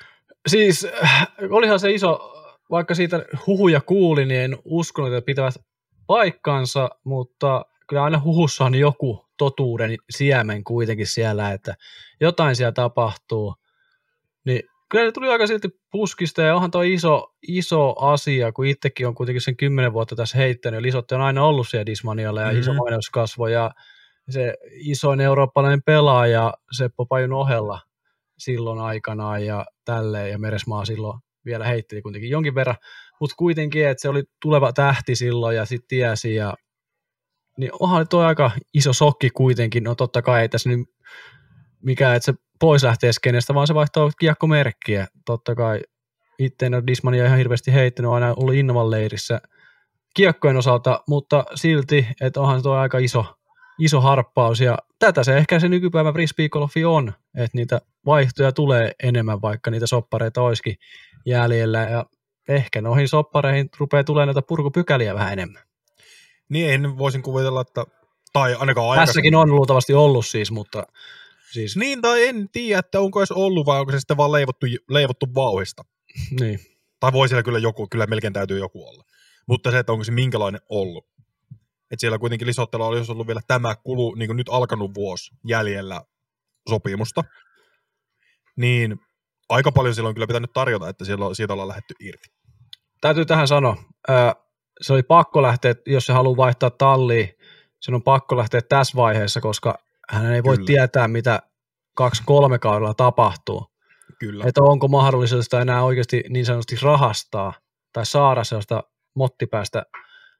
Siis 0.48 0.88
äh, 1.04 1.28
olihan 1.50 1.80
se 1.80 1.92
iso, 1.92 2.34
vaikka 2.72 2.96
siitä 2.96 3.26
huhuja 3.48 3.82
kuuli, 3.82 4.26
niin 4.26 4.42
en 4.42 4.58
uskonut, 4.66 5.14
että 5.14 5.26
pitävät 5.26 5.56
paikkansa, 6.08 6.90
mutta 7.04 7.66
kyllä 7.88 8.04
aina 8.04 8.22
huhussa 8.24 8.66
on 8.66 8.76
joku 8.76 9.26
totuuden 9.38 9.98
siemen 10.10 10.64
kuitenkin 10.64 11.08
siellä, 11.08 11.52
että 11.52 11.76
jotain 12.22 12.56
siellä 12.56 12.72
tapahtuu. 12.72 13.56
Kyllä 14.94 15.06
se 15.08 15.12
tuli 15.12 15.30
aika 15.30 15.48
silti 15.48 15.70
puskista 15.92 16.42
ja 16.42 16.56
onhan 16.56 16.72
toi 16.72 16.94
iso, 16.94 17.34
iso 17.48 17.96
asia, 18.00 18.52
kun 18.52 18.66
itsekin 18.66 19.08
on 19.08 19.16
kuitenkin 19.16 19.42
sen 19.42 19.58
kymmenen 19.58 19.94
vuotta 19.94 20.16
tässä 20.16 20.38
heittänyt. 20.38 20.82
Lisotte 20.82 21.16
on 21.16 21.22
aina 21.22 21.44
ollut 21.44 21.68
siellä 21.70 21.86
Dismanialla 21.86 22.42
ja 22.42 22.48
Mhm. 22.52 22.60
iso 22.60 22.74
mainoskasvo 22.74 23.48
ja 23.48 23.72
se 24.30 24.54
isoin 24.72 25.22
eurooppalainen 25.22 25.84
pelaaja 25.84 26.54
Seppo 26.78 27.06
Pajun 27.06 27.34
ohella 27.34 27.82
silloin 28.38 28.80
aikanaan 28.80 29.46
ja 29.46 29.66
tälleen, 29.86 30.32
ja 30.32 30.40
Meresmaa 30.40 30.86
silloin 30.86 31.20
vielä 31.46 31.66
heitteli 31.66 32.02
kuitenkin 32.02 32.30
jonkin 32.30 32.56
verran, 32.56 32.76
mutta 33.20 33.36
kuitenkin, 33.38 33.88
että 33.88 34.02
se 34.02 34.10
oli 34.10 34.24
tuleva 34.42 34.74
tähti 34.74 35.16
silloin 35.16 35.56
ja 35.56 35.66
sitten 35.66 35.88
tiesi 35.88 36.36
ja 36.36 36.54
niin 37.58 37.72
onhan 37.80 38.08
tuo 38.08 38.22
aika 38.24 38.52
iso 38.74 38.94
sokki 38.94 39.30
kuitenkin, 39.30 39.84
no 39.84 39.96
totta 39.96 40.22
kai 40.22 40.42
ei 40.42 40.50
tässä 40.50 40.70
nyt 40.70 40.80
mikä, 41.84 42.16
että 42.16 42.26
se 42.26 42.34
pois 42.60 42.84
lähtee 42.84 43.14
skenestä, 43.14 43.54
vaan 43.54 43.68
se 43.68 43.74
vaihtaa 43.74 44.10
kiekkomerkkiä. 44.20 45.08
Totta 45.26 45.56
kai 45.56 45.80
itse 46.40 46.66
en 46.66 46.74
ole 46.74 46.84
Dismania 46.88 47.26
ihan 47.26 47.38
hirveästi 47.38 47.74
heittänyt, 47.74 48.10
on 48.10 48.16
aina 48.16 48.34
ollut 48.38 48.56
Innovan 48.56 48.92
leirissä 48.92 49.42
kiekkojen 50.14 50.58
osalta, 50.58 51.04
mutta 51.08 51.44
silti, 51.56 52.08
että 52.22 52.42
onhan 52.42 52.60
se 52.60 52.64
tuo 52.64 52.74
aika 52.74 52.98
iso, 52.98 53.26
iso 53.80 54.02
harppaus, 54.02 54.60
ja 54.60 54.78
tätä 55.00 55.24
se 55.24 55.38
ehkä 55.38 55.60
se 55.60 55.70
nykypäivän 55.70 56.14
frisbeegolfi 56.14 56.86
on, 56.86 57.14
että 57.36 57.58
niitä 57.58 57.82
vaihtoja 58.06 58.52
tulee 58.52 58.92
enemmän, 59.04 59.42
vaikka 59.42 59.72
niitä 59.72 59.88
soppareita 59.88 60.42
olisikin 60.42 60.76
jäljellä, 61.26 61.82
ja 61.82 62.06
ehkä 62.50 62.82
noihin 62.82 63.08
soppareihin 63.08 63.70
rupeaa 63.78 64.04
tulemaan 64.04 64.28
näitä 64.28 64.42
purkupykäliä 64.42 65.16
vähän 65.16 65.34
enemmän. 65.34 65.64
Niin, 66.50 66.74
en 66.74 66.98
voisin 66.98 67.22
kuvitella, 67.22 67.62
että, 67.62 67.86
tai 68.34 68.56
ainakaan 68.56 68.90
aikaisemmin. 68.90 69.08
Tässäkin 69.08 69.36
on 69.36 69.50
luultavasti 69.50 69.94
ollut 69.94 70.26
siis, 70.26 70.52
mutta 70.52 70.88
siis, 71.54 71.78
Niin, 71.78 72.02
tai 72.02 72.28
en 72.28 72.50
tiedä, 72.52 72.80
että 72.80 73.00
onko 73.00 73.20
edes 73.20 73.32
ollut, 73.32 73.66
vai 73.66 73.80
onko 73.80 73.92
se 73.92 74.00
sitten 74.00 74.18
vaan 74.18 74.32
leivottu, 74.32 74.66
leivottu 74.90 75.26
vauhista. 75.36 75.84
niin. 76.40 76.60
Tai 77.00 77.14
voi 77.14 77.28
siellä 77.28 77.44
kyllä 77.44 77.60
joku, 77.60 77.88
kyllä 77.88 78.06
melkein 78.06 78.34
täytyy 78.34 78.60
joku 78.60 78.88
olla. 78.88 79.04
Mutta 79.48 79.72
se, 79.72 79.80
että 79.80 79.92
onko 79.92 80.04
se 80.04 80.12
minkälainen 80.12 80.62
ollut. 80.70 81.08
Että 81.92 82.00
siellä 82.00 82.20
kuitenkin 82.20 82.48
lisottelu 82.48 82.84
olisi 82.84 83.12
ollut 83.12 83.28
vielä 83.28 83.42
tämä 83.48 83.76
kulu, 83.76 84.16
niin 84.16 84.28
kuin 84.28 84.38
nyt 84.38 84.50
alkanut 84.50 84.94
vuosi 84.94 85.32
jäljellä 85.48 86.02
sopimusta. 86.70 87.24
Niin 88.56 89.00
aika 89.50 89.72
paljon 89.72 89.96
silloin 89.96 90.16
kyllä 90.16 90.28
pitänyt 90.28 90.54
tarjota, 90.54 90.90
että 90.90 91.06
siellä, 91.06 91.34
siitä 91.34 91.54
ollaan 91.54 91.70
lähetty 91.70 91.94
irti. 92.00 92.30
täytyy 93.02 93.26
tähän 93.26 93.48
sanoa, 93.48 93.78
se 94.82 94.94
oli 94.94 95.04
pakko 95.04 95.42
lähteä, 95.42 95.76
jos 95.86 96.06
se 96.06 96.14
haluaa 96.14 96.38
vaihtaa 96.38 96.70
talliin, 96.70 97.30
sen 97.80 97.96
on 97.96 98.04
pakko 98.04 98.38
lähteä 98.38 98.62
tässä 98.62 98.96
vaiheessa, 98.96 99.42
koska 99.42 99.78
hän 100.14 100.34
ei 100.34 100.44
voi 100.44 100.56
Kyllä. 100.56 100.68
tietää, 100.68 101.08
mitä 101.08 101.42
kaksi-kolme 101.94 102.60
kaudella 102.60 102.94
tapahtuu. 102.94 103.68
Kyllä. 104.20 104.44
Että 104.48 104.64
onko 104.64 104.88
mahdollista 104.88 105.62
enää 105.62 105.84
oikeasti 105.84 106.24
niin 106.30 106.46
sanotusti 106.46 106.76
rahastaa 106.82 107.54
tai 107.94 108.06
saada 108.06 108.44
sellaista 108.44 108.84
mottipäästä 109.16 109.86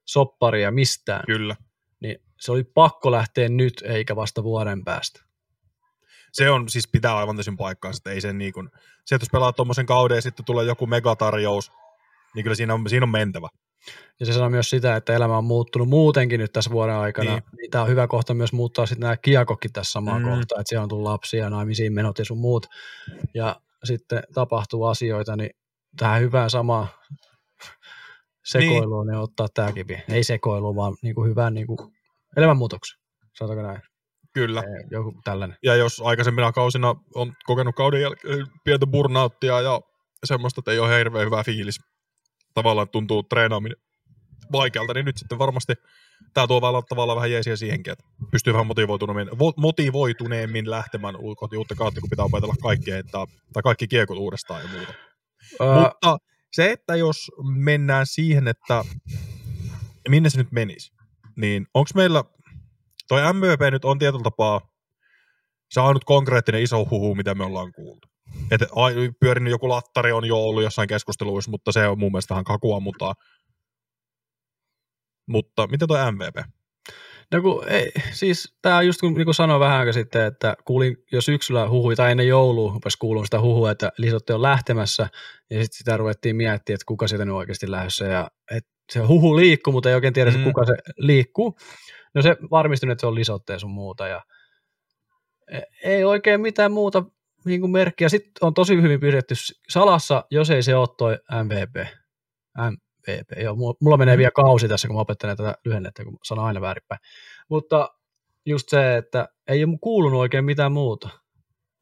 sopparia 0.06 0.72
mistään. 0.72 1.24
Kyllä. 1.26 1.56
Niin 2.00 2.18
se 2.40 2.52
oli 2.52 2.64
pakko 2.64 3.12
lähteä 3.12 3.50
nyt 3.50 3.84
eikä 3.86 4.16
vasta 4.16 4.44
vuoden 4.44 4.84
päästä. 4.84 5.24
Se 6.34 6.50
on, 6.50 6.70
siis 6.70 6.88
pitää 6.88 7.18
aivan 7.18 7.36
täysin 7.36 7.58
paikkaansa, 7.58 7.98
että 7.98 8.12
ei 8.12 8.22
sen 8.22 8.38
niin 8.38 8.54
kuin, 8.54 8.70
se, 9.06 9.16
että 9.16 9.24
jos 9.24 9.32
pelaa 9.32 9.54
tuommoisen 9.54 9.86
kauden 9.86 10.16
ja 10.16 10.22
sitten 10.22 10.46
tulee 10.46 10.66
joku 10.66 10.88
megatarjous, 10.88 11.72
niin 12.36 12.44
kyllä 12.44 12.56
siinä 12.56 12.74
on, 12.74 12.90
siinä 12.90 13.04
on 13.04 13.10
mentävä. 13.10 13.48
Ja 14.20 14.26
se 14.26 14.34
sanoo 14.34 14.50
myös 14.50 14.70
sitä, 14.70 14.96
että 14.96 15.14
elämä 15.16 15.38
on 15.38 15.44
muuttunut 15.44 15.90
muutenkin 15.90 16.40
nyt 16.40 16.54
tässä 16.54 16.72
vuoden 16.72 16.96
aikana. 16.96 17.32
Niin. 17.32 17.44
Niin. 17.58 17.72
Tämä 17.72 17.82
on 17.84 17.90
hyvä 17.90 18.08
kohta 18.08 18.34
myös 18.34 18.54
muuttaa 18.54 18.86
sitten 18.86 19.00
nämä 19.02 19.18
kiekokki 19.18 19.70
tässä 19.70 19.92
samaan 19.92 20.22
Mm. 20.22 20.30
kohtaan, 20.30 20.62
että 20.62 20.70
siellä 20.70 20.84
on 20.84 20.90
tullut 20.90 21.10
lapsia, 21.12 21.50
naimisiin 21.50 21.94
menot 21.94 22.20
ja 22.20 22.26
sun 22.26 22.38
muut. 22.38 22.66
Ja 23.34 23.56
sitten 23.84 24.24
tapahtuu 24.34 24.86
asioita, 24.86 25.36
niin 25.36 25.50
tähän 25.98 26.22
hyvään 26.22 26.50
samaan 26.50 26.88
sekoiluun 28.52 29.08
niin. 29.08 29.18
ottaa 29.18 29.48
tämäkin. 29.54 29.86
Ei 30.10 30.24
sekoilu, 30.24 30.76
vaan 30.76 30.96
niin 31.02 31.16
kuin 31.16 31.30
hyvään 31.30 31.54
niin 31.54 31.68
kuin 31.68 31.78
elämänmuutoksen. 32.38 33.00
Sanotaanko 33.38 33.68
näin? 33.68 33.82
Kyllä. 34.34 34.64
Joku 34.92 35.14
tällainen. 35.24 35.58
Ja 35.64 35.76
jos 35.76 36.02
aikaisemmina 36.06 36.52
kausina 36.52 36.96
on 37.16 37.34
kokenut 37.44 37.76
kauden 37.76 38.02
jäl- 38.02 38.48
pientä 38.64 38.88
burnouttia 38.88 39.62
ja 39.62 39.82
semmoista, 40.26 40.60
että 40.62 40.72
ei 40.72 40.80
ole 40.80 40.98
hirveän 40.98 41.26
hyvä 41.26 41.44
fiilis, 41.44 41.80
tavallaan 42.54 42.90
tuntuu 42.90 43.24
treenaaminen 43.24 43.78
vaikealta, 44.52 44.94
niin 44.94 45.06
nyt 45.06 45.18
sitten 45.18 45.40
varmasti 45.40 45.74
tämä 46.34 46.48
tuo 46.48 46.62
vaan 46.62 46.84
tavallaan 46.90 47.16
vähän 47.16 47.32
jeesiä 47.32 47.56
siihenkin, 47.56 47.94
että 47.94 48.04
pystyy 48.32 48.54
vähän 48.54 48.68
motivoituneemmin, 48.68 49.28
vo- 49.28 49.54
motivoituneemmin 49.58 50.70
lähtemään 50.70 51.16
ulkoa 51.16 51.50
uutta 51.58 51.76
kautta, 51.76 52.02
kun 52.02 52.10
pitää 52.10 52.26
opetella 52.26 52.56
kaikkea, 52.64 52.98
että, 52.98 53.28
tai 53.54 53.64
kaikki 53.64 53.88
kiekot 53.88 54.18
uudestaan 54.18 54.62
ja 54.62 54.68
muuta. 54.68 54.94
Öö, 55.62 55.76
Mutta 55.76 56.18
se, 56.52 56.72
että 56.72 56.96
jos 56.96 57.32
mennään 57.44 58.06
siihen, 58.06 58.48
että 58.48 58.86
minne 60.10 60.30
se 60.30 60.38
nyt 60.38 60.52
menisi, 60.52 60.92
niin 61.36 61.68
onko 61.74 61.90
meillä, 61.96 62.24
toi 63.08 63.34
MVP 63.34 63.62
nyt 63.72 63.86
on 63.86 64.00
tietyllä 64.00 64.24
tapaa 64.24 64.74
se 65.74 65.80
on 65.80 65.88
ainut 65.88 66.04
konkreettinen 66.04 66.62
iso 66.62 66.88
huhu, 66.92 67.16
mitä 67.16 67.36
me 67.36 67.44
ollaan 67.44 67.72
kuultu. 67.72 68.08
Että 68.52 68.66
ai- 68.76 69.12
pyörinyt 69.20 69.52
joku 69.52 69.70
lattari 69.70 70.12
on 70.12 70.26
jo 70.26 70.38
ollut 70.38 70.64
jossain 70.64 70.88
keskusteluissa, 70.88 71.52
mutta 71.52 71.72
se 71.72 71.88
on 71.88 72.00
mun 72.00 72.12
mielestä 72.12 72.34
vähän 72.34 72.44
kakua, 72.44 72.80
mutta, 72.80 73.14
mutta 75.28 75.68
miten 75.68 75.88
toi 75.88 76.12
MVP? 76.12 76.36
No 77.32 77.42
kun, 77.42 77.70
ei, 77.70 77.92
siis 78.12 78.56
tämä 78.62 78.82
just 78.82 79.00
kun 79.00 79.14
niin 79.14 79.34
sanoin 79.34 79.60
vähän 79.60 79.80
aika 79.80 79.94
sitten, 79.94 80.26
että 80.26 80.56
kuulin 80.66 80.98
jo 81.12 81.22
syksyllä 81.22 81.70
huhui, 81.70 81.96
tai 81.96 82.12
ennen 82.12 82.28
joulua 82.28 82.74
rupesi 82.74 82.98
kuulua 82.98 83.26
sitä 83.26 83.42
huhua, 83.42 83.72
että 83.72 83.92
Lisotte 83.98 84.34
on 84.34 84.42
lähtemässä, 84.42 85.04
ja 85.50 85.64
sitten 85.64 85.78
sitä 85.78 85.98
ruvettiin 85.98 86.36
miettimään, 86.36 86.76
että 86.76 86.86
kuka 86.86 87.08
sieltä 87.08 87.26
nyt 87.26 87.36
oikeasti 87.36 87.72
lähdössä, 87.72 88.06
ja 88.06 88.32
et 88.52 88.66
se 88.92 89.00
huhu 89.00 89.36
liikkuu, 89.36 89.74
mutta 89.74 89.90
ei 89.90 89.96
oikein 89.96 90.14
tiedä, 90.14 90.32
Mm. 90.32 90.38
mm. 90.38 90.44
kuka 90.44 90.66
se 90.66 90.74
liikkuu. 90.98 91.58
No 92.14 92.22
se 92.22 92.38
varmistui, 92.52 92.92
että 92.92 93.02
se 93.02 93.08
on 93.08 93.16
Lisotte 93.16 93.54
ja 93.54 93.60
sun 93.60 93.72
muuta, 93.72 94.08
ja 94.08 94.22
e- 95.52 95.62
ei 95.84 96.04
oikein 96.04 96.42
mitään 96.42 96.72
muuta 96.72 97.04
niin 97.46 97.62
kuin 97.62 97.72
merkkiä. 97.72 98.10
Sitten 98.10 98.32
on 98.48 98.54
tosi 98.54 98.82
hyvin 98.82 99.00
pidetty 99.00 99.36
salassa, 99.70 100.26
jos 100.32 100.50
ei 100.50 100.64
se 100.64 100.76
ole 100.76 100.88
toi 100.98 101.18
MVP. 101.44 101.88
MVP, 102.72 103.42
joo, 103.44 103.56
mulla- 103.82 103.98
menee 103.98 104.18
vielä 104.18 104.32
kausi 104.36 104.68
tässä, 104.68 104.88
kun 104.88 104.96
mä 104.96 105.02
opettelen 105.02 105.38
tätä 105.38 105.56
lyhennettä, 105.66 106.04
kun 106.04 106.18
sanon 106.24 106.46
aina 106.46 106.62
väärinpäin. 106.62 107.00
Mutta 107.50 107.90
just 108.46 108.70
se, 108.70 108.98
että 108.98 109.28
ei 109.48 109.64
ole 109.64 109.78
kuulunut 109.82 110.20
oikein 110.20 110.46
mitään 110.46 110.72
muuta. 110.72 111.10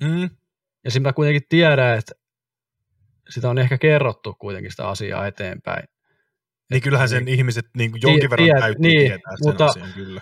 Mm. 0.03 0.30
Ja 0.84 0.91
sitten 0.91 1.09
mä 1.09 1.14
kuitenkin 1.14 1.41
tiedän, 1.49 1.97
että 1.97 2.12
sitä 3.30 3.49
on 3.49 3.57
ehkä 3.57 3.78
kerrottu 3.78 4.34
kuitenkin 4.39 4.72
sitä 4.72 4.88
asiaa 4.88 5.28
eteenpäin. 5.28 5.84
Niin 6.72 6.82
kyllähän 6.82 7.09
sen 7.09 7.28
ihmiset 7.28 7.66
niin 7.78 7.91
kuin 7.91 8.01
Tie- 8.01 8.12
jonkin 8.12 8.30
verran 8.30 8.47
tiet- 8.47 8.59
täytyy 8.59 8.82
niin, 8.82 8.99
tietää 9.01 9.34
sen 9.38 9.47
mutta- 9.47 9.66
asian, 9.66 9.93
kyllä. 9.95 10.22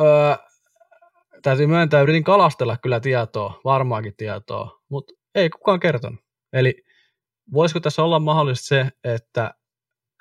Öö, 0.00 0.36
täytyy 1.44 1.66
myöntää, 1.66 2.02
yritin 2.02 2.24
kalastella 2.24 2.76
kyllä 2.76 3.00
tietoa, 3.00 3.60
varmaankin 3.64 4.16
tietoa, 4.16 4.80
mutta 4.88 5.14
ei 5.34 5.50
kukaan 5.50 5.80
kertonut. 5.80 6.20
Eli 6.52 6.82
voisiko 7.52 7.80
tässä 7.80 8.02
olla 8.02 8.18
mahdollista 8.18 8.66
se, 8.66 8.90
että 9.04 9.54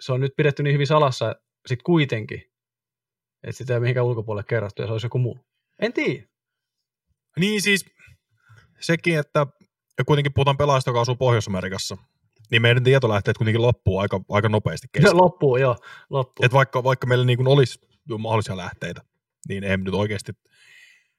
se 0.01 0.13
on 0.13 0.19
nyt 0.19 0.34
pidetty 0.38 0.63
niin 0.63 0.74
hyvin 0.74 0.88
salassa 0.88 1.36
sitten 1.67 1.84
kuitenkin, 1.84 2.41
että 3.43 3.57
sitä 3.57 3.74
ei 3.74 3.80
mihinkään 3.80 4.05
ulkopuolelle 4.05 4.45
kerrottu 4.49 4.82
ja 4.82 4.88
se 4.88 4.91
olisi 4.91 5.05
joku 5.05 5.17
muu. 5.17 5.39
En 5.80 5.93
tiedä. 5.93 6.28
Niin 7.39 7.61
siis 7.61 7.86
sekin, 8.80 9.19
että 9.19 9.47
ja 9.97 10.05
kuitenkin 10.05 10.34
puhutaan 10.34 10.57
pelaajista, 10.57 10.89
joka 10.89 11.01
asuu 11.01 11.15
Pohjois-Amerikassa, 11.15 11.97
niin 12.51 12.61
meidän 12.61 12.84
tietolähteet 12.84 13.38
kuitenkin 13.38 13.61
loppuu 13.61 13.99
aika, 13.99 14.21
aika 14.30 14.49
nopeasti 14.49 14.88
kesken. 14.91 15.17
loppuu, 15.17 15.57
joo, 15.57 15.76
loppuu. 16.09 16.45
Et 16.45 16.53
vaikka, 16.53 16.84
vaikka 16.84 17.07
meillä 17.07 17.26
niin 17.26 17.38
kuin 17.38 17.47
olisi 17.47 17.80
mahdollisia 18.17 18.57
lähteitä, 18.57 19.01
niin 19.47 19.63
ei 19.63 19.78
nyt 19.78 19.93
oikeasti. 19.93 20.32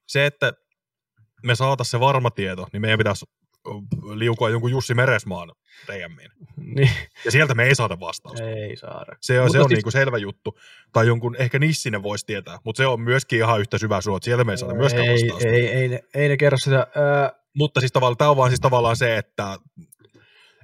Se, 0.06 0.26
että 0.26 0.52
me 1.42 1.54
saataisiin 1.54 1.90
se 1.90 2.00
varma 2.00 2.30
tieto, 2.30 2.66
niin 2.72 2.80
meidän 2.80 2.98
pitäisi 2.98 3.24
liukua 4.14 4.50
jonkun 4.50 4.70
Jussi 4.70 4.94
Meresmaan 4.94 5.52
DMiin. 5.88 6.30
Niin, 6.56 6.90
Ja 7.24 7.30
sieltä 7.30 7.54
me 7.54 7.64
ei 7.64 7.74
saada 7.74 8.00
vastausta. 8.00 8.44
ei 8.50 8.76
saada. 8.76 9.16
Se 9.20 9.40
on, 9.40 9.44
Mutta 9.44 9.52
se 9.52 9.62
on 9.62 9.68
siis- 9.68 9.76
niin 9.76 9.82
kuin 9.82 9.92
selvä 9.92 10.18
juttu. 10.18 10.58
Tai 10.92 11.06
jonkun, 11.06 11.36
ehkä 11.38 11.58
Nissinen 11.58 12.02
voisi 12.02 12.26
tietää, 12.26 12.58
mutta 12.64 12.76
se 12.82 12.86
on 12.86 13.00
myöskin 13.00 13.38
ihan 13.38 13.60
yhtä 13.60 13.78
syvä 13.78 14.00
suo, 14.00 14.16
että 14.16 14.24
sieltä 14.24 14.44
me 14.44 14.52
ei 14.52 14.58
saada 14.58 14.74
myöskään 14.74 15.06
ei, 15.06 15.12
vastausta. 15.22 15.48
ei, 15.48 15.66
ei, 15.68 15.88
ne, 15.88 16.00
ei 16.14 16.28
ne 16.28 16.36
kerro 16.36 16.58
sitä. 16.58 16.86
Öö, 16.96 17.28
Mutta 17.56 17.80
siis 17.80 17.92
tavallaan, 17.92 18.16
tämä 18.16 18.30
on 18.30 18.36
vaan 18.36 18.50
siis 18.50 18.60
tavallaan 18.60 18.96
se, 18.96 19.16
että, 19.18 19.56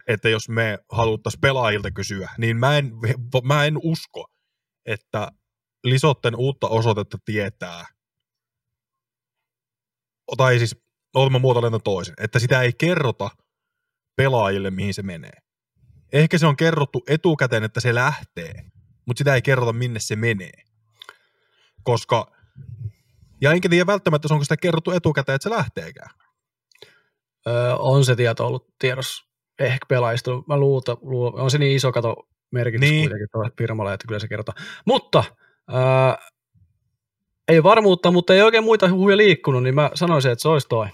että 0.08 0.28
jos 0.28 0.48
me 0.48 0.78
haluttaisiin 0.92 1.40
pelaajilta 1.40 1.90
kysyä, 1.90 2.30
niin 2.38 2.56
mä 2.56 2.78
en, 2.78 2.92
mä 3.44 3.64
en 3.64 3.74
usko, 3.82 4.26
että 4.86 5.32
Lisotten 5.84 6.36
uutta 6.36 6.68
osoitetta 6.68 7.18
tietää, 7.24 7.84
tai 10.36 10.58
siis, 10.58 10.76
oota 11.14 11.30
mä 11.30 11.38
muotoilen 11.38 11.80
toisen, 11.84 12.14
että 12.18 12.38
sitä 12.38 12.62
ei 12.62 12.72
kerrota 12.72 13.30
pelaajille, 14.16 14.70
mihin 14.70 14.94
se 14.94 15.02
menee. 15.02 15.36
Ehkä 16.12 16.38
se 16.38 16.46
on 16.46 16.56
kerrottu 16.56 17.04
etukäteen, 17.08 17.64
että 17.64 17.80
se 17.80 17.94
lähtee, 17.94 18.54
mutta 19.06 19.18
sitä 19.18 19.34
ei 19.34 19.42
kerrota, 19.42 19.72
minne 19.72 20.00
se 20.00 20.16
menee. 20.16 20.52
Koska, 21.82 22.32
ja 23.40 23.52
enkä 23.52 23.68
tiedä 23.68 23.86
välttämättä, 23.86 24.28
onko 24.30 24.44
sitä 24.44 24.56
kerrottu 24.56 24.90
etukäteen, 24.90 25.36
että 25.36 25.48
se 25.48 25.54
lähteekään. 25.56 26.10
öö, 27.48 27.74
on 27.74 28.04
se 28.04 28.16
tieto 28.16 28.46
ollut 28.46 28.66
tiedossa 28.78 29.24
ehkä 29.58 29.86
pelaajista. 29.88 30.30
Mä 30.48 30.56
luulen, 30.56 30.96
luulen, 31.02 31.42
on 31.42 31.50
se 31.50 31.58
niin 31.58 31.76
iso 31.76 31.92
kato 31.92 32.16
merkitys 32.52 32.80
Niin. 32.80 32.90
niin. 32.92 33.02
kuitenkin 33.02 33.28
tuolle 33.32 33.50
firmalle, 33.58 33.94
että 33.94 34.06
kyllä 34.06 34.20
se 34.20 34.28
kertoo. 34.28 34.54
Mutta 34.86 35.24
öö, 35.70 36.30
ei 37.50 37.62
varmuutta, 37.62 38.10
mutta 38.10 38.34
ei 38.34 38.42
oikein 38.42 38.64
muita 38.64 38.90
huhuja 38.90 39.16
liikkunut, 39.16 39.62
niin 39.62 39.74
mä 39.74 39.90
sanoisin, 39.94 40.32
että 40.32 40.42
se 40.42 40.48
olisi 40.48 40.68
toi. 40.68 40.86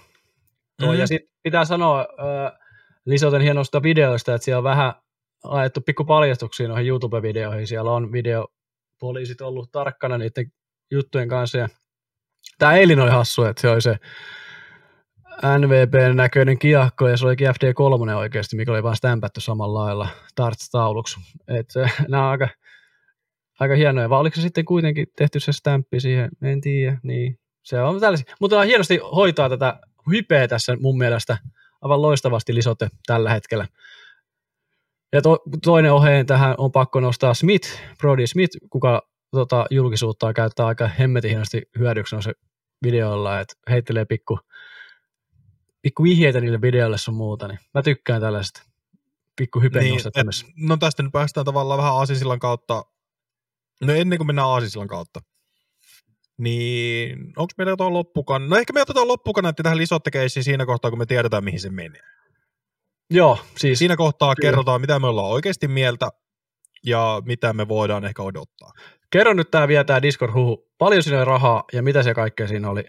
toi. 0.81 0.89
Mhm. 0.89 0.99
Ja 0.99 1.07
sitten 1.07 1.29
pitää 1.43 1.65
sanoa 1.65 2.07
öö, 2.19 2.57
Lisoten 3.05 3.41
hienosta 3.41 3.83
videoista, 3.83 4.35
että 4.35 4.45
siellä 4.45 4.57
on 4.57 4.63
vähän 4.63 4.93
ajettu 5.43 5.81
pikku 5.81 6.03
paljastuksia 6.03 6.67
noihin 6.67 6.87
YouTube-videoihin. 6.87 7.67
Siellä 7.67 7.91
on 7.91 8.11
videopoliisit 8.11 9.41
ollut 9.41 9.71
tarkkana 9.71 10.17
niiden 10.17 10.51
juttujen 10.91 11.29
kanssa. 11.29 11.57
Ja 11.57 11.69
tämä 12.59 12.73
eilen 12.73 12.99
oli 12.99 13.11
hassu, 13.11 13.43
että 13.43 13.61
se 13.61 13.69
oli 13.69 13.81
se 13.81 13.97
NVP-näköinen 15.57 16.59
kiekko 16.59 17.07
ja 17.07 17.17
se 17.17 17.25
olikin 17.25 17.47
FD3 17.47 18.15
oikeasti, 18.15 18.55
mikä 18.55 18.71
oli 18.71 18.83
vaan 18.83 18.95
stämpätty 18.95 19.41
samalla 19.41 19.79
lailla 19.79 20.07
tarts-tauluksi. 20.35 21.19
Et, 21.47 21.67
nämä 22.07 22.23
on 22.23 22.31
aika, 22.31 22.47
aika 23.59 23.75
hienoja, 23.75 24.09
vai 24.09 24.19
oliko 24.19 24.35
se 24.35 24.41
sitten 24.41 24.65
kuitenkin 24.65 25.07
tehty 25.17 25.39
se 25.39 25.51
stämppi 25.51 25.99
siihen, 25.99 26.29
en 26.41 26.61
tiedä, 26.61 26.97
niin. 27.03 27.39
Se 27.63 27.81
on 27.81 27.99
tällaisia. 27.99 28.35
Mutta 28.41 28.59
on 28.59 28.65
hienosti 28.65 28.97
hoitaa 29.15 29.49
tätä 29.49 29.79
hypeä 30.11 30.47
tässä 30.47 30.77
mun 30.79 30.97
mielestä. 30.97 31.37
Aivan 31.81 32.01
loistavasti 32.01 32.55
lisote 32.55 32.87
tällä 33.05 33.29
hetkellä. 33.29 33.67
Ja 35.13 35.21
to, 35.21 35.37
toinen 35.63 35.93
oheen 35.93 36.25
tähän 36.25 36.55
on 36.57 36.71
pakko 36.71 36.99
nostaa 36.99 37.33
Smith, 37.33 37.69
Brody 37.97 38.27
Smith, 38.27 38.57
kuka 38.69 39.01
tota, 39.31 39.65
julkisuuttaa 39.71 40.33
käyttää 40.33 40.65
aika 40.65 40.87
hemmetin 40.87 41.29
hienosti 41.29 41.61
hyödyksi 41.79 42.15
se 42.19 42.33
videoilla, 42.83 43.39
että 43.39 43.53
heittelee 43.69 44.05
pikku, 44.05 44.39
pikku 45.81 46.03
vihjeitä 46.03 46.41
niille 46.41 46.61
videoille 46.61 46.97
sun 46.97 47.13
muuta, 47.13 47.47
niin 47.47 47.59
mä 47.73 47.81
tykkään 47.81 48.21
tällaista 48.21 48.63
pikku 49.35 49.59
hypen 49.59 49.83
niin, 49.83 49.99
et, 49.99 50.13
No 50.55 50.77
tästä 50.77 51.03
nyt 51.03 51.11
päästään 51.11 51.45
tavallaan 51.45 51.77
vähän 51.77 51.93
Aasisillan 51.93 52.39
kautta, 52.39 52.85
no 53.81 53.93
ennen 53.93 54.17
kuin 54.17 54.27
mennään 54.27 54.47
Aasisillan 54.47 54.87
kautta, 54.87 55.19
niin 56.37 57.19
onko 57.35 57.51
meillä 57.57 57.71
jotain 57.71 57.93
loppukan? 57.93 58.49
No 58.49 58.57
ehkä 58.57 58.73
me 58.73 58.81
otetaan 58.81 59.07
loppukanatti 59.07 59.63
tähän 59.63 59.77
lisottekeissiin 59.77 60.43
siinä 60.43 60.65
kohtaa, 60.65 60.91
kun 60.91 60.99
me 60.99 61.05
tiedetään, 61.05 61.43
mihin 61.43 61.59
se 61.59 61.69
menee. 61.69 62.01
Joo, 63.09 63.39
siis... 63.57 63.79
Siinä 63.79 63.95
kohtaa 63.95 64.35
kyllä. 64.35 64.47
kerrotaan, 64.47 64.81
mitä 64.81 64.99
me 64.99 65.07
ollaan 65.07 65.31
oikeasti 65.31 65.67
mieltä 65.67 66.09
ja 66.85 67.21
mitä 67.25 67.53
me 67.53 67.67
voidaan 67.67 68.05
ehkä 68.05 68.23
odottaa. 68.23 68.71
Kerro 69.09 69.33
nyt 69.33 69.51
tämä 69.51 69.67
vielä 69.67 69.83
tämä 69.83 70.01
Discord-huhu. 70.01 70.71
Paljon 70.77 71.03
siinä 71.03 71.17
oli 71.17 71.25
rahaa 71.25 71.63
ja 71.73 71.83
mitä 71.83 72.03
se 72.03 72.13
kaikkea 72.13 72.47
siinä 72.47 72.69
oli? 72.69 72.81
7,5 72.81 72.87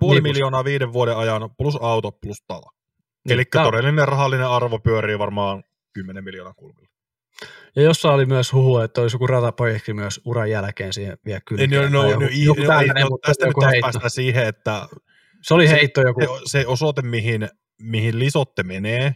niin, 0.00 0.22
miljoonaa 0.22 0.64
viiden 0.64 0.92
vuoden 0.92 1.16
ajan 1.16 1.50
plus 1.58 1.78
auto 1.80 2.12
plus 2.12 2.42
talo. 2.46 2.70
Niin, 3.24 3.34
Eli 3.34 3.44
todellinen 3.44 4.08
rahallinen 4.08 4.48
arvo 4.48 4.78
pyörii 4.78 5.18
varmaan 5.18 5.64
10 5.92 6.24
miljoonaa 6.24 6.54
kulmilla. 6.54 6.91
Ja 7.76 7.82
jossa 7.82 8.12
oli 8.12 8.26
myös 8.26 8.52
huhu, 8.52 8.78
että 8.78 9.00
olisi 9.00 9.14
joku 9.14 9.26
rataprojekti 9.26 9.94
myös 9.94 10.20
uran 10.24 10.50
jälkeen 10.50 10.92
siihen 10.92 11.18
vielä 11.24 11.40
kyllä. 11.40 11.66
No, 11.66 11.88
no, 11.88 12.10
no, 12.10 12.20
no, 12.20 12.28
joku 12.32 12.60
no, 12.60 12.66
tällainen, 12.66 13.06
no, 13.06 13.18
tästä 13.26 13.46
nyt 13.46 13.56
taas 13.60 13.74
päästään 13.80 14.10
siihen, 14.10 14.46
että 14.46 14.88
se 15.42 15.54
oli 15.54 15.68
heitto 15.68 16.00
joku. 16.00 16.20
Se, 16.20 16.28
se 16.44 16.66
osoite, 16.66 17.02
mihin, 17.02 17.48
mihin 17.80 18.18
lisotte 18.18 18.62
menee. 18.62 19.14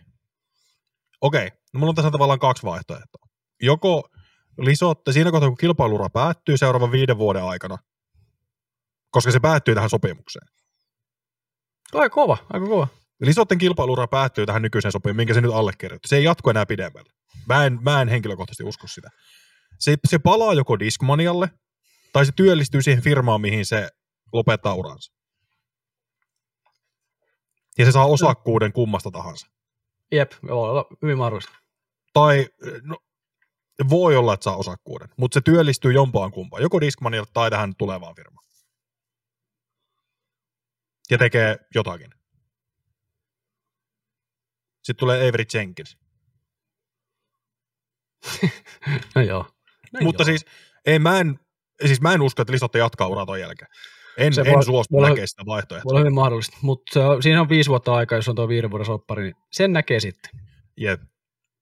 Okei, 1.21 1.49
no 1.75 1.81
mulla 1.81 1.91
on 1.91 1.95
tässä 1.95 2.11
tavallaan 2.11 2.39
kaksi 2.39 2.63
vaihtoehtoa. 2.63 3.27
Joko 3.63 4.09
lisotte 4.59 5.13
siinä 5.13 5.31
kohtaa, 5.31 5.49
kun 5.49 5.57
kilpailura 5.57 6.09
päättyy 6.09 6.57
seuraavan 6.57 6.93
viiden 6.93 7.19
vuoden 7.19 7.43
aikana, 7.43 7.79
koska 9.11 9.31
se 9.31 9.41
päättyy 9.41 9.75
tähän 9.75 9.91
sopimukseen. 9.91 10.49
Aika 11.93 12.15
kova, 12.15 12.39
aika 12.53 12.67
kova. 12.67 12.89
Lisotten 13.21 13.59
kilpailura 13.59 14.07
päättyy 14.07 14.47
tähän 14.47 14.63
nykyiseen 14.63 14.93
sopimukseen, 14.93 15.17
minkä 15.17 15.35
se 15.35 15.41
nyt 15.41 15.53
allekirjoitti. 15.53 16.09
Se 16.09 16.17
ei 16.17 16.25
jatku 16.25 16.51
enää 16.51 16.67
pidemmälle. 16.67 17.16
Mä 17.47 17.67
en, 17.67 17.79
mä 17.83 18.03
en 18.03 18.09
henkilökohtaisesti 18.09 18.65
usko 18.65 18.87
sitä. 18.87 19.11
Se, 19.79 19.97
se 20.09 20.19
palaa 20.19 20.55
joko 20.55 20.79
Discmanialle, 20.79 21.51
tai 22.13 22.27
se 22.27 22.33
työllistyy 22.33 22.83
siihen 22.83 23.03
firmaan, 23.03 23.41
mihin 23.41 23.67
se 23.67 23.91
lopettaa 24.33 24.75
uransa. 24.75 25.13
Ja 27.79 27.85
se 27.85 27.93
saa 27.93 28.07
osakkuuden 28.07 28.73
kummasta 28.73 29.11
tahansa. 29.11 29.47
Jep, 30.13 30.33
voi 30.43 30.71
olla 30.71 30.85
hyvin 31.03 31.19
mahdollista. 31.19 31.53
Tai 32.13 32.49
no, 32.83 32.99
voi 33.89 34.17
olla, 34.17 34.35
että 34.35 34.45
saa 34.45 34.57
osakkuuden, 34.57 35.09
mutta 35.17 35.35
se 35.35 35.41
työllistyy 35.41 35.93
jompaan 35.93 36.31
kumpaan, 36.31 36.63
joko 36.63 36.81
Discmanille 36.81 37.27
tai 37.33 37.51
tähän 37.51 37.75
tulevaan 37.79 38.15
firmaan. 38.15 38.47
Ja 41.11 41.19
tekee 41.19 41.59
jotakin. 41.75 42.11
Sitten 44.83 44.97
tulee 44.97 45.29
Avery 45.29 45.45
Jenkins. 45.55 45.97
No 49.15 49.23
joo. 49.23 49.47
No 49.93 50.01
Mutta 50.03 50.23
joo. 50.23 50.27
siis, 50.27 50.45
ei, 50.87 50.99
mä, 50.99 51.21
en, 51.21 51.39
siis 51.87 52.01
mä 52.01 52.15
en 52.15 52.23
usko, 52.23 52.43
että 52.43 52.53
Lisotte 52.53 52.79
jatkaa 52.79 53.07
uraa 53.07 53.27
ton 53.27 53.41
jälkeen. 53.41 53.71
En, 54.19 54.35
se 54.35 54.41
en 54.41 54.55
voi, 54.55 54.65
suostu 54.65 55.01
näkemään 55.01 55.29
sitä 55.29 55.43
vaihtoehtoa. 55.47 55.93
Voi 55.93 56.01
hyvin 56.01 56.15
mahdollista, 56.15 56.57
mutta 56.63 57.01
siinä 57.21 57.41
on 57.41 57.49
viisi 57.49 57.71
vuotta 57.71 57.95
aikaa, 57.95 58.19
jos 58.19 58.29
on 58.29 58.35
tuo 58.35 58.49
viiden 58.49 58.71
vuoden 58.71 58.87
soppari, 58.87 59.23
niin 59.23 59.35
sen 59.53 59.73
näkee 59.73 60.01
sitten. 60.01 60.31
Jep. 60.77 61.01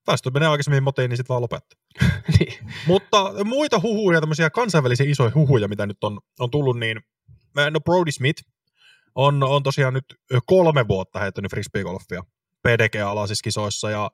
Päästö 0.07 0.31
menee 0.31 0.49
aikaisemmin 0.49 0.83
motiin, 0.83 1.09
niin 1.09 1.17
sitten 1.17 1.29
vaan 1.35 1.43
lopettaa. 1.43 1.79
niin. 2.39 2.59
Mutta 2.87 3.45
muita 3.45 3.81
huhuja, 3.83 4.21
tämmöisiä 4.21 4.51
kansainvälisiä 4.51 5.07
isoja 5.09 5.33
huhuja, 5.35 5.69
mitä 5.69 5.87
nyt 5.87 6.05
on, 6.05 6.21
on 6.39 6.51
tullut, 6.51 6.79
niin 6.79 7.01
no 7.71 7.81
Brody 7.81 8.13
Smith 8.13 8.43
on, 9.15 9.43
on 9.43 9.63
tosiaan 9.63 9.95
nyt 9.95 10.05
kolme 10.47 10.89
vuotta 10.89 11.19
heittänyt 11.19 11.51
frisbeegolfia 11.51 12.23
PDG-alaisissa 12.63 13.43
kisoissa, 13.45 13.91
ja 13.91 14.11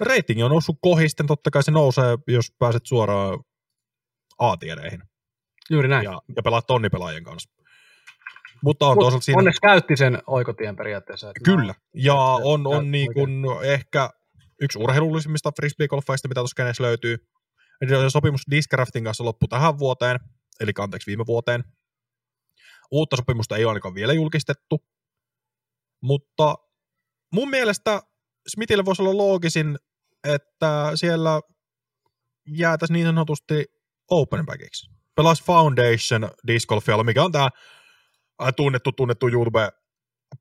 reitingi 0.00 0.42
on 0.42 0.50
noussut 0.50 0.78
kohisten, 0.80 1.26
totta 1.26 1.50
kai 1.50 1.62
se 1.62 1.70
nousee, 1.70 2.18
jos 2.26 2.52
pääset 2.58 2.86
suoraan 2.86 3.38
A-tiedeihin. 4.38 5.02
Juuri 5.70 5.88
näin. 5.88 6.04
Ja, 6.04 6.22
ja 6.36 6.42
pelaat 6.42 6.66
tonnipelaajien 6.66 7.24
kanssa. 7.24 7.50
Mutta 8.62 8.86
on 8.86 8.96
Mut 8.96 9.02
toisaalta 9.02 9.24
siinä... 9.24 9.38
Onneksi 9.38 9.60
käytti 9.60 9.96
sen 9.96 10.22
oikotien 10.26 10.76
periaatteessa. 10.76 11.30
Että 11.30 11.40
Kyllä, 11.44 11.74
ja 11.94 12.14
on, 12.14 12.66
on 12.66 12.90
niin 12.90 13.14
kuin 13.14 13.44
ehkä 13.62 14.10
yksi 14.60 14.78
urheilullisimmista 14.78 15.52
frisbeegolfaista, 15.56 16.28
mitä 16.28 16.40
tuossa 16.40 16.54
kenessä 16.56 16.82
löytyy. 16.82 17.28
Sopimus 18.08 18.42
Discraftin 18.50 19.04
kanssa 19.04 19.24
loppui 19.24 19.48
tähän 19.48 19.78
vuoteen, 19.78 20.20
eli 20.60 20.72
anteeksi 20.78 21.06
viime 21.06 21.26
vuoteen. 21.26 21.64
Uutta 22.90 23.16
sopimusta 23.16 23.56
ei 23.56 23.64
ole 23.64 23.70
ainakaan 23.70 23.94
vielä 23.94 24.12
julkistettu, 24.12 24.84
mutta 26.00 26.58
mun 27.32 27.50
mielestä 27.50 28.02
Smithille 28.48 28.84
voisi 28.84 29.02
olla 29.02 29.16
loogisin, 29.16 29.78
että 30.24 30.92
siellä 30.94 31.40
jäätäisiin 32.46 32.94
niin 32.94 33.06
sanotusti 33.06 33.64
open 34.10 34.46
backiksi. 34.46 34.90
Pelas 35.14 35.42
Foundation 35.42 36.30
Disc 36.46 36.66
Golfialla, 36.68 37.04
mikä 37.04 37.24
on 37.24 37.32
tämä 37.32 37.50
tunnettu, 38.56 38.92
tunnettu 38.92 39.28
YouTube 39.28 39.68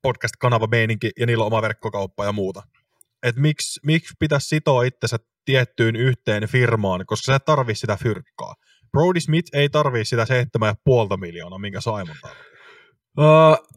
podcast-kanava 0.01 0.67
meininki, 0.67 1.11
ja 1.19 1.25
niillä 1.25 1.43
on 1.43 1.47
oma 1.47 1.61
verkkokauppa 1.61 2.25
ja 2.25 2.31
muuta. 2.31 2.63
Et 3.23 3.35
miksi, 3.35 3.79
miksi 3.85 4.13
pitäisi 4.19 4.47
sitoa 4.47 4.83
itsensä 4.83 5.17
tiettyyn 5.45 5.95
yhteen 5.95 6.47
firmaan, 6.47 7.05
koska 7.05 7.31
sä 7.31 7.39
tarvii 7.39 7.75
sitä 7.75 7.97
fyrkkaa. 7.97 8.53
Brody 8.91 9.19
Smith 9.19 9.49
ei 9.53 9.69
tarvii 9.69 10.05
sitä 10.05 10.23
7,5 10.23 11.17
miljoonaa, 11.17 11.59
minkä 11.59 11.81
Simon 11.81 12.15
tarvii. 12.21 12.43
Uh, 13.17 13.67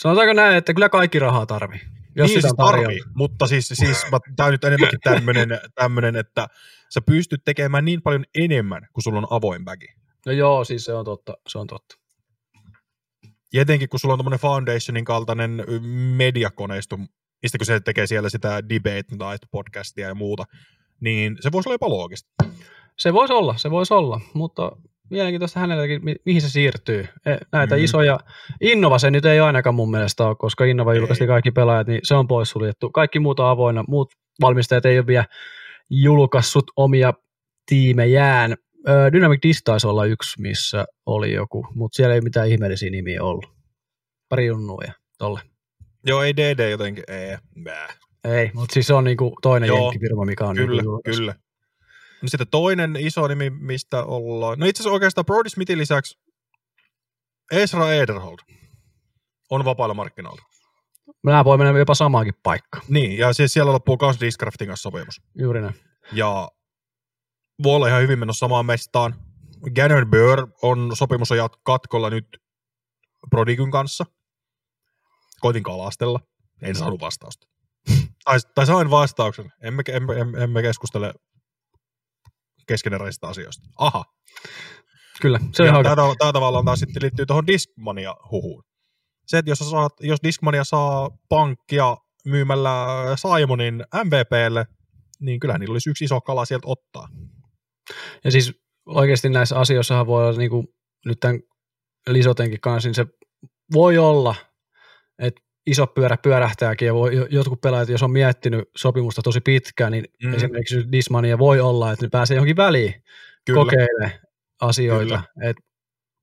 sanotaanko 0.00 0.32
näin, 0.32 0.56
että 0.56 0.74
kyllä 0.74 0.88
kaikki 0.88 1.18
rahaa 1.18 1.46
tarvii. 1.46 1.80
Jos 2.18 2.28
niin, 2.28 2.38
sitä 2.38 2.48
siis 2.48 2.56
tarvii, 2.56 3.00
mutta 3.14 3.46
siis, 3.46 3.68
siis 3.68 4.06
tämä 4.36 4.46
on 4.46 4.52
nyt 4.52 4.64
enemmänkin 4.64 5.00
tämmöinen, 5.00 5.48
tämmöinen, 5.80 6.16
että 6.16 6.46
sä 6.94 7.00
pystyt 7.00 7.40
tekemään 7.44 7.84
niin 7.84 8.02
paljon 8.02 8.24
enemmän, 8.42 8.88
kun 8.92 9.02
sulla 9.02 9.18
on 9.18 9.26
avoin 9.30 9.64
bagi. 9.64 9.86
No 10.26 10.32
joo, 10.32 10.64
siis 10.64 10.84
se 10.84 10.94
on 10.94 11.04
totta, 11.04 11.34
se 11.48 11.58
on 11.58 11.66
totta. 11.66 11.94
Ja 13.52 13.62
etenkin, 13.62 13.88
kun 13.88 14.00
sulla 14.00 14.14
on 14.14 14.18
tämmöinen 14.18 14.40
Foundationin 14.40 15.04
kaltainen 15.04 15.64
mediakoneisto, 16.16 16.98
mistä 17.42 17.58
kun 17.58 17.66
se 17.66 17.80
tekee 17.80 18.06
siellä 18.06 18.28
sitä 18.28 18.68
debate 18.68 18.96
night 19.10 19.50
podcastia 19.50 20.08
ja 20.08 20.14
muuta, 20.14 20.44
niin 21.00 21.36
se 21.40 21.52
voisi 21.52 21.68
olla 21.68 21.74
jopa 21.74 21.88
loogista. 21.88 22.28
Se 22.98 23.12
voisi 23.12 23.32
olla, 23.32 23.56
se 23.56 23.70
voisi 23.70 23.94
olla, 23.94 24.20
mutta 24.34 24.72
mielenkiintoista 25.10 25.60
hänelläkin, 25.60 26.02
mihin 26.24 26.40
se 26.42 26.48
siirtyy. 26.48 27.08
E, 27.26 27.36
näitä 27.52 27.76
mm. 27.76 27.84
isoja, 27.84 28.18
Innova 28.60 28.98
se 28.98 29.10
nyt 29.10 29.24
ei 29.24 29.40
ainakaan 29.40 29.74
mun 29.74 29.90
mielestä 29.90 30.26
ole, 30.26 30.36
koska 30.38 30.64
Innova 30.64 30.94
julkaisti 30.94 31.26
kaikki 31.26 31.50
pelaajat, 31.50 31.86
niin 31.86 32.00
se 32.02 32.14
on 32.14 32.28
poissuljettu. 32.28 32.90
Kaikki 32.90 33.18
muut 33.18 33.40
on 33.40 33.48
avoinna, 33.48 33.84
muut 33.88 34.12
valmistajat 34.40 34.86
ei 34.86 34.98
ole 34.98 35.06
vielä 35.06 35.24
julkaissut 35.90 36.64
omia 36.76 37.12
tiimejään. 37.66 38.56
Dynamic 39.12 39.42
Disc 39.42 39.60
taisi 39.64 39.86
olla 39.86 40.04
yksi, 40.04 40.40
missä 40.40 40.84
oli 41.06 41.32
joku, 41.32 41.66
mutta 41.74 41.96
siellä 41.96 42.14
ei 42.14 42.20
mitään 42.20 42.48
ihmeellisiä 42.48 42.90
nimiä 42.90 43.22
ollut. 43.22 43.46
Pari 44.28 44.46
junnua 44.46 44.82
ja 44.86 44.92
tolle. 45.18 45.40
Joo, 46.06 46.22
ei 46.22 46.36
DD 46.36 46.70
jotenkin, 46.70 47.04
ei, 47.08 47.36
bää. 47.62 47.88
Ei, 48.24 48.50
mutta 48.54 48.74
siis 48.74 48.86
se 48.86 48.94
on 48.94 49.04
niinku 49.04 49.36
toinen 49.42 49.68
jenkkifirma, 49.68 50.24
mikä 50.24 50.44
on 50.44 50.56
Kyllä, 50.56 50.82
niinku 50.82 51.00
kyllä. 51.04 51.34
No 52.22 52.28
sitten 52.28 52.48
toinen 52.50 52.96
iso 52.96 53.28
nimi, 53.28 53.50
mistä 53.50 54.04
ollaan. 54.04 54.58
No 54.58 54.66
itse 54.66 54.82
asiassa 54.82 54.94
oikeastaan 54.94 55.24
Brody 55.24 55.48
Smithin 55.48 55.78
lisäksi 55.78 56.18
Ezra 57.52 57.92
Ederhold 57.92 58.38
on 59.50 59.64
vapailla 59.64 59.94
markkinoilla. 59.94 60.42
Nämä 61.24 61.44
voi 61.44 61.58
mennä 61.58 61.78
jopa 61.78 61.94
samaankin 61.94 62.34
paikkaan. 62.42 62.84
Niin, 62.88 63.18
ja 63.18 63.32
siis 63.32 63.52
siellä 63.52 63.72
loppuu 63.72 63.98
myös 64.02 64.20
Discraftin 64.20 64.68
kanssa 64.68 64.82
sopimus. 64.82 65.20
Juuri 65.38 65.60
näin. 65.60 65.74
Ja 66.12 66.48
voi 67.62 67.76
olla 67.76 67.88
ihan 67.88 68.02
hyvin 68.02 68.18
menossa 68.18 68.38
samaan 68.38 68.66
mestaan. 68.66 69.14
Gannon 69.74 70.10
Burr 70.10 70.48
on 70.62 70.96
sopimus 70.96 71.32
on 71.32 71.48
katkolla 71.62 72.10
nyt 72.10 72.38
Prodigyn 73.30 73.70
kanssa. 73.70 74.04
Koitin 75.40 75.62
kalastella. 75.62 76.20
En 76.62 76.74
saanut 76.74 77.00
vastausta. 77.00 77.46
Tai, 78.24 78.38
tai 78.54 78.66
sain 78.66 78.90
vastauksen. 78.90 79.52
Emme, 79.62 79.82
emme, 79.88 80.14
emme, 80.20 80.42
emme 80.42 80.62
keskustele 80.62 81.14
keskeneräisistä 82.68 83.26
asioista. 83.28 83.68
Aha. 83.76 84.04
Kyllä, 85.22 85.40
se 85.52 85.62
on 85.62 85.84
tämä, 85.84 85.96
tämä 86.18 86.32
tavallaan 86.32 86.64
taas 86.64 86.80
sitten 86.80 87.02
liittyy 87.02 87.26
tuohon 87.26 87.46
Discmania-huhuun. 87.46 88.64
Se, 89.26 89.38
että 89.38 89.50
jos, 89.50 89.58
saat, 89.58 89.92
jos 90.00 90.18
Discmania 90.22 90.64
saa 90.64 91.10
pankkia 91.28 91.96
myymällä 92.24 92.86
Simonin 93.16 93.84
MVPlle, 94.04 94.66
niin 95.20 95.40
kyllä 95.40 95.58
niillä 95.58 95.72
olisi 95.72 95.90
yksi 95.90 96.04
iso 96.04 96.20
kala 96.20 96.44
sieltä 96.44 96.68
ottaa. 96.68 97.08
Ja 98.24 98.30
siis 98.30 98.52
oikeasti 98.86 99.28
näissä 99.28 99.58
asioissa 99.58 100.06
voi 100.06 100.28
olla 100.28 100.38
niin 100.38 100.50
kuin, 100.50 100.66
nyt 101.04 101.20
tämän 101.20 101.40
Lisotenkin 102.08 102.60
kanssa, 102.60 102.88
niin 102.88 102.94
se 102.94 103.06
voi 103.72 103.98
olla, 103.98 104.34
että 105.18 105.40
iso 105.66 105.86
pyörä 105.86 106.16
pyörähtääkin 106.22 106.86
ja 106.86 106.94
voi, 106.94 107.26
jotkut 107.30 107.60
pelaajat, 107.60 107.88
jos 107.88 108.02
on 108.02 108.10
miettinyt 108.10 108.64
sopimusta 108.76 109.22
tosi 109.22 109.40
pitkään, 109.40 109.92
niin 109.92 110.04
mm. 110.24 110.34
esimerkiksi 110.34 110.92
Dismania 110.92 111.38
voi 111.38 111.60
olla, 111.60 111.92
että 111.92 112.06
ne 112.06 112.10
pääsee 112.10 112.34
johonkin 112.34 112.56
väliin 112.56 112.94
Kyllä. 113.46 113.64
kokeilemaan 113.64 114.20
asioita, 114.60 115.22
että 115.42 115.62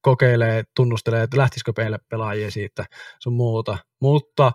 kokeilee, 0.01 0.63
tunnustelee, 0.75 1.23
että 1.23 1.37
lähtisikö 1.37 1.73
meille 1.77 1.99
pelaajia 2.09 2.51
siitä 2.51 2.85
sun 3.19 3.33
muuta. 3.33 3.77
Mutta 4.01 4.51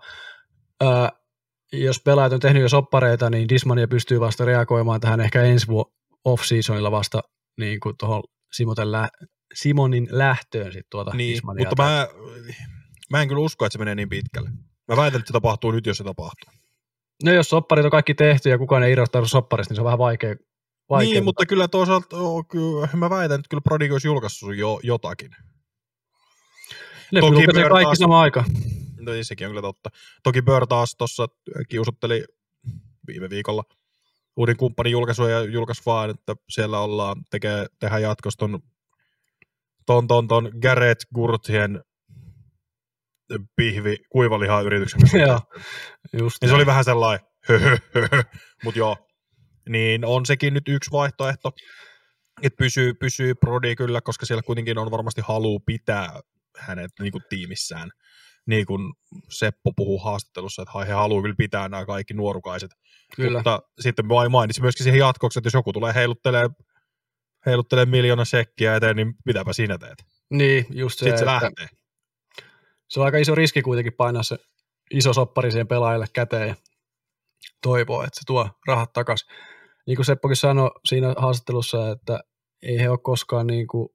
ää, 0.80 1.12
jos 1.72 2.00
pelaajat 2.04 2.32
on 2.32 2.40
tehnyt 2.40 2.62
jo 2.62 2.68
soppareita, 2.68 3.30
niin 3.30 3.48
Dismania 3.48 3.88
pystyy 3.88 4.20
vasta 4.20 4.44
reagoimaan 4.44 5.00
tähän 5.00 5.20
ehkä 5.20 5.42
ensi 5.42 5.66
off-seasonilla 6.24 6.90
vasta 6.90 7.20
niin 7.58 7.80
kuin 7.80 7.94
tuohon 7.98 8.22
Simoten 8.52 8.92
lä- 8.92 9.10
Simonin 9.54 10.08
lähtöön 10.10 10.72
sit 10.72 10.86
tuota 10.90 11.10
niin, 11.14 11.34
Dismania. 11.34 11.68
Mutta 11.68 11.82
mä, 11.82 12.08
mä 13.10 13.22
en 13.22 13.28
kyllä 13.28 13.40
usko, 13.40 13.66
että 13.66 13.72
se 13.72 13.78
menee 13.78 13.94
niin 13.94 14.08
pitkälle. 14.08 14.50
Mä 14.90 14.96
väitän, 14.96 15.18
että 15.20 15.28
se 15.28 15.32
tapahtuu 15.32 15.70
nyt, 15.70 15.86
jos 15.86 15.96
se 15.96 16.04
tapahtuu. 16.04 16.52
No 17.24 17.32
jos 17.32 17.48
sopparit 17.48 17.84
on 17.84 17.90
kaikki 17.90 18.14
tehty 18.14 18.48
ja 18.48 18.58
kukaan 18.58 18.82
ei 18.82 18.92
irrottanut 18.92 19.30
sopparista, 19.30 19.72
niin 19.72 19.76
se 19.76 19.80
on 19.80 19.84
vähän 19.84 19.98
vaikea. 19.98 20.34
vaikea 20.90 21.12
niin, 21.12 21.24
mutta 21.24 21.46
kyllä 21.46 21.68
toisaalta, 21.68 22.16
oh, 22.16 22.48
kyllä, 22.48 22.88
mä 22.94 23.10
väitän, 23.10 23.40
että 23.40 23.48
kyllä 23.48 23.60
Prodigy 23.60 23.92
olisi 23.92 24.08
julkaissut 24.08 24.56
jo 24.56 24.80
jotakin. 24.82 25.30
Ne 27.12 27.20
Toki 27.20 27.46
Bird 27.54 27.68
kaikki 27.68 27.84
taas, 27.84 27.98
sama 27.98 28.20
aika. 28.20 28.44
No 29.00 29.12
niin, 29.12 29.24
sekin 29.24 29.46
on 29.46 29.50
kyllä 29.50 29.62
totta. 29.62 29.90
Toki 30.22 30.42
Bird 30.42 30.66
taas 30.68 30.94
tuossa 30.98 31.26
kiusotteli 31.68 32.24
viime 33.06 33.30
viikolla 33.30 33.64
uuden 34.36 34.56
kumppanin 34.56 34.90
julkaisu 34.90 35.26
ja 35.26 35.44
julkaisi 35.44 35.82
vaan, 35.86 36.10
että 36.10 36.34
siellä 36.48 36.80
ollaan, 36.80 37.16
tekee, 37.30 37.66
tehdä 37.78 37.98
jatkossa 37.98 38.38
ton, 38.38 38.60
ton, 39.86 40.08
ton, 40.08 40.28
ton 40.28 40.50
Garrett 40.62 41.00
Gurtien 41.14 41.84
pihvi 43.56 43.96
kuivalihayrityksen 44.10 45.00
Joo, 45.20 45.40
just 46.12 46.36
niin 46.40 46.48
se 46.48 46.54
oli 46.54 46.66
vähän 46.66 46.84
sellainen, 46.84 47.26
mutta 48.64 48.78
joo, 48.78 48.96
niin 49.68 50.04
on 50.04 50.26
sekin 50.26 50.54
nyt 50.54 50.68
yksi 50.68 50.90
vaihtoehto, 50.90 51.52
että 52.42 52.56
pysyy, 52.56 52.94
pysyy 52.94 53.34
Brody 53.34 53.76
kyllä, 53.76 54.00
koska 54.00 54.26
siellä 54.26 54.42
kuitenkin 54.42 54.78
on 54.78 54.90
varmasti 54.90 55.20
halu 55.24 55.60
pitää 55.60 56.20
hänet 56.58 56.90
niin 57.00 57.12
kuin 57.12 57.24
tiimissään. 57.28 57.90
Niin 58.46 58.66
kuin 58.66 58.94
Seppo 59.28 59.72
puhuu 59.76 59.98
haastattelussa, 59.98 60.62
että 60.62 60.84
he 60.86 60.92
haluaa 60.92 61.22
kyllä 61.22 61.34
pitää 61.38 61.68
nämä 61.68 61.86
kaikki 61.86 62.14
nuorukaiset. 62.14 62.70
Kyllä. 63.16 63.38
Mutta 63.38 63.62
sitten 63.80 64.06
mainitsin 64.30 64.64
myöskin 64.64 64.84
siihen 64.84 64.98
jatkoksi, 64.98 65.38
että 65.38 65.46
jos 65.46 65.54
joku 65.54 65.72
tulee 65.72 65.94
heiluttelee, 65.94 66.48
heiluttelee 67.46 67.84
miljoona 67.84 68.24
sekkiä 68.24 68.76
eteen, 68.76 68.96
niin 68.96 69.14
mitäpä 69.26 69.52
sinä 69.52 69.78
teet? 69.78 69.98
Niin, 70.30 70.66
just 70.70 70.98
se. 70.98 71.04
Sitten 71.04 71.18
se 71.18 71.26
lähtee. 71.26 71.68
Se 72.90 73.00
on 73.00 73.06
aika 73.06 73.18
iso 73.18 73.34
riski 73.34 73.62
kuitenkin 73.62 73.92
painaa 73.92 74.22
se 74.22 74.38
iso 74.90 75.12
soppari 75.12 75.50
siihen 75.50 75.68
pelaajille 75.68 76.06
käteen 76.12 76.48
ja 76.48 76.54
toivoo, 77.62 78.02
että 78.02 78.20
se 78.20 78.24
tuo 78.26 78.48
rahat 78.66 78.92
takaisin. 78.92 79.28
Niin 79.86 79.96
kuin 79.96 80.06
Seppokin 80.06 80.36
sanoi 80.36 80.70
siinä 80.84 81.14
haastattelussa, 81.18 81.90
että 81.90 82.20
ei 82.62 82.78
he 82.78 82.90
ole 82.90 82.98
koskaan 83.02 83.46
niin 83.46 83.66
kuin 83.66 83.88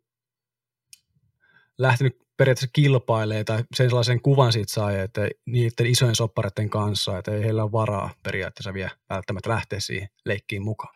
lähtenyt 1.78 2.18
periaatteessa 2.38 2.72
kilpailee 2.74 3.44
tai 3.44 3.64
sen 3.76 3.90
sellaisen 3.90 4.22
kuvan 4.22 4.54
siitä 4.54 4.74
saa, 4.74 4.92
että 4.92 5.30
niiden 5.46 5.86
isojen 5.86 6.16
soppareiden 6.16 6.70
kanssa, 6.70 7.18
että 7.18 7.32
ei 7.32 7.44
heillä 7.44 7.64
ole 7.64 7.72
varaa 7.72 8.14
periaatteessa 8.24 8.74
vielä 8.74 8.92
välttämättä 9.10 9.50
lähteä 9.50 9.80
siihen 9.80 10.10
leikkiin 10.26 10.64
mukaan. 10.64 10.96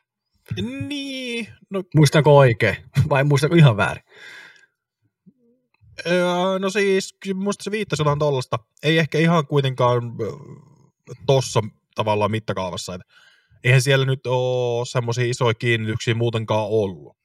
Niin. 0.62 1.48
No, 1.70 1.84
Muistanko 1.96 2.38
oikein 2.38 2.76
vai 3.10 3.24
muistanko 3.24 3.56
ihan 3.56 3.78
väärin? 3.78 4.04
No 6.60 6.70
siis, 6.70 7.16
muista 7.34 7.64
se 7.64 7.72
viittasi 7.72 8.02
jotain 8.02 8.20
tollasta. 8.20 8.60
Ei 8.84 8.98
ehkä 8.98 9.18
ihan 9.18 9.48
kuitenkaan 9.48 10.02
tossa 11.26 11.62
tavallaan 11.96 12.32
mittakaavassa. 12.32 12.96
Että 12.96 13.08
eihän 13.64 13.82
siellä 13.82 14.06
nyt 14.06 14.28
ole 14.28 14.86
semmoisia 14.86 15.26
isoja 15.26 15.54
kiinnityksiä 15.54 16.16
muutenkaan 16.16 16.68
ollut. 16.68 17.18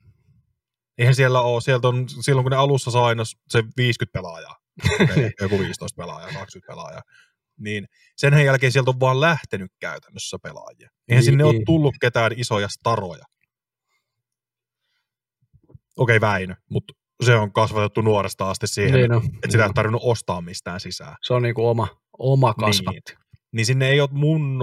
Eihän 0.99 1.15
siellä 1.15 1.41
ole, 1.41 1.61
sieltä 1.61 1.89
on, 1.89 2.09
silloin 2.09 2.45
kun 2.45 2.51
ne 2.51 2.57
alussa 2.57 2.91
sai 2.91 3.03
aina 3.03 3.25
se 3.25 3.65
50 3.77 4.13
pelaajaa, 4.13 4.57
okay, 5.03 5.31
joku 5.41 5.59
15 5.59 6.03
pelaajaa, 6.03 6.33
20 6.33 6.73
pelaajaa, 6.73 7.03
niin 7.59 7.87
sen 8.17 8.45
jälkeen 8.45 8.73
sieltä 8.73 8.91
on 8.91 9.01
vaan 9.01 9.21
lähtenyt 9.21 9.73
käytännössä 9.81 10.37
pelaajia. 10.43 10.89
Eihän 11.09 11.21
niin, 11.21 11.23
sinne 11.23 11.45
niin. 11.45 11.57
ole 11.57 11.63
tullut 11.67 11.95
ketään 12.01 12.33
isoja 12.37 12.69
staroja. 12.69 13.25
Okei, 15.97 16.17
okay, 16.17 16.21
Väinö, 16.21 16.55
mutta 16.71 16.93
se 17.23 17.35
on 17.35 17.53
kasvatettu 17.53 18.01
nuoresta 18.01 18.51
asti 18.51 18.67
siihen, 18.67 18.95
niin 18.95 19.11
no, 19.11 19.19
että 19.19 19.51
sitä 19.51 19.65
ei 19.65 19.73
tarvinnut 19.75 20.03
ostaa 20.05 20.41
mistään 20.41 20.81
sisään. 20.81 21.17
Se 21.23 21.35
on 21.35 21.43
niinku 21.43 21.69
oma, 21.69 21.89
oma 22.19 22.55
kasvatti. 22.55 23.13
Niin, 23.13 23.19
niin 23.53 23.67
sinne 23.67 23.89
ei 23.89 24.01
ole 24.01 24.09
mun, 24.13 24.59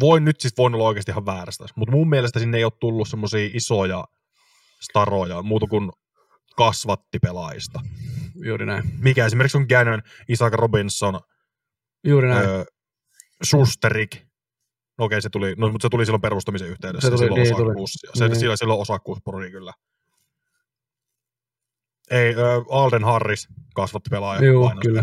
voin 0.00 0.24
nyt 0.24 0.40
siis 0.40 0.54
voin 0.58 0.74
olla 0.74 0.84
oikeasti 0.86 1.10
ihan 1.10 1.26
väärästä, 1.26 1.64
mutta 1.76 1.92
mun 1.92 2.08
mielestä 2.08 2.38
sinne 2.38 2.58
ei 2.58 2.64
ole 2.64 2.72
tullut 2.80 3.08
semmoisia 3.08 3.50
isoja 3.54 4.04
staroja, 4.80 5.42
muuta 5.42 5.66
kuin 5.66 5.90
kasvattipelaajista. 6.56 7.80
Juuri 8.44 8.66
näin. 8.66 8.82
Mikä 8.98 9.26
esimerkiksi 9.26 9.58
on 9.58 9.66
Gannon, 9.68 10.02
Isaac 10.28 10.52
Robinson, 10.52 11.20
Juuri 12.04 12.28
näin. 12.28 12.48
Öö, 12.48 12.64
Susterik, 13.42 14.16
No 15.00 15.04
okei, 15.04 15.22
se 15.22 15.28
tuli, 15.28 15.54
no, 15.58 15.72
mutta 15.72 15.82
se 15.82 15.88
tuli 15.88 16.06
silloin 16.06 16.20
perustamisen 16.20 16.68
yhteydessä. 16.68 17.10
Se 17.10 17.16
tuli, 17.16 17.26
silloin 17.26 17.42
niin, 17.42 17.54
osakkuus, 17.54 17.90
tuli. 17.92 18.18
Se, 18.18 18.28
niin. 18.28 18.58
silloin 18.58 18.80
osakkuuspori 18.80 19.50
kyllä. 19.50 19.72
Ei, 22.10 22.34
äh, 22.34 22.64
Alden 22.70 23.04
Harris 23.04 23.48
kasvatti 23.74 24.10
pelaaja 24.10 24.44
Joo, 24.44 24.72
kyllä. 24.82 25.02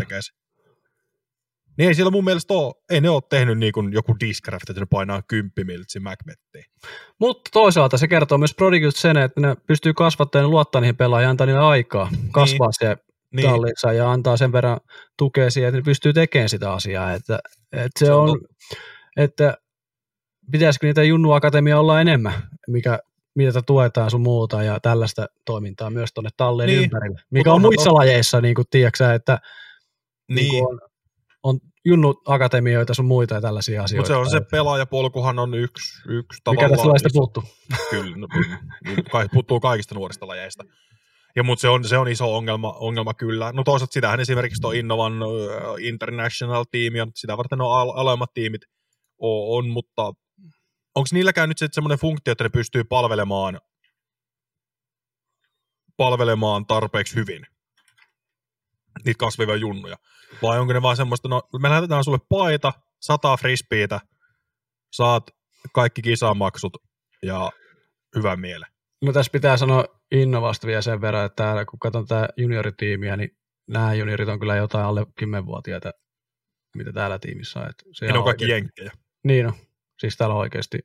Niin 1.78 1.88
ei 1.88 1.94
siellä 1.94 2.10
mun 2.10 2.24
mielestä 2.24 2.54
ole, 2.54 2.74
ei 2.90 3.00
ne 3.00 3.10
ole 3.10 3.22
tehnyt 3.30 3.58
niin 3.58 3.72
kuin 3.72 3.92
joku 3.92 4.16
Discraft, 4.20 4.70
että 4.70 4.80
ne 4.80 4.86
painaa 4.90 5.22
kymppimiltsi 5.28 6.00
Macbettiin. 6.00 6.64
Mutta 7.20 7.50
toisaalta 7.52 7.98
se 7.98 8.08
kertoo 8.08 8.38
myös 8.38 8.54
Prodigyt 8.54 8.96
sen, 8.96 9.16
että 9.16 9.40
ne 9.40 9.56
pystyy 9.66 9.94
kasvattamaan 9.94 10.44
ja 10.44 10.48
luottaa 10.48 10.80
niihin 10.80 10.96
pelaajia 10.96 11.30
antaa 11.30 11.46
niille 11.46 11.64
aikaa 11.64 12.10
kasvaa 12.32 12.68
niin. 12.68 12.90
se 12.90 12.96
niin. 13.34 13.50
tallissa 13.50 13.92
ja 13.92 14.12
antaa 14.12 14.36
sen 14.36 14.52
verran 14.52 14.80
tukea 15.18 15.50
siihen, 15.50 15.68
että 15.68 15.78
ne 15.78 15.84
pystyy 15.84 16.12
tekemään 16.12 16.48
sitä 16.48 16.72
asiaa. 16.72 17.12
Että, 17.12 17.38
että 17.72 17.98
se, 17.98 18.06
se 18.06 18.12
on, 18.12 18.30
on 18.30 18.40
että 19.16 19.56
pitäisikö 20.52 20.86
niitä 20.86 21.02
Junnu 21.02 21.32
Akatemia 21.32 21.80
olla 21.80 22.00
enemmän, 22.00 22.32
mikä 22.68 22.98
mitä 23.34 23.62
tuetaan 23.62 24.10
sun 24.10 24.20
muuta 24.20 24.62
ja 24.62 24.80
tällaista 24.80 25.26
toimintaa 25.44 25.90
myös 25.90 26.10
tuonne 26.14 26.30
talleen 26.36 26.66
niin. 26.66 26.82
ympärille. 26.82 27.20
Mikä 27.30 27.52
on 27.52 27.60
muissa 27.60 27.94
lajeissa, 27.94 28.40
niin 28.40 28.54
kuin 28.54 28.66
tiedätkö 28.70 29.14
että 29.14 29.38
niin. 30.28 30.52
Niin 30.52 30.64
on, 30.64 30.80
on 31.42 31.60
junnu 31.84 32.22
akatemioita 32.26 32.94
sun 32.94 33.04
muita 33.04 33.34
ja 33.34 33.40
tällaisia 33.40 33.82
asioita. 33.82 34.14
Mutta 34.14 34.30
se 34.30 34.36
on 34.36 34.42
se 34.42 34.50
pelaajapolkuhan 34.50 35.38
on 35.38 35.54
yksi, 35.54 36.02
yksi 36.08 36.40
tavallaan. 36.44 36.70
Mikä 36.70 36.76
tästä 36.76 36.88
lajista 36.88 37.08
puuttuu? 37.12 37.42
Kyllä, 37.90 38.16
no, 38.16 38.28
kai, 39.12 39.28
puuttuu 39.32 39.60
kaikista 39.60 39.94
nuorista 39.94 40.26
lajeista. 40.26 40.64
Ja 41.36 41.42
mutta 41.42 41.60
se 41.60 41.68
on, 41.68 41.84
se 41.84 41.98
on 41.98 42.08
iso 42.08 42.36
ongelma, 42.36 42.72
ongelma 42.72 43.14
kyllä. 43.14 43.52
No 43.52 43.64
toisaalta 43.64 43.92
sitähän 43.92 44.20
esimerkiksi 44.20 44.60
tuo 44.60 44.72
Innovan 44.72 45.22
uh, 45.22 45.40
International 45.80 46.64
tiimi 46.70 47.00
on, 47.00 47.10
sitä 47.14 47.36
varten 47.36 47.60
on 47.60 47.80
al- 47.80 47.92
alemmat 47.94 48.34
tiimit 48.34 48.62
on 49.18 49.68
mutta 49.68 50.12
onko 50.98 51.08
niilläkään 51.12 51.48
nyt 51.48 51.72
semmoinen 51.72 51.98
funktio, 51.98 52.32
että 52.32 52.44
ne 52.44 52.50
pystyy 52.50 52.84
palvelemaan, 52.84 53.60
palvelemaan 55.96 56.66
tarpeeksi 56.66 57.14
hyvin 57.14 57.46
niitä 59.04 59.18
kasvivia 59.18 59.56
junnuja? 59.56 59.96
Vai 60.42 60.58
onko 60.58 60.72
ne 60.72 60.82
vaan 60.82 60.96
semmoista, 60.96 61.28
no 61.28 61.42
me 61.58 61.70
lähetetään 61.70 62.04
sulle 62.04 62.18
paita, 62.28 62.72
sata 63.00 63.36
frisbeitä, 63.36 64.00
saat 64.92 65.30
kaikki 65.74 66.02
kisamaksut 66.02 66.76
ja 67.22 67.50
hyvän 68.16 68.40
mielen. 68.40 68.70
No 69.02 69.12
tässä 69.12 69.32
pitää 69.32 69.56
sanoa 69.56 69.84
Innovasta 70.10 70.66
vielä 70.66 70.82
sen 70.82 71.00
verran, 71.00 71.26
että 71.26 71.42
täällä, 71.44 71.64
kun 71.64 71.78
katson 71.78 72.06
tätä 72.06 72.28
junioritiimiä, 72.36 73.16
niin 73.16 73.30
nämä 73.68 73.94
juniorit 73.94 74.28
on 74.28 74.38
kyllä 74.38 74.56
jotain 74.56 74.84
alle 74.84 75.02
10-vuotiaita, 75.02 75.90
mitä 76.76 76.92
täällä 76.92 77.18
tiimissä 77.18 77.60
on. 77.60 77.68
Että 77.70 77.84
se 77.92 78.06
on, 78.06 78.18
on 78.18 78.24
kaikki 78.24 78.44
oikein... 78.44 78.56
jenkkejä. 78.56 78.92
Niin 79.24 79.46
on. 79.46 79.52
Siis 79.98 80.16
täällä 80.16 80.34
on 80.34 80.40
oikeasti 80.40 80.78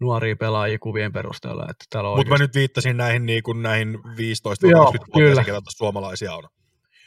nuoria 0.00 0.36
pelaajia 0.36 0.78
kuvien 0.78 1.12
perusteella. 1.12 1.66
Että 1.70 1.84
täällä 1.90 2.08
Mutta 2.08 2.18
oikeasti... 2.18 2.42
mä 2.42 2.44
nyt 2.44 2.54
viittasin 2.54 2.96
näihin, 2.96 3.26
niin 3.26 3.42
kuin 3.42 3.62
näihin 3.62 3.94
15-20-vuotiaisiin, 3.94 5.44
ketä 5.44 5.60
suomalaisia 5.68 6.34
on. 6.34 6.44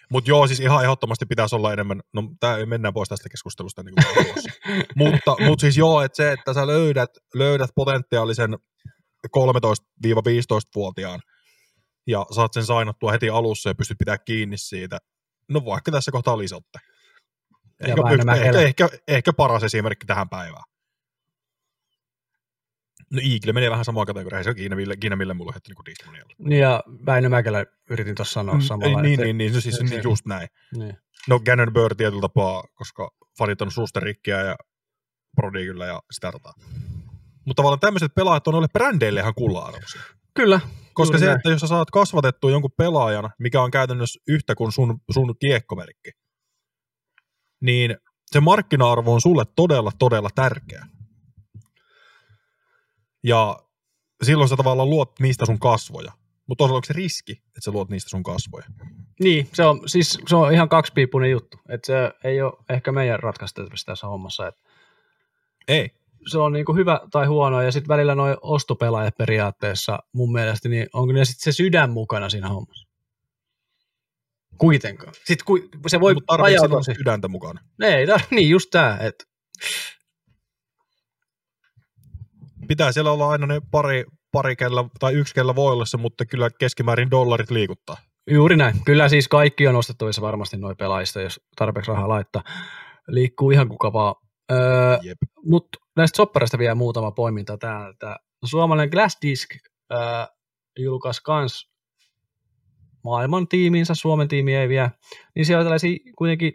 Mutta 0.09 0.29
joo, 0.29 0.47
siis 0.47 0.59
ihan 0.59 0.83
ehdottomasti 0.83 1.25
pitäisi 1.25 1.55
olla 1.55 1.73
enemmän, 1.73 2.01
no 2.13 2.23
tää, 2.39 2.65
mennään 2.65 2.93
pois 2.93 3.09
tästä 3.09 3.29
keskustelusta 3.29 3.83
niin 3.83 3.95
kuin 3.95 4.25
mutta, 4.95 5.35
mutta 5.45 5.61
siis 5.61 5.77
joo, 5.77 6.01
että 6.01 6.15
se, 6.15 6.31
että 6.31 6.53
sä 6.53 6.67
löydät, 6.67 7.09
löydät 7.33 7.69
potentiaalisen 7.75 8.57
13-15-vuotiaan 9.37 11.19
ja 12.07 12.25
saat 12.31 12.53
sen 12.53 12.65
sainattua 12.65 13.11
heti 13.11 13.29
alussa 13.29 13.69
ja 13.69 13.75
pystyt 13.75 13.97
pitämään 13.97 14.19
kiinni 14.25 14.57
siitä, 14.57 14.97
no 15.49 15.65
vaikka 15.65 15.91
tässä 15.91 16.11
kohtaa 16.11 16.37
lisotte. 16.37 16.79
Ehkä, 17.79 18.01
ehkä, 18.33 18.59
ehkä, 18.59 18.89
ehkä, 19.07 19.33
paras 19.33 19.63
esimerkki 19.63 20.05
tähän 20.05 20.29
päivään. 20.29 20.63
No 23.15 23.21
Eagle 23.33 23.53
menee 23.53 23.71
vähän 23.71 23.85
samaan 23.85 24.05
kategoriaan, 24.05 24.43
se 24.43 24.49
on 24.49 24.55
Kiina, 24.55 24.75
Ville, 24.77 24.97
Kiina 24.97 25.17
Ville 25.17 25.33
mulle 25.33 25.51
heti 25.55 25.69
niin 25.69 25.75
kuin. 25.75 26.49
Niin 26.49 26.61
ja 26.61 26.83
Väinö 27.05 27.29
Mäkelä 27.29 27.65
yritin 27.89 28.15
tuossa 28.15 28.33
sanoa 28.33 28.61
samalla. 28.61 29.01
niin, 29.01 29.19
niin, 29.19 29.37
niin, 29.37 29.53
no 29.53 29.61
siis 29.61 29.75
se- 29.75 29.83
niin, 29.83 30.03
just 30.03 30.25
näin. 30.25 30.47
niin. 30.77 30.97
No 31.29 31.39
Gannon 31.39 31.73
Bird 31.73 31.95
tietyllä 31.95 32.21
tapaa, 32.21 32.63
koska 32.73 33.11
fanit 33.37 33.61
on 33.61 33.71
Susterikkiä 33.71 34.41
ja 34.41 34.55
Brody 35.35 35.65
kyllä 35.65 35.85
ja 35.85 35.99
sitä 36.11 36.31
rataa. 36.31 36.53
Mutta 37.45 37.61
tavallaan 37.61 37.79
tämmöiset 37.79 38.15
pelaajat 38.15 38.47
on 38.47 38.51
noille 38.51 38.67
brändeille 38.73 39.19
ihan 39.19 39.33
kulla-arvoisia. 39.35 40.01
Kyllä. 40.33 40.59
Koska 40.93 41.17
se, 41.17 41.25
näin. 41.25 41.37
että 41.37 41.49
jos 41.49 41.61
sä 41.61 41.67
saat 41.67 41.91
kasvatettua 41.91 42.51
jonkun 42.51 42.71
pelaajan, 42.77 43.29
mikä 43.39 43.61
on 43.61 43.71
käytännössä 43.71 44.19
yhtä 44.27 44.55
kuin 44.55 44.71
sun, 44.71 44.99
sun 45.11 45.35
kiekkomerkki, 45.39 46.09
niin 47.61 47.95
se 48.25 48.39
markkina-arvo 48.39 49.13
on 49.13 49.21
sulle 49.21 49.43
todella, 49.55 49.91
todella 49.99 50.29
tärkeä. 50.35 50.85
Ja 53.25 53.59
silloin 54.23 54.49
sä 54.49 54.55
tavallaan 54.55 54.89
luot 54.89 55.19
niistä 55.19 55.45
sun 55.45 55.59
kasvoja. 55.59 56.11
Mutta 56.47 56.57
toisaalta 56.61 56.77
onko 56.77 56.85
se 56.85 56.93
riski, 56.93 57.31
että 57.31 57.61
sä 57.61 57.71
luot 57.71 57.89
niistä 57.89 58.09
sun 58.09 58.23
kasvoja? 58.23 58.65
Niin, 59.19 59.49
se 59.53 59.65
on, 59.65 59.81
siis, 59.85 60.17
se 60.27 60.35
on 60.35 60.53
ihan 60.53 60.69
kaksipiipunen 60.69 61.31
juttu. 61.31 61.57
Että 61.69 61.85
se 61.85 61.93
ei 62.23 62.41
ole 62.41 62.53
ehkä 62.69 62.91
meidän 62.91 63.19
ratkaistavissa 63.19 63.85
tässä 63.85 64.07
hommassa. 64.07 64.47
Et 64.47 64.55
Ei. 65.67 65.89
se 66.27 66.37
on 66.37 66.53
niinku 66.53 66.75
hyvä 66.75 66.99
tai 67.11 67.25
huono, 67.25 67.61
ja 67.61 67.71
sitten 67.71 67.87
välillä 67.87 68.15
noin 68.15 68.37
ostopelaajat 68.41 69.17
periaatteessa 69.17 69.99
mun 70.11 70.31
mielestä, 70.31 70.69
niin 70.69 70.87
onko 70.93 71.13
ne 71.13 71.25
sitten 71.25 71.53
se 71.53 71.57
sydän 71.57 71.89
mukana 71.89 72.29
siinä 72.29 72.49
hommassa? 72.49 72.87
Kuitenkaan. 74.57 75.13
Sitten 75.13 75.45
ku, 75.45 75.59
se 75.87 75.99
voi 75.99 76.13
Mutta 76.13 76.37
ajautua 76.39 76.83
sydäntä 76.83 77.27
mukana? 77.27 77.61
Ei, 77.83 78.05
tar- 78.05 78.27
niin 78.31 78.49
just 78.49 78.69
tämä, 78.71 78.97
että 79.01 79.23
Pitää 82.67 82.91
siellä 82.91 83.11
olla 83.11 83.29
aina 83.29 83.45
ne 83.45 83.61
pari, 83.71 84.05
pari 84.31 84.55
kellä, 84.55 84.85
tai 84.99 85.13
yksi 85.13 85.33
kellä 85.33 85.55
voi 85.55 85.73
olla 85.73 85.85
se, 85.85 85.97
mutta 85.97 86.25
kyllä 86.25 86.49
keskimäärin 86.59 87.11
dollarit 87.11 87.51
liikuttaa. 87.51 87.97
juuri 88.31 88.57
näin. 88.57 88.75
Kyllä 88.85 89.09
siis 89.09 89.27
kaikki 89.27 89.67
on 89.67 89.75
ostettavissa 89.75 90.21
varmasti 90.21 90.57
noin 90.57 90.77
pelaajista, 90.77 91.21
jos 91.21 91.41
tarpeeksi 91.55 91.91
rahaa 91.91 92.09
laittaa. 92.09 92.43
Liikkuu 93.07 93.51
ihan 93.51 93.69
kuka 93.69 93.93
vaan. 93.93 94.15
Öö, 94.51 94.97
Jep. 95.03 95.17
Mutta 95.45 95.79
näistä 95.95 96.17
soppareista 96.17 96.57
vielä 96.57 96.75
muutama 96.75 97.11
poiminta 97.11 97.57
täältä. 97.57 98.15
Suomalainen 98.45 98.89
Glassdisk 98.89 99.49
öö, 99.93 99.99
julkaisi 100.79 101.21
kans 101.23 101.69
maailman 103.03 103.47
tiiminsä, 103.47 103.95
Suomen 103.95 104.27
tiimi 104.27 104.55
ei 104.55 104.69
vielä, 104.69 104.91
niin 105.35 105.45
siellä 105.45 105.61
on 105.61 105.65
tällaisia 105.65 105.97
kuitenkin 106.17 106.53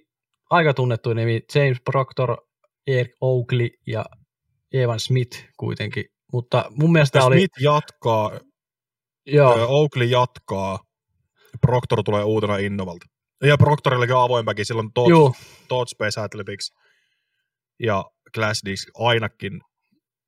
aika 0.50 0.74
tunnettuja 0.74 1.14
nimi, 1.14 1.40
James 1.54 1.80
Proctor, 1.84 2.36
Eric 2.86 3.12
Oakley 3.20 3.68
ja 3.86 4.04
Evan 4.74 5.00
Smith 5.00 5.38
kuitenkin, 5.56 6.04
mutta 6.32 6.64
mun 6.70 6.92
mielestä 6.92 7.18
tämä 7.18 7.26
oli, 7.26 7.36
Smith 7.36 7.60
jatkaa, 7.60 8.40
joo, 9.26 9.66
Oakley 9.68 10.06
jatkaa, 10.06 10.78
Proctor 11.60 12.02
tulee 12.02 12.24
uutena 12.24 12.56
Innovalta. 12.56 13.06
Ja 13.44 13.58
Proctorillakin 13.58 14.14
on 14.14 14.22
avoinpäkin, 14.22 14.66
silloin 14.66 14.92
Todd, 14.92 15.10
juu, 15.10 15.36
Todd 15.68 15.88
Space 15.88 16.20
Athletics 16.20 16.72
ja 17.82 18.04
Glassdisk 18.34 18.88
ainakin. 18.94 19.60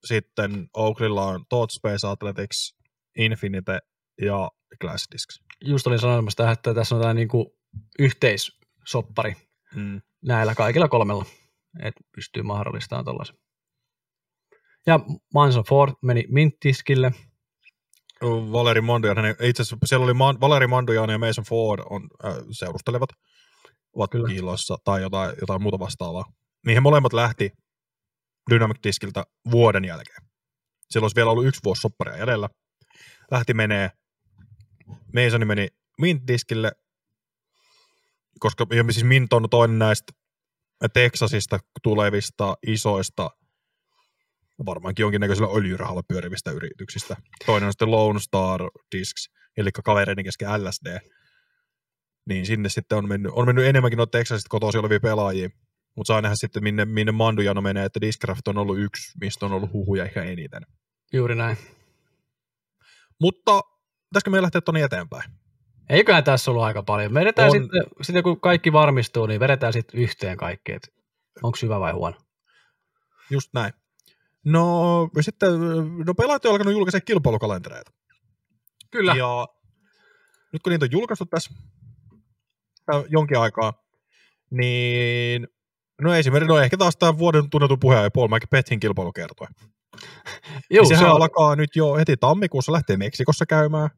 Sitten 0.04 0.68
Oakleylla 0.76 1.26
on 1.26 1.44
Todd 1.48 1.70
Space 1.70 2.06
Athletics, 2.06 2.74
Infinite 3.18 3.78
ja 4.22 4.50
Glassdisk. 4.80 5.28
just 5.64 5.86
olin 5.86 5.98
sanomassa 5.98 6.36
tähän, 6.36 6.52
että 6.52 6.74
tässä 6.74 6.94
on 6.94 7.00
tämä 7.00 7.14
niinku 7.14 7.56
yhteissoppari 7.98 9.34
Mm. 9.74 10.00
näillä 10.24 10.54
kaikilla 10.54 10.88
kolmella, 10.88 11.24
että 11.82 12.00
pystyy 12.16 12.42
mahdollistamaan 12.42 13.04
tuollaisen. 13.04 13.36
Ja 14.86 15.00
Manson 15.34 15.64
Ford 15.68 15.92
meni 16.02 16.24
Minttiskille, 16.28 17.12
Valeri 18.22 18.80
Mondojan, 18.80 19.16
hänen, 19.16 19.36
itse 19.40 19.62
asiassa 19.62 19.86
siellä 19.86 20.04
oli 20.04 20.14
Man, 20.14 20.40
Valeri 20.40 20.66
Mondojan 20.66 21.10
ja 21.10 21.18
Mason 21.18 21.44
Ford 21.44 21.82
on, 21.90 22.08
äh, 22.24 22.34
seurustelevat, 22.50 23.10
ovat 23.92 24.10
Kyllä. 24.10 24.28
kiiloissa 24.28 24.76
tai 24.84 25.02
jotain, 25.02 25.34
jotain 25.40 25.62
muuta 25.62 25.78
vastaavaa. 25.78 26.24
Niin 26.66 26.74
he 26.74 26.80
molemmat 26.80 27.12
lähti 27.12 27.52
Dynamic 28.50 28.76
Diskiltä 28.84 29.24
vuoden 29.50 29.84
jälkeen. 29.84 30.22
Silloin 30.90 31.04
olisi 31.04 31.16
vielä 31.16 31.30
ollut 31.30 31.46
yksi 31.46 31.60
vuosi 31.64 31.80
sopparia 31.80 32.16
jäljellä. 32.16 32.48
Lähti 33.30 33.54
menee, 33.54 33.90
Masoni 35.14 35.44
meni 35.44 35.68
Mint 36.00 36.26
Diskille, 36.26 36.72
koska 38.38 38.66
siis 38.90 39.04
Mint 39.04 39.32
on 39.32 39.50
toinen 39.50 39.78
näistä 39.78 40.12
Texasista 40.92 41.58
tulevista 41.82 42.56
isoista 42.66 43.30
varmaankin 44.66 45.02
jonkinnäköisellä 45.02 45.58
öljyrahalla 45.58 46.02
pyörivistä 46.08 46.50
yrityksistä. 46.50 47.16
Toinen 47.46 47.66
on 47.66 47.72
sitten 47.72 47.90
Lone 47.90 48.20
Star 48.20 48.60
Discs, 48.96 49.28
eli 49.56 49.70
kavereiden 49.84 50.24
kesken 50.24 50.64
LSD. 50.64 50.98
Niin 52.28 52.46
sinne 52.46 52.68
sitten 52.68 52.98
on 52.98 53.08
mennyt, 53.08 53.32
on 53.34 53.46
mennyt 53.46 53.64
enemmänkin 53.64 53.96
noita 53.96 54.18
Texasista 54.18 54.48
kotoisin 54.48 54.80
olevia 54.80 55.00
pelaajia. 55.00 55.48
Mutta 55.96 56.06
saa 56.06 56.20
nähdä 56.20 56.36
sitten, 56.36 56.62
minne, 56.62 56.84
minne 56.84 57.12
Mandujano 57.12 57.60
menee, 57.60 57.84
että 57.84 58.00
Discraft 58.00 58.48
on 58.48 58.58
ollut 58.58 58.78
yksi, 58.78 59.18
mistä 59.20 59.46
on 59.46 59.52
ollut 59.52 59.72
huhuja 59.72 60.04
ehkä 60.04 60.22
eniten. 60.22 60.62
juuri 61.12 61.34
näin. 61.34 61.56
Mutta 63.20 63.60
pitäisikö 64.08 64.30
meidän 64.30 64.42
lähteä 64.42 64.60
tuonne 64.60 64.82
eteenpäin? 64.82 65.30
Eiköhän 65.90 66.24
tässä 66.24 66.50
ollut 66.50 66.64
aika 66.64 66.82
paljon. 66.82 67.14
Vedetään 67.14 67.50
On. 67.50 67.60
sitten, 67.62 67.82
sitten, 68.02 68.22
kun 68.22 68.40
kaikki 68.40 68.72
varmistuu, 68.72 69.26
niin 69.26 69.40
vedetään 69.40 69.72
sitten 69.72 70.00
yhteen 70.00 70.36
kaikki, 70.36 70.72
onko 71.42 71.58
hyvä 71.62 71.80
vai 71.80 71.92
huono. 71.92 72.16
Just 73.30 73.48
näin. 73.54 73.72
No 74.44 75.08
sitten, 75.20 75.50
no 76.06 76.14
pelaajat 76.14 76.44
on 76.44 76.52
alkanut 76.52 76.72
julkaista 76.72 77.00
kilpailukalentereita. 77.00 77.92
Kyllä. 78.90 79.14
Ja 79.14 79.48
nyt 80.52 80.62
kun 80.62 80.70
niitä 80.70 80.84
on 80.84 80.92
julkaistu 80.92 81.26
tässä 81.26 81.50
äh, 82.94 83.04
jonkin 83.08 83.38
aikaa, 83.38 83.72
niin 84.50 85.48
no 86.00 86.14
esimerkiksi, 86.14 86.48
no 86.48 86.58
ehkä 86.58 86.76
taas 86.76 86.96
tämä 86.96 87.18
vuoden 87.18 87.50
tunnetun 87.50 87.80
puheen 87.80 88.12
Paul 88.12 88.28
McBethin 88.28 88.80
kilpailukertoja. 88.80 89.50
Joo, 90.70 90.82
Niin 90.82 90.86
sehän 90.86 91.04
se 91.04 91.10
on, 91.10 91.22
alkaa 91.22 91.56
nyt 91.56 91.76
jo 91.76 91.94
heti 91.94 92.16
tammikuussa, 92.16 92.72
lähtee 92.72 92.96
Meksikossa 92.96 93.46
käymään. 93.46 93.90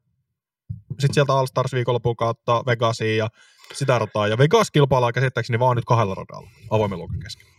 Sitten 0.90 1.14
sieltä 1.14 1.32
All 1.32 1.46
Stars 1.46 1.72
viikonlopun 1.72 2.16
kautta 2.16 2.62
Vegasiin 2.66 3.18
ja 3.18 3.28
sitä 3.74 3.98
rataa. 3.98 4.28
Ja 4.28 4.38
Vegas 4.38 4.70
kilpaillaan 4.70 5.12
käsittääkseni 5.12 5.58
vaan 5.58 5.76
nyt 5.76 5.84
kahdella 5.84 6.14
radalla 6.14 6.50
avoimen 6.70 6.98
luokan 6.98 7.20
kesken. 7.20 7.53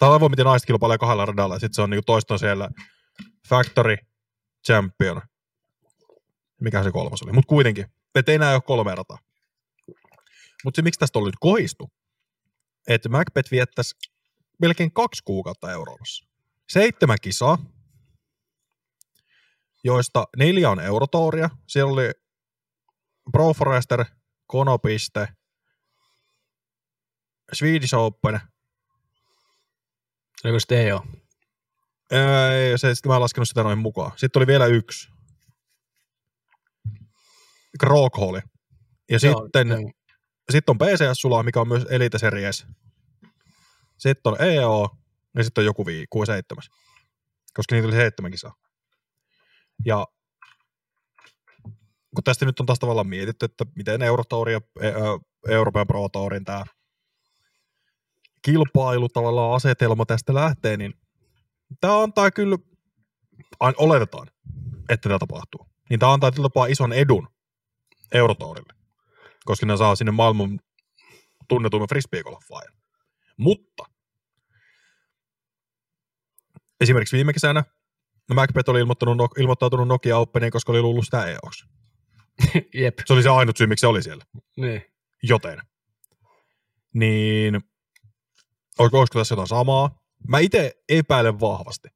Tai 0.00 0.14
avoimet 0.14 0.38
ja 0.38 0.44
naiset 0.44 0.66
kilpailee 0.66 0.98
kahdella 0.98 1.26
radalla 1.26 1.54
ja 1.54 1.58
sitten 1.58 1.74
se 1.74 1.82
on 1.82 1.90
niinku 1.90 2.02
toista 2.06 2.38
siellä 2.38 2.70
Factory 3.48 3.96
Champion. 4.66 5.22
Mikä 6.60 6.82
se 6.82 6.90
kolmas 6.90 7.22
oli? 7.22 7.32
Mutta 7.32 7.48
kuitenkin, 7.48 7.86
että 8.14 8.32
ei 8.32 8.36
enää 8.36 8.52
ole 8.52 8.60
kolme 8.60 8.94
rataa. 8.94 9.18
Mutta 10.64 10.78
se, 10.78 10.82
miksi 10.82 11.00
tästä 11.00 11.18
oli 11.18 11.28
nyt 11.28 11.34
kohistu, 11.40 11.90
että 12.88 13.08
Macbeth 13.08 13.50
viettäisi 13.50 13.96
melkein 14.60 14.92
kaksi 14.92 15.22
kuukautta 15.24 15.72
Euroopassa. 15.72 16.26
Seitsemän 16.68 17.18
kisaa, 17.22 17.58
joista 19.84 20.24
neljä 20.36 20.70
on 20.70 20.80
Eurotouria. 20.80 21.50
Siellä 21.66 21.92
oli 21.92 22.10
Pro 23.32 23.52
Forester, 23.52 24.04
Konopiste, 24.46 25.28
Swedish 27.52 27.94
Open. 27.94 28.40
Oliko 30.44 30.60
sitten 30.60 30.94
ole? 30.94 31.02
Ää, 32.12 32.52
ei, 32.52 32.78
se, 32.78 32.94
sit 32.94 33.06
mä 33.06 33.14
en 33.14 33.20
laskenut 33.20 33.48
sitä 33.48 33.62
noin 33.62 33.78
mukaan. 33.78 34.12
Sitten 34.16 34.40
oli 34.40 34.46
vielä 34.46 34.66
yksi. 34.66 35.08
Krokholli. 37.80 38.40
Ja 39.10 39.18
Joo, 39.22 39.42
sitten, 39.42 39.68
joo. 39.68 39.90
sitten 40.50 40.72
on 40.72 40.78
PCS-sula, 40.78 41.42
mikä 41.42 41.60
on 41.60 41.68
myös 41.68 41.86
Elite 41.90 42.18
Series. 42.18 42.66
Sitten 43.98 44.32
on 44.32 44.42
EO, 44.42 44.88
ja 45.36 45.44
sitten 45.44 45.62
on 45.62 45.66
joku 45.66 45.86
vii, 45.86 46.06
6 46.10 46.32
Koska 47.54 47.74
niitä 47.74 47.88
oli 47.88 47.96
seitsemän 47.96 48.30
kisaa. 48.30 48.54
Ja 49.84 50.06
kun 52.14 52.24
tästä 52.24 52.46
nyt 52.46 52.60
on 52.60 52.66
taas 52.66 52.78
tavallaan 52.78 53.06
mietitty, 53.06 53.44
että 53.44 53.66
miten 53.76 54.02
Eurotouri 54.02 54.52
ja 54.52 54.60
Euroopan 55.48 55.86
Pro 55.86 56.08
Tourin 56.08 56.44
tämä 56.44 56.64
kilpailu 58.42 59.08
tavallaan 59.08 59.56
asetelma 59.56 60.06
tästä 60.06 60.34
lähtee, 60.34 60.76
niin 60.76 60.94
tämä 61.80 62.02
antaa 62.02 62.30
kyllä, 62.30 62.58
oletetaan, 63.60 64.28
että 64.88 65.08
tämä 65.08 65.18
tapahtuu, 65.18 65.66
niin 65.90 66.00
tämä 66.00 66.12
antaa 66.12 66.30
tapaa 66.30 66.66
ison 66.66 66.92
edun 66.92 67.28
Eurotourille. 68.14 68.72
koska 69.44 69.66
ne 69.66 69.76
saa 69.76 69.94
sinne 69.94 70.10
maailman 70.12 70.60
tunnetuimman 71.48 71.88
frisbeegolfaajan. 71.88 72.72
Mutta 73.36 73.84
esimerkiksi 76.80 77.16
viime 77.16 77.32
kesänä 77.32 77.64
Macbeth 78.34 78.70
oli 78.70 78.80
ilmoittanut, 78.80 79.38
ilmoittautunut 79.38 79.88
Nokia 79.88 80.18
Openiin, 80.18 80.52
koska 80.52 80.72
oli 80.72 80.82
luullut 80.82 81.04
sitä 81.04 81.26
EOksi. 81.26 81.64
Jep. 82.82 82.98
Se 83.06 83.12
oli 83.12 83.22
se 83.22 83.28
ainut 83.28 83.56
syy, 83.56 83.66
miksi 83.66 83.80
se 83.80 83.86
oli 83.86 84.02
siellä. 84.02 84.24
Niin. 84.56 84.82
Joten. 85.22 85.58
Niin, 86.94 87.60
olisiko, 88.78 89.06
tässä 89.18 89.32
jotain 89.32 89.48
samaa? 89.48 90.00
Mä 90.28 90.38
itse 90.38 90.72
epäilen 90.88 91.40
vahvasti. 91.40 91.88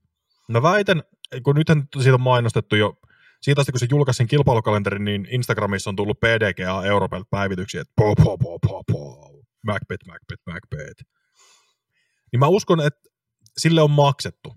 Mä 0.49 0.63
väitän, 0.63 1.03
kun 1.43 1.57
nythän 1.57 1.89
siitä 2.03 2.15
on 2.15 2.21
mainostettu 2.21 2.77
jo, 2.77 2.99
siitä 3.43 3.61
asti 3.61 3.73
kun 3.73 3.81
se 3.81 3.87
julkaisi 3.91 4.17
sen 4.17 4.27
kilpailukalenterin, 4.27 5.05
niin 5.05 5.29
Instagramissa 5.31 5.91
on 5.91 5.97
tullut 5.97 6.21
PDGA 6.21 6.85
Europelta 6.85 7.27
päivityksiä, 7.31 7.81
että 7.81 7.93
po, 7.97 8.15
po, 8.15 8.39
po, 8.39 8.59
po, 8.59 8.85
po, 8.93 9.31
Macbeth, 9.67 10.07
Macbeth, 10.07 10.43
Macbeth. 10.47 11.03
Niin 12.33 12.41
mä 12.41 12.47
uskon, 12.47 12.81
että 12.81 13.01
sille 13.59 13.83
on 13.83 13.91
maksettu 13.91 14.55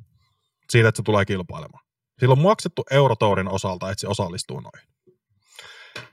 siitä, 0.70 0.90
että 0.90 0.98
se 0.98 1.04
tulee 1.04 1.26
kilpailemaan. 1.26 1.84
Sillä 2.20 2.32
on 2.32 2.42
maksettu 2.42 2.84
Eurotourin 2.92 3.48
osalta, 3.48 3.92
että 3.92 4.02
se 4.02 4.08
osallistuu 4.08 4.60
noihin. 4.60 4.90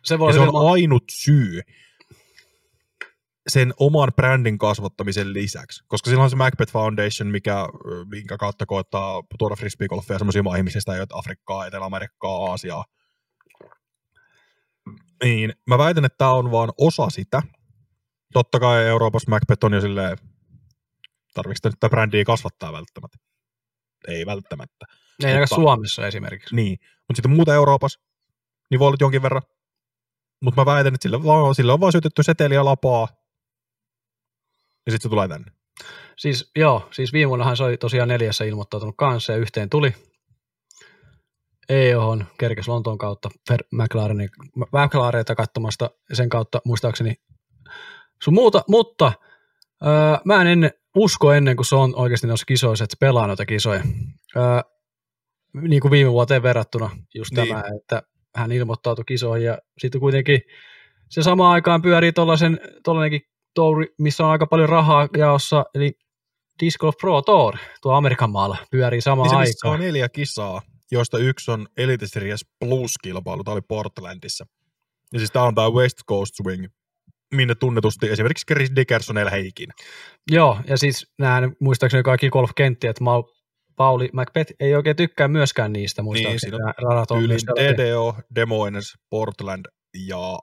Se 0.05 0.15
Ja 0.15 0.19
voi 0.19 0.33
se 0.33 0.39
hyvin 0.39 0.57
on 0.57 0.73
ainut 0.73 1.05
syy 1.11 1.63
sen 3.49 3.74
oman 3.80 4.12
brändin 4.16 4.59
kasvattamisen 4.59 5.32
lisäksi. 5.32 5.84
Koska 5.88 6.11
sillä 6.11 6.22
on 6.24 6.30
se 6.30 6.36
Macbeth 6.36 6.72
Foundation, 6.72 7.28
mikä, 7.28 7.68
minkä 8.11 8.36
kautta 8.36 8.66
koettaa 8.66 9.22
tuoda 9.38 9.57
frisbeegolfia 9.57 10.18
sellaisia 10.18 10.42
maihin, 10.42 10.64
missä 10.64 10.80
sitä 10.80 10.95
ei 10.95 11.01
ole 11.01 11.07
Afrikkaa, 11.12 11.66
Etelä-Amerikkaa, 11.66 12.36
Aasiaa. 12.51 12.84
Niin, 15.24 15.53
mä 15.66 15.78
väitän, 15.78 16.05
että 16.05 16.18
tämä 16.18 16.30
on 16.30 16.51
vaan 16.51 16.72
osa 16.78 17.11
sitä. 17.11 17.42
Totta 18.32 18.61
kai 18.61 18.84
Euroopassa 18.84 19.30
Macbeth 19.30 19.64
on 19.64 19.72
jo 19.72 19.80
silleen, 19.80 20.18
tarvitsetko 21.34 21.68
nyt 21.68 21.80
tätä 21.80 21.90
brändiä 21.90 22.24
kasvattaa 22.24 22.72
välttämättä? 22.72 23.18
Ei 24.09 24.26
välttämättä. 24.26 24.86
Ei 25.24 25.26
ainakaan 25.26 25.40
mutta- 25.40 25.55
Suomessa 25.55 26.07
esimerkiksi. 26.07 26.55
Niin, 26.57 26.78
mutta 26.80 27.16
sitten 27.16 27.30
muuta 27.30 27.55
Euroopassa, 27.55 28.01
niin 28.70 28.78
voi 28.78 28.86
olla 28.86 28.97
jonkin 29.01 29.22
verran. 29.22 29.42
Mutta 30.40 30.61
mä 30.61 30.66
väitän, 30.66 30.95
että 30.95 31.03
sille, 31.03 31.24
vaan, 31.24 31.55
sille 31.55 31.72
on 31.72 31.80
vaan 31.80 31.92
syötetty 31.92 32.22
seteliä 32.22 32.64
lapaa, 32.64 33.09
ja 34.87 34.93
sitten 34.93 35.03
se 35.03 35.09
tulee 35.09 35.28
tänne. 35.28 35.53
Siis 36.16 36.51
joo, 36.57 36.89
siis 36.93 37.12
viime 37.12 37.28
vuonnahan 37.28 37.57
se 37.57 37.64
oli 37.64 37.76
tosiaan 37.76 38.09
neljässä 38.09 38.45
ilmoittautunut 38.45 38.95
kanssa 38.99 39.32
ja 39.32 39.39
yhteen 39.39 39.70
tuli. 39.70 39.95
EOhon 41.68 42.26
kerkes 42.39 42.68
Lontoon 42.68 42.99
kautta 42.99 43.28
McLareita 44.72 45.35
katsomasta 45.35 45.91
sen 46.12 46.28
kautta 46.28 46.61
muistaakseni 46.64 47.14
sun 48.22 48.35
muuta, 48.35 48.62
mutta 48.68 49.12
öö, 49.87 49.91
mä 50.24 50.41
en 50.41 50.47
ennen, 50.47 50.70
usko 50.97 51.32
ennen 51.32 51.57
kuin 51.57 51.66
se 51.66 51.74
on 51.74 51.97
oikeasti 51.97 52.26
noissa 52.26 52.47
kisoissa, 52.47 52.85
että 52.85 52.95
se 52.95 52.99
pelaa 53.01 53.26
noita 53.26 53.47
kisoja. 53.47 53.82
Öö, 54.37 54.43
niin 55.68 55.80
kuin 55.80 55.91
viime 55.91 56.11
vuoteen 56.12 56.43
verrattuna 56.43 56.91
just 57.14 57.32
Niin. 57.32 57.49
tämä, 57.49 57.62
että 57.80 58.03
hän 58.37 58.53
ilmoittautui 58.53 59.05
kisoihin 59.05 59.47
ja 59.47 59.59
sitten 59.78 60.01
kuitenkin 60.01 60.41
se 61.11 61.22
samaan 61.22 61.53
aikaan 61.53 61.82
pyörii 61.82 62.12
tollasen, 62.12 62.61
tollanenkin 62.85 63.20
touri, 63.55 63.87
missä 63.99 64.25
on 64.25 64.31
aika 64.31 64.47
paljon 64.47 64.69
rahaa 64.69 65.09
jaossa, 65.17 65.65
eli 65.75 65.93
Disc 66.61 66.77
Golf 66.79 66.97
Pro 67.01 67.23
Tour 67.23 67.57
tuo 67.83 67.93
Amerikan 67.93 68.31
maalla 68.31 68.57
pyörii 68.71 69.01
samaan 69.01 69.29
Niin 69.31 69.39
aikaan. 69.39 69.75
on 69.75 69.81
neljä 69.81 70.09
kisaa, 70.09 70.63
joista 70.91 71.19
yksi 71.19 71.51
on 71.51 71.67
Elite 71.77 72.07
Series 72.07 72.45
Plus-kilpailu, 72.61 73.45
tämä 73.45 73.53
oli 73.53 73.61
Portlandissa. 73.69 74.47
Ja 75.13 75.19
siis 75.19 75.31
tämä 75.31 75.45
on 75.45 75.55
tämä 75.55 75.71
West 75.71 75.99
Coast 76.09 76.35
Swing, 76.43 76.67
minne 77.35 77.55
tunnetusti 77.55 78.09
esimerkiksi 78.09 78.47
Chris 78.47 78.71
Dickerson 78.77 79.19
elää 79.19 79.37
ikinä. 79.37 79.75
Joo, 80.31 80.59
ja 80.69 80.77
siis 80.77 81.13
nämä 81.19 81.43
muistaakseni 81.61 82.03
kaikki 82.03 82.29
golfkenttiä, 82.29 82.91
että 82.91 83.05
Mau- 83.05 83.35
Pauli 83.77 84.09
McBeth 84.13 84.53
ei 84.61 84.75
oikein 84.75 84.97
tykkää 84.97 85.29
myöskään 85.29 85.73
niistä, 85.73 86.03
muistaakseni 86.03 86.39
siinä 86.39 86.57
on 86.57 86.61
nämä 86.61 86.73
radat 86.91 87.11
on 87.11 87.19
niin 87.29 87.39
DDO, 87.57 88.15
Des 88.35 88.47
Moines, 88.47 88.93
Portland 89.11 89.67
ja 90.07 90.39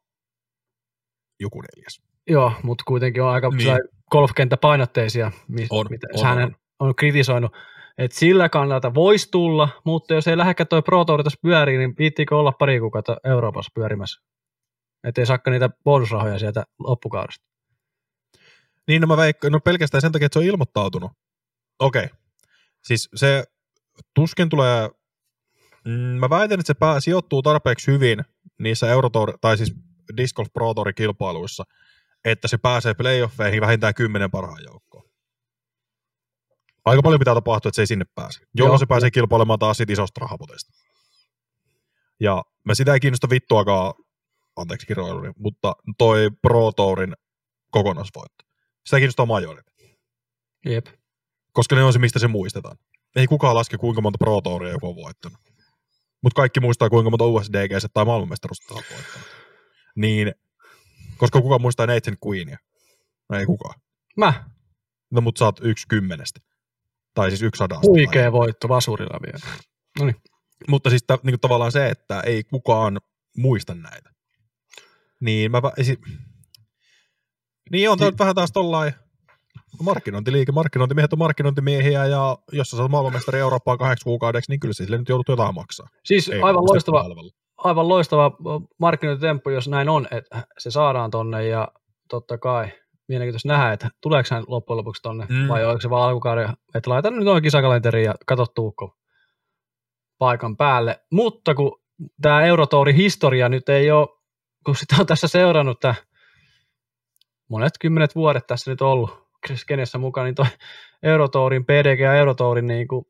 joku 1.39 1.61
neljäs. 1.61 2.10
Joo, 2.31 2.51
mutta 2.63 2.83
kuitenkin 2.87 3.23
on 3.23 3.29
aika 3.29 3.49
Niin. 3.49 3.79
golfkenttäpainotteisia, 4.11 5.31
On, 5.69 5.85
mitä 5.89 6.07
on, 6.13 6.25
hän 6.25 6.37
on. 6.43 6.55
on 6.79 6.95
kritisoinut. 6.95 7.51
Että 7.97 8.19
sillä 8.19 8.49
kannalta 8.49 8.93
voisi 8.93 9.27
tulla, 9.31 9.69
mutta 9.85 10.13
jos 10.13 10.27
ei 10.27 10.37
lähdekään 10.37 10.67
toi 10.67 10.81
Pro 10.81 11.05
Tour 11.05 11.23
tässä 11.23 11.39
pyöriin, 11.41 11.79
niin 11.79 11.95
viittiinkö 11.99 12.37
olla 12.37 12.51
pari 12.51 12.79
kuukautta 12.79 13.17
Euroopassa 13.23 13.71
pyörimässä? 13.75 14.21
Että 15.03 15.21
ei 15.21 15.25
saakka 15.25 15.51
niitä 15.51 15.69
bonusrahoja 15.83 16.39
sieltä 16.39 16.63
loppukaudesta. 16.79 17.45
Niin, 18.87 19.01
no 19.01 19.07
mä 19.07 19.17
veikkaan, 19.17 19.51
no 19.51 19.59
pelkästään 19.59 20.01
sen 20.01 20.11
takia, 20.11 20.25
että 20.25 20.33
se 20.33 20.39
on 20.39 20.45
ilmoittautunut. 20.45 21.11
Okei. 21.79 22.07
Siis 22.83 23.09
se 23.15 23.43
tuskin 24.15 24.49
tulee, 24.49 24.89
mm, 25.85 25.91
mä 25.91 26.29
väitän, 26.29 26.59
että 26.59 26.67
se 26.67 26.73
pää, 26.73 26.99
sijoittuu 26.99 27.41
tarpeeksi 27.41 27.91
hyvin 27.91 28.19
niissä 28.59 28.89
Eurotour, 28.91 29.37
tai 29.41 29.57
siis 29.57 29.75
Disc 30.17 30.35
Golf 30.35 30.53
Pro 30.53 30.73
Tourin 30.73 30.95
kilpailuissa, 30.95 31.63
että 32.25 32.47
se 32.47 32.57
pääsee 32.57 32.93
playoffeihin 32.93 33.61
vähintään 33.61 33.93
kymmenen 33.93 34.31
parhaan 34.31 34.63
joukkoon. 34.63 35.11
Aika 36.85 37.01
paljon 37.01 37.19
pitää 37.19 37.33
tapahtua, 37.33 37.69
että 37.69 37.75
se 37.75 37.81
ei 37.81 37.87
sinne 37.87 38.05
pääse. 38.15 38.39
Jolloin 38.55 38.73
Joo. 38.73 38.79
se 38.79 38.85
pääsee 38.85 39.11
kilpailemaan 39.11 39.59
taas 39.59 39.77
sit 39.77 39.89
isosta 39.89 40.21
rahapotista. 40.21 40.73
Ja 42.19 42.43
mä 42.63 42.75
sitä 42.75 42.93
ei 42.93 42.99
kiinnosta 42.99 43.29
vittuakaan, 43.29 43.93
anteeksi 44.55 44.87
kiroiluni, 44.87 45.31
mutta 45.37 45.75
toi 45.97 46.29
Pro 46.41 46.71
Tourin 46.71 47.15
kokonaisvoitto. 47.71 48.45
Sitä 48.85 48.97
kiinnostaa 48.97 49.25
majorit, 49.25 49.65
Jep. 50.65 50.87
koska 51.51 51.75
ne 51.75 51.83
on 51.83 51.93
se, 51.93 51.99
mistä 51.99 52.19
se 52.19 52.27
muistetaan. 52.27 52.77
Ei 53.15 53.27
kukaan 53.27 53.55
laske, 53.55 53.77
kuinka 53.77 54.01
monta 54.01 54.17
Pro 54.17 54.41
Touria 54.41 54.71
joku 54.71 54.89
on 54.89 54.95
voittanut. 54.95 55.39
Mutta 56.23 56.35
kaikki 56.35 56.59
muistaa, 56.59 56.89
kuinka 56.89 57.09
monta 57.09 57.25
USDG 57.25 57.71
tai 57.93 58.05
maailmanmestaruutta 58.05 58.73
on 58.73 58.83
voittanut. 58.91 59.27
Niin, 59.95 60.33
koska 61.21 61.41
kuka 61.41 61.59
muistaa 61.59 61.87
Nathan 61.87 62.17
Queenia? 62.27 62.57
No 63.29 63.39
ei 63.39 63.45
kukaan. 63.45 63.81
Mä. 64.17 64.45
No 65.11 65.21
mut 65.21 65.37
sä 65.37 65.45
oot 65.45 65.59
yksi 65.61 65.87
kymmenestä. 65.87 66.39
Tai 67.13 67.29
siis 67.29 67.41
yksi 67.41 67.59
sadasta. 67.59 67.87
Huikea 67.87 68.31
voitto 68.31 68.69
vasurilla 68.69 69.19
vielä. 69.25 70.13
Mutta 70.67 70.89
siis 70.89 71.03
ta, 71.07 71.19
niin 71.23 71.39
tavallaan 71.39 71.71
se, 71.71 71.89
että 71.89 72.21
ei 72.21 72.43
kukaan 72.43 72.97
muista 73.37 73.75
näitä. 73.75 74.09
Niin 75.19 75.51
mä... 75.51 75.61
Esi... 75.77 75.97
Niin 77.71 77.89
on 77.89 77.97
tämä 77.97 78.11
vähän 78.19 78.35
taas 78.35 78.51
tollain 78.51 78.93
markkinointiliike. 79.81 80.51
Markkinointimiehet 80.51 81.13
on 81.13 81.19
markkinointimiehiä 81.19 82.05
ja 82.05 82.37
jos 82.51 82.69
sä 82.69 82.77
saat 82.77 82.91
maailmanmestari 82.91 83.39
Eurooppaan 83.39 83.77
kahdeksi 83.77 84.03
kuukaudeksi, 84.03 84.51
niin 84.51 84.59
kyllä 84.59 84.73
se 84.73 84.83
sille 84.83 84.97
nyt 84.97 85.09
joudut 85.09 85.29
jotain 85.29 85.55
maksaa. 85.55 85.87
Siis 86.05 86.29
Ei 86.29 86.41
aivan 86.41 86.65
loistava. 86.65 87.05
Aivan 87.63 87.87
loistava 87.87 88.31
markkinointitemppu, 88.79 89.49
jos 89.49 89.67
näin 89.67 89.89
on, 89.89 90.07
että 90.11 90.43
se 90.57 90.71
saadaan 90.71 91.11
tonne 91.11 91.47
ja 91.47 91.67
totta 92.09 92.37
kai 92.37 92.67
mielenkiintoista 93.07 93.47
nähdä, 93.49 93.73
että 93.73 93.89
tuleeko 94.01 94.27
hän 94.31 94.43
loppujen 94.47 94.77
lopuksi 94.77 95.01
tonne 95.01 95.25
Mm. 95.29 95.47
vai 95.47 95.65
onko 95.65 95.81
se 95.81 95.89
vaan 95.89 96.09
alkukauden, 96.09 96.49
että 96.75 96.89
laitan 96.89 97.15
nyt 97.15 97.25
noin 97.25 97.43
kisakalenteriin 97.43 98.05
ja 98.05 98.15
katso 98.27 98.45
tuukko 98.45 98.95
paikan 100.17 100.57
päälle. 100.57 100.99
Mutta 101.11 101.55
kun 101.55 101.81
tämä 102.21 102.45
Eurotourin 102.45 102.95
historia 102.95 103.49
nyt 103.49 103.69
ei 103.69 103.91
ole, 103.91 104.07
kun 104.65 104.75
sitä 104.75 104.95
on 104.99 105.05
tässä 105.05 105.27
seurannut 105.27 105.79
tämä 105.79 105.95
monet 107.49 107.73
kymmenet 107.79 108.15
vuodet 108.15 108.47
tässä 108.47 108.71
nyt 108.71 108.81
ollut 108.81 109.27
kenessä 109.67 109.97
mukaan, 109.97 110.25
niin 110.25 110.35
toi 110.35 110.45
Eurotourin, 111.03 111.65
PDG 111.65 111.99
ja 111.99 112.13
Eurotourin 112.13 112.67
niin 112.67 112.87
kuin 112.87 113.05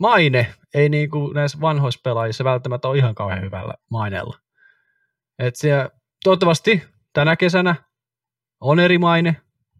maine 0.00 0.54
ei 0.74 0.88
niin 0.88 1.10
kuin 1.10 1.34
näissä 1.34 1.60
vanhoissa 1.60 2.00
pelaajissa 2.04 2.44
välttämättä 2.44 2.88
ole 2.88 2.98
ihan 2.98 3.14
kauhean 3.14 3.42
hyvällä 3.42 3.74
maineella. 3.90 4.38
Et 5.38 5.56
siellä, 5.56 5.90
toivottavasti 6.24 6.82
tänä 7.12 7.36
kesänä 7.36 7.74
on 8.60 8.80
eri 8.80 8.98
maine, 8.98 9.36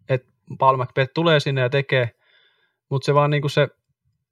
että 0.08 0.32
Paul 0.58 0.76
McBeth 0.76 1.10
tulee 1.14 1.40
sinne 1.40 1.60
ja 1.60 1.70
tekee, 1.70 2.10
mutta 2.90 3.06
se 3.06 3.14
vaan 3.14 3.30
niin 3.30 3.40
kuin 3.40 3.50
se 3.50 3.68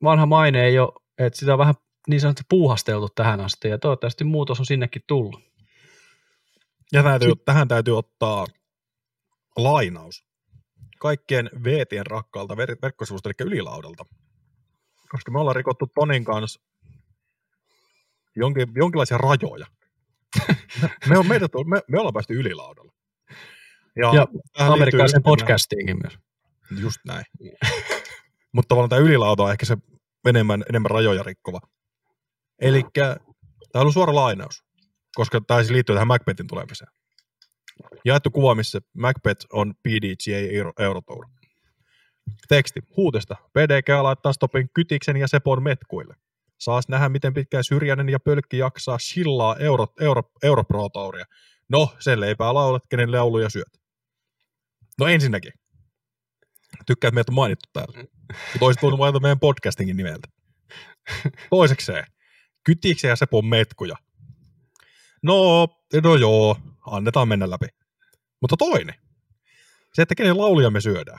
vanha 0.02 0.26
maine 0.26 0.64
ei 0.64 0.78
ole, 0.78 0.92
että 1.18 1.38
sitä 1.38 1.52
on 1.52 1.58
vähän 1.58 1.74
niin 2.08 2.20
sanotusti 2.20 2.46
puuhasteltu 2.48 3.08
tähän 3.08 3.40
asti 3.40 3.68
ja 3.68 3.78
toivottavasti 3.78 4.24
muutos 4.24 4.60
on 4.60 4.66
sinnekin 4.66 5.02
tullut. 5.06 5.40
Ja 6.92 7.02
täytyy, 7.02 7.32
tähän 7.44 7.68
täytyy 7.68 7.98
ottaa 7.98 8.46
lainaus 9.56 10.24
kaikkien 10.98 11.50
VTn 11.64 12.06
rakkaalta 12.06 12.54
ver- 12.54 12.78
verkkosivusta, 12.82 13.28
eli 13.28 13.48
ylilaudalta. 13.48 14.04
Koska 15.14 15.30
me 15.30 15.38
ollaan 15.38 15.56
rikottu 15.56 15.86
Tonin 15.94 16.24
kanssa 16.24 16.60
jonkin, 18.36 18.68
jonkinlaisia 18.74 19.18
rajoja. 19.18 19.66
me, 21.08 21.18
on, 21.18 21.26
meidät, 21.26 21.50
me, 21.66 21.80
me 21.88 21.98
ollaan 21.98 22.14
päästy 22.14 22.34
ylilaudalla. 22.34 22.92
Ja 23.96 24.12
liittyy 24.12 24.40
Amerikkalaisen 24.54 25.22
podcastiinkin 25.22 25.96
myös. 26.02 26.18
Just 26.80 26.96
näin. 27.06 27.24
Mutta 28.52 28.68
tavallaan 28.68 28.90
tämä 28.90 29.00
ylilauta 29.00 29.42
on 29.42 29.50
ehkä 29.50 29.66
se 29.66 29.76
enemmän, 30.28 30.64
enemmän 30.68 30.90
rajoja 30.90 31.22
rikkova. 31.22 31.60
Eli 32.60 32.82
tämä 33.72 33.84
on 33.84 33.92
suora 33.92 34.14
lainaus, 34.14 34.64
koska 35.14 35.40
tämä 35.40 35.60
siis 35.60 35.70
liittyy 35.70 35.94
tähän 35.94 36.08
Macbethin 36.08 36.46
tulemiseen. 36.46 36.90
Jaettu 38.04 38.30
kuva, 38.30 38.54
missä 38.54 38.80
Macbeth 38.92 39.46
on 39.52 39.74
PDGA 39.82 40.36
Euro- 40.52 40.72
Eurotour. 40.78 41.26
Teksti. 42.48 42.80
Huutesta. 42.96 43.36
PDG 43.52 43.88
laittaa 44.02 44.32
stopin 44.32 44.68
Kytiksen 44.74 45.16
ja 45.16 45.28
Sepon 45.28 45.62
metkuille. 45.62 46.14
Saas 46.58 46.88
nähdä, 46.88 47.08
miten 47.08 47.34
pitkään 47.34 47.64
Syrjänen 47.64 48.08
ja 48.08 48.20
Pölkki 48.20 48.58
jaksaa 48.58 48.98
shillaa 48.98 49.56
Euro, 49.56 49.86
Euro, 50.00 50.22
Europro 50.42 50.88
Touria. 50.88 51.24
No, 51.68 51.94
sen 51.98 52.20
leipää 52.20 52.54
laulat, 52.54 52.82
kenen 52.90 53.12
lauluja 53.12 53.50
syöt. 53.50 53.80
No 54.98 55.06
ensinnäkin. 55.06 55.52
Tykkää, 56.86 57.08
että 57.08 57.14
meitä 57.14 57.32
on 57.32 57.34
mainittu 57.34 57.68
täällä. 57.72 58.04
Mutta 58.52 58.66
olisit 58.66 58.82
voinut 58.82 58.98
mainita 58.98 59.20
meidän 59.20 59.40
podcastingin 59.40 59.96
nimeltä. 59.96 60.28
Toisekseen. 61.50 62.06
Kytiksen 62.64 63.08
ja 63.08 63.16
Sepon 63.16 63.46
metkuja. 63.46 63.96
No, 65.22 65.68
no 66.02 66.14
joo, 66.14 66.56
annetaan 66.86 67.28
mennä 67.28 67.50
läpi. 67.50 67.66
Mutta 68.40 68.56
toinen. 68.56 68.94
Se, 69.94 70.02
että 70.02 70.14
kenen 70.14 70.38
lauluja 70.38 70.70
me 70.70 70.80
syödään. 70.80 71.18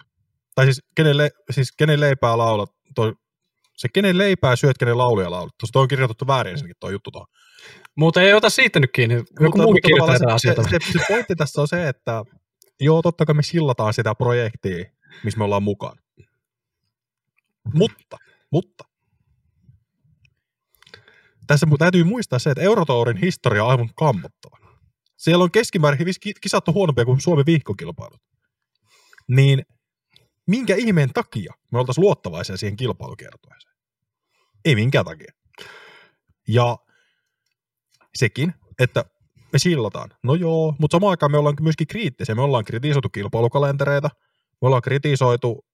Tai 0.55 0.65
siis 0.65 0.81
kenen, 0.95 1.17
le, 1.17 1.31
siis 1.51 1.71
kenen 1.77 1.99
leipää 1.99 2.37
laulat. 2.37 2.69
Toi, 2.95 3.13
se 3.77 3.87
kenen 3.93 4.17
leipää 4.17 4.55
syöt, 4.55 4.77
kenen 4.77 4.97
lauluja 4.97 5.31
laulat. 5.31 5.53
Tuossa 5.59 5.71
toi 5.73 5.81
on 5.81 5.87
kirjoitettu 5.87 6.27
väärin 6.27 6.51
ensinnäkin 6.51 6.75
toi 6.79 6.91
juttu 6.91 7.11
tuohon. 7.11 7.27
Mutta 7.95 8.21
ei 8.21 8.33
ota 8.33 8.49
siitä 8.49 8.79
nyt 8.79 8.89
kiinni. 8.93 9.15
Joku 9.15 9.43
Mutta- 9.43 9.63
muukin 9.63 9.81
kirjoittaa 9.81 10.17
se, 10.17 10.25
asioita. 10.25 10.63
se, 10.63 10.69
se, 10.69 10.91
se, 10.99 11.05
pointti 11.07 11.35
tässä 11.35 11.61
on 11.61 11.67
se, 11.67 11.87
että 11.89 12.23
joo, 12.79 13.01
totta 13.01 13.25
kai 13.25 13.35
me 13.35 13.43
sillataan 13.43 13.93
sitä 13.93 14.15
projektia, 14.15 14.85
missä 15.23 15.37
me 15.37 15.43
ollaan 15.43 15.63
mukana. 15.63 16.01
Mutta, 17.73 18.17
mutta, 18.51 18.83
tässä 21.47 21.67
täytyy 21.79 22.03
muistaa 22.03 22.39
se, 22.39 22.49
että 22.49 22.63
Eurotourin 22.63 23.17
historia 23.17 23.63
on 23.63 23.71
aivan 23.71 23.89
kammottava. 23.95 24.57
Siellä 25.17 25.43
on 25.43 25.51
keskimäärin 25.51 26.05
vis- 26.05 26.19
ki- 26.19 26.33
kisat 26.41 26.67
on 26.67 26.73
huonompia 26.73 27.05
kuin 27.05 27.21
Suomen 27.21 27.45
viikkokilpailut. 27.45 28.21
Niin 29.27 29.65
minkä 30.47 30.75
ihmeen 30.75 31.09
takia 31.13 31.53
me 31.71 31.79
oltaisiin 31.79 32.03
luottavaisia 32.03 32.57
siihen 32.57 32.77
kilpailukiertueeseen? 32.77 33.75
Ei 34.65 34.75
minkään 34.75 35.05
takia. 35.05 35.33
Ja 36.47 36.77
sekin, 38.15 38.53
että 38.79 39.05
me 39.53 39.59
sillataan. 39.59 40.09
No 40.23 40.33
joo, 40.33 40.75
mutta 40.79 40.95
samaan 40.95 41.11
aikaan 41.11 41.31
me 41.31 41.37
ollaan 41.37 41.55
myöskin 41.61 41.87
kriittisiä. 41.87 42.35
Me 42.35 42.41
ollaan 42.41 42.65
kritisoitu 42.65 43.09
kilpailukalentereita, 43.09 44.09
me 44.61 44.65
ollaan 44.65 44.81
kritisoitu 44.81 45.65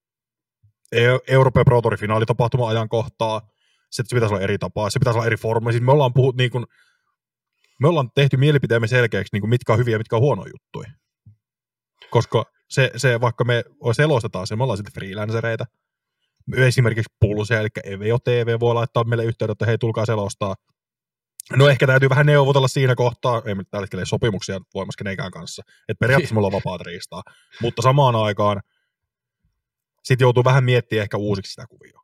E- 0.92 1.34
Euroopan 1.34 1.66
Pro 1.66 1.82
Tourin 1.82 2.00
finaalitapahtuma 2.00 2.70
ajankohtaa, 2.70 3.42
se, 3.92 4.04
se 4.08 4.16
pitäisi 4.16 4.34
olla 4.34 4.44
eri 4.44 4.58
tapaa, 4.58 4.90
se 4.90 5.00
pitäisi 5.00 5.18
olla 5.18 5.28
eri 5.28 5.38
forma. 5.38 5.72
Siis 5.72 5.84
me 5.84 5.92
ollaan 5.92 6.14
puhut 6.14 6.36
niin 6.36 6.52
kuin, 6.52 6.66
me 7.80 7.88
ollaan 7.88 8.10
tehty 8.16 8.38
mielipiteemme 8.38 8.88
selkeäksi, 8.88 9.30
niin 9.34 9.42
kuin 9.42 9.50
mitkä 9.50 9.74
on 9.74 9.80
hyviä 9.80 9.96
ja 9.96 9.98
mitkä 9.98 10.16
on 10.16 10.22
huonoja 10.22 10.52
juttuja. 10.54 10.92
Koska 12.10 12.46
se, 12.72 12.92
se 12.98 13.22
vaikka 13.22 13.44
me 13.44 13.64
selostetaan 13.96 14.48
se, 14.48 14.56
me 14.56 14.64
ollaan 14.64 14.78
sitten 14.78 14.94
freelancereita, 14.94 15.66
esimerkiksi 16.56 17.14
Pulse, 17.20 17.60
eli 17.60 17.68
Eveo 17.84 18.20
TV 18.20 18.60
voi 18.60 18.74
laittaa 18.74 19.04
meille 19.04 19.26
yhteyden, 19.26 19.52
että 19.52 19.66
hei, 19.66 19.78
tulkaa 19.78 20.06
selostaa. 20.06 20.56
No 21.56 21.70
ehkä 21.70 21.88
täytyy 21.88 22.10
vähän 22.10 22.26
neuvotella 22.26 22.68
siinä 22.68 22.96
kohtaa, 22.96 23.42
ei 23.46 23.56
me 23.56 23.64
tällä 23.72 23.84
hetkellä 23.84 24.06
sopimuksia 24.06 24.60
voimassa 24.74 24.98
kenenkään 24.98 25.32
kanssa, 25.32 25.64
että 25.90 26.00
periaatteessa 26.00 26.36
me 26.36 26.40
ollaan 26.40 26.54
vapaat 26.54 26.82
riistaa, 26.82 27.24
mutta 27.62 27.82
samaan 27.82 28.16
aikaan 28.16 28.62
sitten 30.04 30.26
joutuu 30.26 30.44
vähän 30.44 30.64
miettimään 30.64 31.04
ehkä 31.04 31.18
uusiksi 31.18 31.50
sitä 31.50 31.66
kuvioa. 31.70 32.02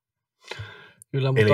Kyllä, 1.11 1.33
Eli 1.35 1.49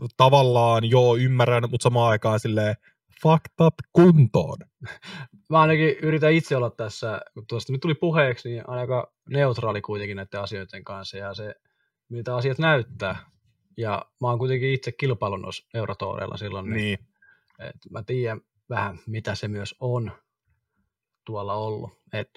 mutta 0.00 0.14
tavallaan 0.16 0.84
joo, 0.84 1.16
ymmärrän, 1.16 1.70
mutta 1.70 1.82
samaan 1.82 2.10
aikaan 2.10 2.40
silleen 2.40 2.74
faktat 3.22 3.74
kuntoon. 3.92 4.58
Mä 5.48 5.60
ainakin 5.60 5.96
yritän 6.02 6.32
itse 6.32 6.56
olla 6.56 6.70
tässä, 6.70 7.20
kun 7.34 7.46
tuosta 7.46 7.72
nyt 7.72 7.80
tuli 7.80 7.94
puheeksi, 7.94 8.48
niin 8.48 8.68
aika 8.68 9.12
neutraali 9.30 9.80
kuitenkin 9.80 10.16
näiden 10.16 10.40
asioiden 10.40 10.84
kanssa 10.84 11.16
ja 11.16 11.34
se, 11.34 11.54
mitä 12.08 12.36
asiat 12.36 12.58
näyttää. 12.58 13.16
Ja 13.76 14.04
mä 14.20 14.28
oon 14.28 14.38
kuitenkin 14.38 14.72
itse 14.72 14.92
kilpailun 14.92 15.42
noissa 15.42 15.68
Eurotoureilla 15.74 16.36
silloin, 16.36 16.70
niin. 16.70 16.76
Niin. 16.76 16.98
et 17.58 17.76
mä 17.90 18.02
tiedän 18.02 18.40
vähän, 18.70 18.98
mitä 19.06 19.34
se 19.34 19.48
myös 19.48 19.74
on 19.80 20.12
tuolla 21.24 21.54
ollut. 21.54 21.90
Et 22.12 22.28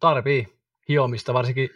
tarvii 0.00 0.58
hiomista, 0.88 1.34
varsinkin 1.34 1.70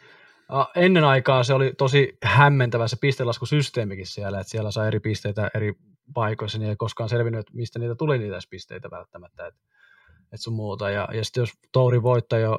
ennen 0.76 1.04
aikaa 1.04 1.44
se 1.44 1.54
oli 1.54 1.72
tosi 1.78 2.18
hämmentävä 2.22 2.88
se 2.88 2.96
pistelaskusysteemikin 3.00 4.06
siellä, 4.06 4.40
että 4.40 4.50
siellä 4.50 4.70
saa 4.70 4.86
eri 4.86 5.00
pisteitä 5.00 5.50
eri 5.54 5.74
paikoissa, 6.14 6.58
niin 6.58 6.68
ei 6.68 6.76
koskaan 6.76 7.08
selvinnyt, 7.08 7.40
että 7.40 7.52
mistä 7.54 7.78
niitä 7.78 7.94
tuli 7.94 8.18
niitä 8.18 8.38
pisteitä 8.50 8.90
välttämättä, 8.90 9.46
että 9.46 9.60
et 10.32 10.40
sun 10.40 10.54
muuta. 10.54 10.90
Ja, 10.90 11.08
ja 11.12 11.24
sitten 11.24 11.40
jos 11.40 11.52
Touri 11.72 12.02
voittaa 12.02 12.38
jo 12.38 12.58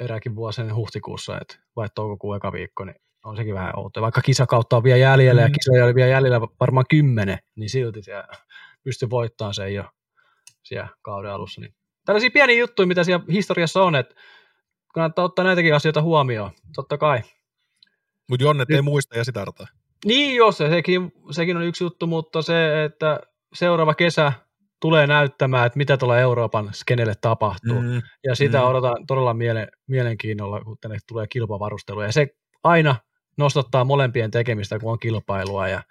eräkin 0.00 0.36
vuosi 0.36 0.60
ennen 0.60 0.76
huhtikuussa, 0.76 1.38
että 1.40 1.56
vai 1.76 1.88
toukokuun 1.94 2.36
eka 2.36 2.52
viikko, 2.52 2.84
niin 2.84 2.96
on 3.24 3.36
sekin 3.36 3.54
vähän 3.54 3.78
outo. 3.78 4.02
Vaikka 4.02 4.22
kisakautta 4.22 4.76
on 4.76 4.82
vielä 4.82 4.98
jäljellä 4.98 5.40
mm. 5.40 5.44
ja 5.44 5.50
kisoja 5.50 5.84
oli 5.84 5.94
vielä 5.94 6.10
jäljellä 6.10 6.40
varmaan 6.40 6.86
kymmenen, 6.90 7.38
niin 7.56 7.70
silti 7.70 8.02
siellä 8.02 8.28
pystyy 8.84 9.10
voittamaan 9.10 9.54
se 9.54 9.70
jo 9.70 9.84
siellä 10.62 10.88
kauden 11.02 11.32
alussa. 11.32 11.60
Niin. 11.60 11.74
Tällaisia 12.06 12.30
pieniä 12.30 12.56
juttuja, 12.56 12.86
mitä 12.86 13.04
siellä 13.04 13.24
historiassa 13.32 13.82
on, 13.82 13.94
että 13.94 14.14
kannattaa 14.94 15.24
ottaa 15.24 15.44
näitäkin 15.44 15.74
asioita 15.74 16.02
huomioon, 16.02 16.50
totta 16.74 16.98
kai. 16.98 17.22
Mutta 18.28 18.44
Jonne 18.44 18.64
Nyt- 18.68 18.76
ei 18.76 18.82
muista 18.82 19.18
ja 19.18 19.24
sitä 19.24 19.42
artaa. 19.42 19.66
Niin 20.04 20.36
jos 20.36 20.56
se, 20.56 20.68
sekin, 20.68 21.12
sekin 21.30 21.56
on 21.56 21.62
yksi 21.62 21.84
juttu, 21.84 22.06
mutta 22.06 22.42
se, 22.42 22.84
että 22.84 23.20
seuraava 23.54 23.94
kesä 23.94 24.32
tulee 24.80 25.06
näyttämään, 25.06 25.66
että 25.66 25.76
mitä 25.76 25.96
tuolla 25.96 26.18
Euroopan 26.18 26.70
skenelle 26.74 27.14
tapahtuu. 27.20 27.82
Mm. 27.82 28.02
Ja 28.24 28.34
sitä 28.34 28.58
Mm. 28.60 28.64
odotan 28.64 29.06
todella 29.06 29.34
miele, 29.34 29.68
mielenkiinnolla, 29.86 30.60
kun 30.60 30.76
tänne 30.80 30.98
tulee 31.08 31.26
kilpavarustelu. 31.26 32.00
Ja 32.00 32.12
se 32.12 32.26
aina 32.62 32.96
nostattaa 33.36 33.84
molempien 33.84 34.30
tekemistä, 34.30 34.78
kun 34.78 34.92
on 34.92 34.98
kilpailua 34.98 35.68
ja, 35.68 35.82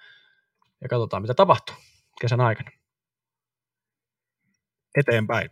ja 0.82 0.90
katsotaan, 0.90 1.22
mitä 1.24 1.34
tapahtuu 1.34 1.76
kesän 2.22 2.42
aikana. 2.42 2.72
eteenpäin. 4.96 5.50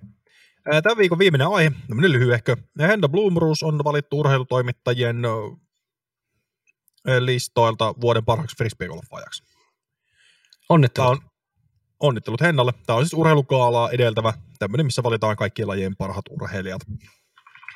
Tämän 0.83 0.97
viikon 0.97 1.19
viimeinen 1.19 1.47
aihe, 1.47 1.71
tämmöinen 1.88 2.11
lyhyehkö. 2.11 2.55
Henda 2.79 3.09
Blumrus 3.09 3.63
on 3.63 3.83
valittu 3.83 4.19
urheilutoimittajien 4.19 5.21
listoilta 7.19 7.93
vuoden 8.01 8.25
parhaaksi 8.25 8.57
frisbeegolfaajaksi. 8.57 9.43
Onnittelut. 10.69 11.19
Tämä 11.19 11.25
on 11.25 11.26
onnittelut 12.00 12.41
Hennalle. 12.41 12.74
Tämä 12.86 12.98
on 12.98 13.06
siis 13.06 13.20
urheilukaalaa 13.20 13.89
edeltävä, 13.91 14.34
tämmöinen, 14.60 14.86
missä 14.86 15.04
valitaan 15.04 15.36
kaikkien 15.36 15.68
lajien 15.68 15.95
parhaat 15.95 16.26
urheilijat. 16.30 16.82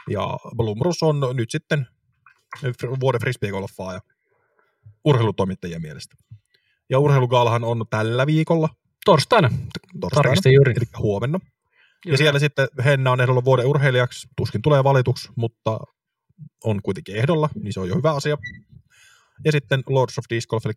Ja 0.10 0.38
Blumrus 0.56 1.04
on 1.04 1.22
nyt 1.34 1.52
sitten 1.52 1.88
vuoden 3.00 3.22
frisbeegolfaaja 3.22 4.00
urheilutoimittajien 5.06 5.82
mielestä. 5.82 6.16
Ja 6.90 7.00
urheilugaalahan 7.00 7.64
on 7.64 7.86
tällä 7.90 8.26
viikolla, 8.26 8.70
Torstaina, 9.06 9.50
torstaina, 10.00 10.24
tarkistin 10.24 10.54
juuri. 10.54 10.72
eli 10.72 10.86
huomenna. 10.98 11.40
Ja 11.44 11.50
Juuri. 12.06 12.18
siellä 12.18 12.40
sitten 12.40 12.68
Henna 12.86 13.12
on 13.12 13.22
ehdolla 13.22 13.46
vuoden 13.46 13.66
urheilijaksi, 13.68 14.28
tuskin 14.38 14.62
tulee 14.62 14.84
valituksi, 14.84 15.30
mutta 15.36 15.80
on 16.64 16.82
kuitenkin 16.84 17.16
ehdolla, 17.16 17.50
niin 17.56 17.74
se 17.74 17.80
on 17.80 17.90
jo 17.90 17.96
hyvä 17.96 18.14
asia. 18.14 18.38
Ja 19.46 19.52
sitten 19.52 19.84
Lords 19.90 20.18
of 20.18 20.26
Disc 20.30 20.48
Golf, 20.48 20.66
eli 20.66 20.74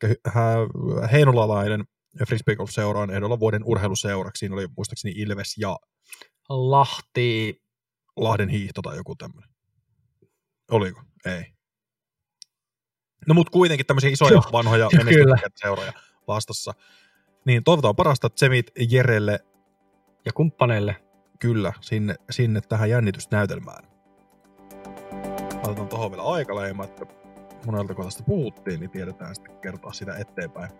heinolalainen 1.12 1.84
frisbee 2.28 2.56
golf 2.56 2.70
seura 2.70 3.00
on 3.00 3.10
ehdolla 3.10 3.40
vuoden 3.40 3.64
urheiluseuraksi. 3.64 4.38
Siinä 4.38 4.54
oli 4.54 4.66
muistaakseni 4.76 5.14
Ilves 5.16 5.58
ja 5.58 5.76
Lahti, 6.48 7.62
Lahden 8.16 8.48
hiihto 8.48 8.82
tai 8.82 8.96
joku 8.96 9.14
tämmöinen. 9.16 9.50
Oliko? 10.70 11.02
Ei. 11.26 11.44
No 13.28 13.34
mutta 13.34 13.50
kuitenkin 13.50 13.86
tämmöisiä 13.86 14.10
isoja, 14.10 14.42
vanhoja 14.52 14.88
kyllä. 14.90 15.04
menestyksekkäitä 15.04 15.56
seuroja 15.60 15.92
vastassa. 16.28 16.74
Niin 17.44 17.64
toivotaan 17.64 17.96
parasta 17.96 18.30
Tsemit 18.30 18.70
Jerelle 18.90 19.38
ja 20.24 20.32
kumppaneille. 20.32 20.96
kyllä 21.38 21.72
sinne, 21.80 22.14
sinne 22.30 22.60
tähän 22.60 22.90
jännitysnäytelmään. 22.90 23.84
Otetaan 25.62 25.88
tuohon 25.88 26.10
vielä 26.10 26.22
aikaleima, 26.22 26.84
että 26.84 27.06
monelta 27.66 27.94
tästä 27.94 28.22
puhuttiin, 28.22 28.80
niin 28.80 28.90
tiedetään 28.90 29.34
sitten 29.34 29.60
kertoa 29.60 29.92
sitä 29.92 30.16
eteenpäin. 30.16 30.70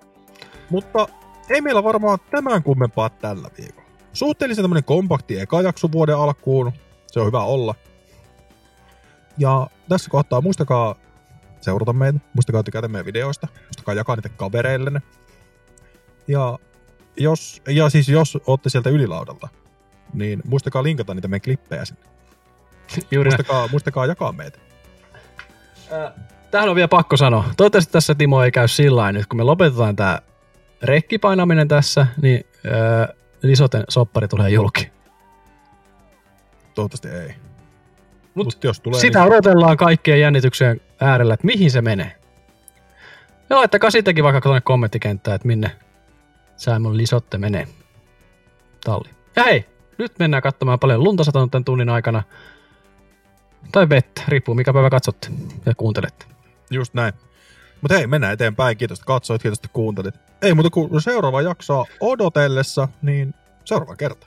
Mutta 0.71 1.09
ei 1.51 1.61
meillä 1.61 1.85
varmaan 1.85 2.19
tämän 2.31 2.63
kummempaa 2.63 3.11
tällä 3.11 3.51
viikolla. 3.59 3.89
Suhteellisen 4.13 4.65
tämmönen 4.65 4.85
kompakti 4.85 5.41
eka 5.41 5.63
jakso 5.63 5.93
vuoden 5.93 6.17
alkuun. 6.17 6.73
Se 7.07 7.21
on 7.21 7.27
hyvä 7.27 7.41
olla. 7.41 7.75
Ja 9.39 9.67
tässä 9.89 10.11
kohtaa 10.11 10.41
muistakaa 10.41 10.95
seurata 11.61 11.93
meitä, 11.93 12.19
muistakaa 12.35 12.63
tykätä 12.63 12.89
meidän 12.89 13.07
videoista, 13.07 13.49
muistakaa 13.63 13.95
jakaa 13.95 14.17
niitä 14.17 14.29
kavereillenne. 14.29 15.03
Ja 16.29 16.59
jos, 17.17 17.63
ja 17.69 17.89
siis 17.89 18.09
jos 18.09 18.39
olette 18.47 18.71
sieltä 18.71 18.91
ylilaudalta, 18.91 19.49
niin 20.13 20.43
muistakaa 20.45 20.83
linkata 20.83 21.15
niitä 21.15 21.29
meidän 21.29 21.43
klippejä 21.45 21.85
sinne. 21.85 22.03
Juuri. 23.11 23.31
Muistakaa, 23.31 23.69
muistakaa 23.69 24.07
jakaa 24.07 24.33
meitä. 24.33 24.59
Ää, 25.91 26.13
Tähän 26.51 26.69
on 26.69 26.77
vielä 26.77 26.89
pakko 26.89 27.17
sanoa. 27.17 27.45
Toivottavasti 27.57 27.93
tässä 27.93 28.15
Timo 28.15 28.43
ei 28.43 28.51
käy 28.51 28.69
sillä 28.69 29.13
nyt, 29.13 29.27
kun 29.27 29.37
me 29.37 29.43
lopetetaan 29.43 29.97
tämä 29.97 30.21
rekkipainaminen 30.85 31.69
tässä, 31.69 32.07
niin 32.23 32.47
ää, 32.71 33.09
Lisoten 33.43 33.85
soppari 33.89 34.29
tulee 34.29 34.51
julki. 34.51 34.91
Toivottavasti 36.75 37.09
ei. 37.09 37.35
Mut 38.35 38.47
Mut 38.47 38.65
jos 38.65 38.81
tulee, 38.81 39.01
Sitä 39.01 39.19
niin 39.19 39.33
odotellaan 39.33 39.77
kaikkien 39.77 40.21
jännityksen 40.21 40.81
äärellä, 41.01 41.35
että 41.35 41.47
mihin 41.47 41.71
se 41.71 41.83
menee. 41.83 42.13
Ja 43.51 43.57
laittakaa 43.57 43.91
sittenkin 43.91 44.25
vaikka 44.25 44.41
tuonne 44.41 44.61
kommenttikenttään, 44.61 45.35
että 45.35 45.49
minne 45.49 45.71
Simon 46.57 46.97
Lisotte 46.97 47.39
menee. 47.39 47.69
Talli. 48.85 49.09
Ja 49.37 49.43
hei, 49.43 49.65
nyt 49.99 50.13
mennään 50.19 50.43
katsomaan 50.43 50.79
paljon 50.79 51.05
lunta 51.05 51.25
satanut 51.25 51.51
tämän 51.51 51.65
tunnin 51.65 51.89
aikana. 51.89 52.23
Tai 53.73 53.89
vettä, 53.89 54.23
riippuu 54.29 54.55
mikä 54.55 54.73
päivä 54.73 54.91
katsotte 54.91 55.29
ja 55.67 55.75
kuuntelette. 55.75 56.27
just 56.71 56.95
näin. 56.95 57.13
Mutta 57.85 57.95
hei, 57.97 58.07
mennään 58.07 58.33
eteenpäin. 58.33 58.77
Kiitos, 58.77 58.99
että 58.99 59.07
katsoit, 59.07 59.43
kiitos, 59.43 59.59
että 59.59 59.69
kuuntelit. 59.73 60.15
Ei 60.43 60.55
muuta 60.55 60.71
kuin 60.71 61.03
seuraava 61.03 61.43
jaksoa 61.43 61.87
odotellessa, 62.01 62.89
niin 63.03 63.35
seuraava 63.65 63.97
kerta. 63.97 64.27